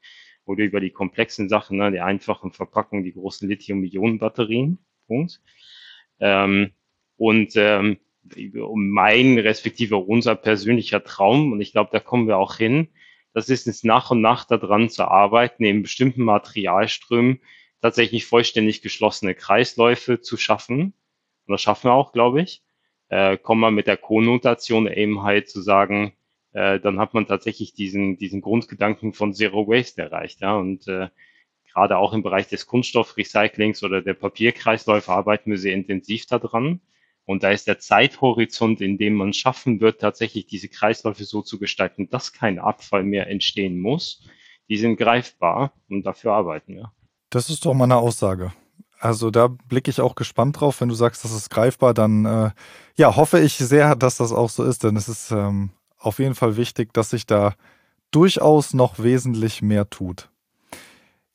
oder 0.45 0.65
über 0.65 0.81
die 0.81 0.91
komplexen 0.91 1.49
Sachen, 1.49 1.79
ne, 1.79 1.91
die 1.93 2.01
einfachen 2.01 2.53
Verpackungen, 2.53 3.05
die 3.05 3.13
großen 3.13 3.49
Lithium-Ionen-Batterien. 3.49 4.79
Punkt. 5.07 5.41
Ähm, 6.19 6.73
und 7.17 7.53
ähm, 7.57 7.99
mein 8.75 9.39
respektive 9.39 9.97
unser 9.97 10.35
persönlicher 10.35 11.03
Traum, 11.03 11.53
und 11.53 11.61
ich 11.61 11.73
glaube, 11.73 11.91
da 11.93 12.01
kommen 12.01 12.29
wir 12.29 12.39
auch 12.39 12.57
hin, 12.57 12.89
das 13.33 13.49
ist 13.49 13.67
es 13.67 13.85
nach 13.85 14.11
und 14.11 14.21
nach 14.21 14.45
daran 14.45 14.89
zu 14.89 15.05
arbeiten, 15.05 15.65
in 15.65 15.83
bestimmten 15.83 16.25
Materialströmen 16.25 17.41
tatsächlich 17.81 18.27
vollständig 18.27 18.83
geschlossene 18.83 19.35
Kreisläufe 19.35 20.21
zu 20.21 20.37
schaffen. 20.37 20.95
Und 21.47 21.53
das 21.53 21.63
schaffen 21.63 21.89
wir 21.89 21.95
auch, 21.95 22.13
glaube 22.13 22.43
ich. 22.43 22.63
Äh, 23.09 23.39
kommen 23.39 23.61
wir 23.61 23.71
mit 23.71 23.87
der 23.87 23.97
Konnotation 23.97 24.87
eben 24.87 25.23
halt 25.23 25.49
zu 25.49 25.61
sagen, 25.63 26.13
äh, 26.53 26.81
dann 26.81 26.99
hat 26.99 27.15
man 27.15 27.27
tatsächlich 27.27 27.75
diesen, 27.75 28.17
diesen 28.19 28.41
Grundgedanken 28.41 29.13
von 29.13 29.33
Zero 29.33 29.69
Waste 29.69 30.03
erreicht. 30.03 30.41
Ja? 30.41 30.57
Und 30.57 30.89
äh, 30.89 31.09
gerade 31.73 31.99
auch 31.99 32.13
im 32.13 32.23
Bereich 32.23 32.49
des 32.49 32.67
Kunststoffrecyclings 32.67 33.83
oder 33.83 34.03
der 34.03 34.15
Papierkreisläufe 34.15 35.13
arbeiten 35.13 35.51
wir 35.51 35.59
sehr 35.59 35.75
intensiv 35.75 36.27
daran. 36.27 36.81
Und 37.25 37.45
da 37.45 37.51
ist 37.51 37.69
der 37.69 37.79
Zeithorizont, 37.79 38.81
in 38.81 38.99
dem 38.99 39.15
man 39.15 39.33
schaffen 39.33 39.81
wird, 39.81 40.01
tatsächlich 40.01 40.47
diese 40.47 40.69
Kreisläufe 40.69 41.25
so 41.25 41.43
zu 41.43 41.59
gestalten, 41.59 42.09
dass 42.11 42.33
kein 42.33 42.59
Abfall 42.59 43.05
mehr 43.05 43.29
entstehen 43.29 43.79
muss, 43.79 44.29
die 44.69 44.77
sind 44.77 44.97
greifbar 44.97 45.73
und 45.89 46.05
dafür 46.05 46.33
arbeiten 46.33 46.75
wir. 46.75 46.93
Das 47.29 47.51
ist 47.51 47.65
doch 47.65 47.75
mal 47.75 47.85
eine 47.85 47.99
Aussage. 47.99 48.53
Also 48.99 49.31
da 49.31 49.47
blicke 49.49 49.91
ich 49.91 50.01
auch 50.01 50.15
gespannt 50.15 50.61
drauf. 50.61 50.81
Wenn 50.81 50.89
du 50.89 50.95
sagst, 50.95 51.25
das 51.25 51.33
ist 51.33 51.51
greifbar, 51.51 51.95
dann 51.95 52.25
äh, 52.25 52.51
ja, 52.97 53.17
hoffe 53.17 53.41
ich 53.41 53.55
sehr, 53.55 53.95
dass 53.95 54.17
das 54.17 54.33
auch 54.33 54.51
so 54.51 54.65
ist, 54.65 54.85
denn 54.85 54.97
es 54.97 55.09
ist 55.09 55.31
ähm, 55.31 55.71
auf 56.01 56.19
jeden 56.19 56.35
Fall 56.35 56.57
wichtig, 56.57 56.93
dass 56.93 57.11
sich 57.11 57.27
da 57.27 57.55
durchaus 58.11 58.75
noch 58.75 58.99
wesentlich 58.99 59.63
mehr 59.63 59.89
tut. 59.89 60.29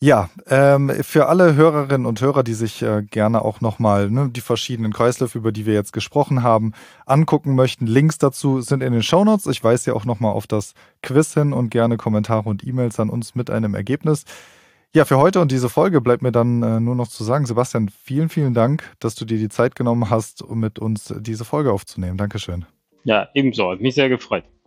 Ja, 0.02 0.30
ähm, 0.48 0.92
für 1.02 1.28
alle 1.28 1.56
Hörerinnen 1.56 2.06
und 2.06 2.20
Hörer, 2.20 2.44
die 2.44 2.54
sich 2.54 2.82
äh, 2.82 3.02
gerne 3.02 3.44
auch 3.44 3.62
nochmal 3.62 4.12
ne, 4.12 4.30
die 4.30 4.42
verschiedenen 4.42 4.92
Kreisläufe, 4.92 5.38
über 5.38 5.54
die 5.54 5.66
wir 5.66 5.74
jetzt 5.74 5.94
gesprochen 5.94 6.44
haben, 6.44 6.74
angucken 7.06 7.56
möchten, 7.56 7.88
Links 7.88 8.18
dazu 8.18 8.60
sind 8.60 8.84
in 8.84 8.92
den 8.92 9.04
Shownotes. 9.04 9.48
Ich 9.48 9.64
weise 9.64 9.92
ja 9.92 9.96
auch 9.96 10.04
nochmal 10.04 10.34
auf 10.34 10.48
das 10.48 10.74
Quiz 11.02 11.34
hin 11.34 11.54
und 11.54 11.70
gerne 11.70 11.96
Kommentare 11.96 12.48
und 12.50 12.68
E-Mails 12.68 13.00
an 13.00 13.10
uns 13.10 13.36
mit 13.36 13.50
einem 13.50 13.74
Ergebnis. 13.74 14.26
Ja, 14.94 15.06
für 15.06 15.18
heute 15.18 15.40
und 15.40 15.52
diese 15.52 15.70
Folge 15.70 16.02
bleibt 16.02 16.22
mir 16.22 16.32
dann 16.32 16.62
äh, 16.62 16.80
nur 16.80 16.96
noch 16.96 17.08
zu 17.08 17.24
sagen, 17.24 17.46
Sebastian, 17.46 17.90
vielen, 17.90 18.30
vielen 18.30 18.54
Dank, 18.54 18.84
dass 19.00 19.16
du 19.16 19.26
dir 19.26 19.38
die 19.38 19.50
Zeit 19.50 19.76
genommen 19.76 20.10
hast, 20.10 20.42
um 20.42 20.60
mit 20.60 20.78
uns 20.78 21.14
diese 21.20 21.46
Folge 21.46 21.72
aufzunehmen. 21.72 22.18
Dankeschön. 22.18 22.66
Ja, 23.06 23.30
ebenso. 23.34 23.72
Hat 23.72 23.82
mich 23.82 23.96
sehr 23.96 24.10
gefreut. 24.10 24.44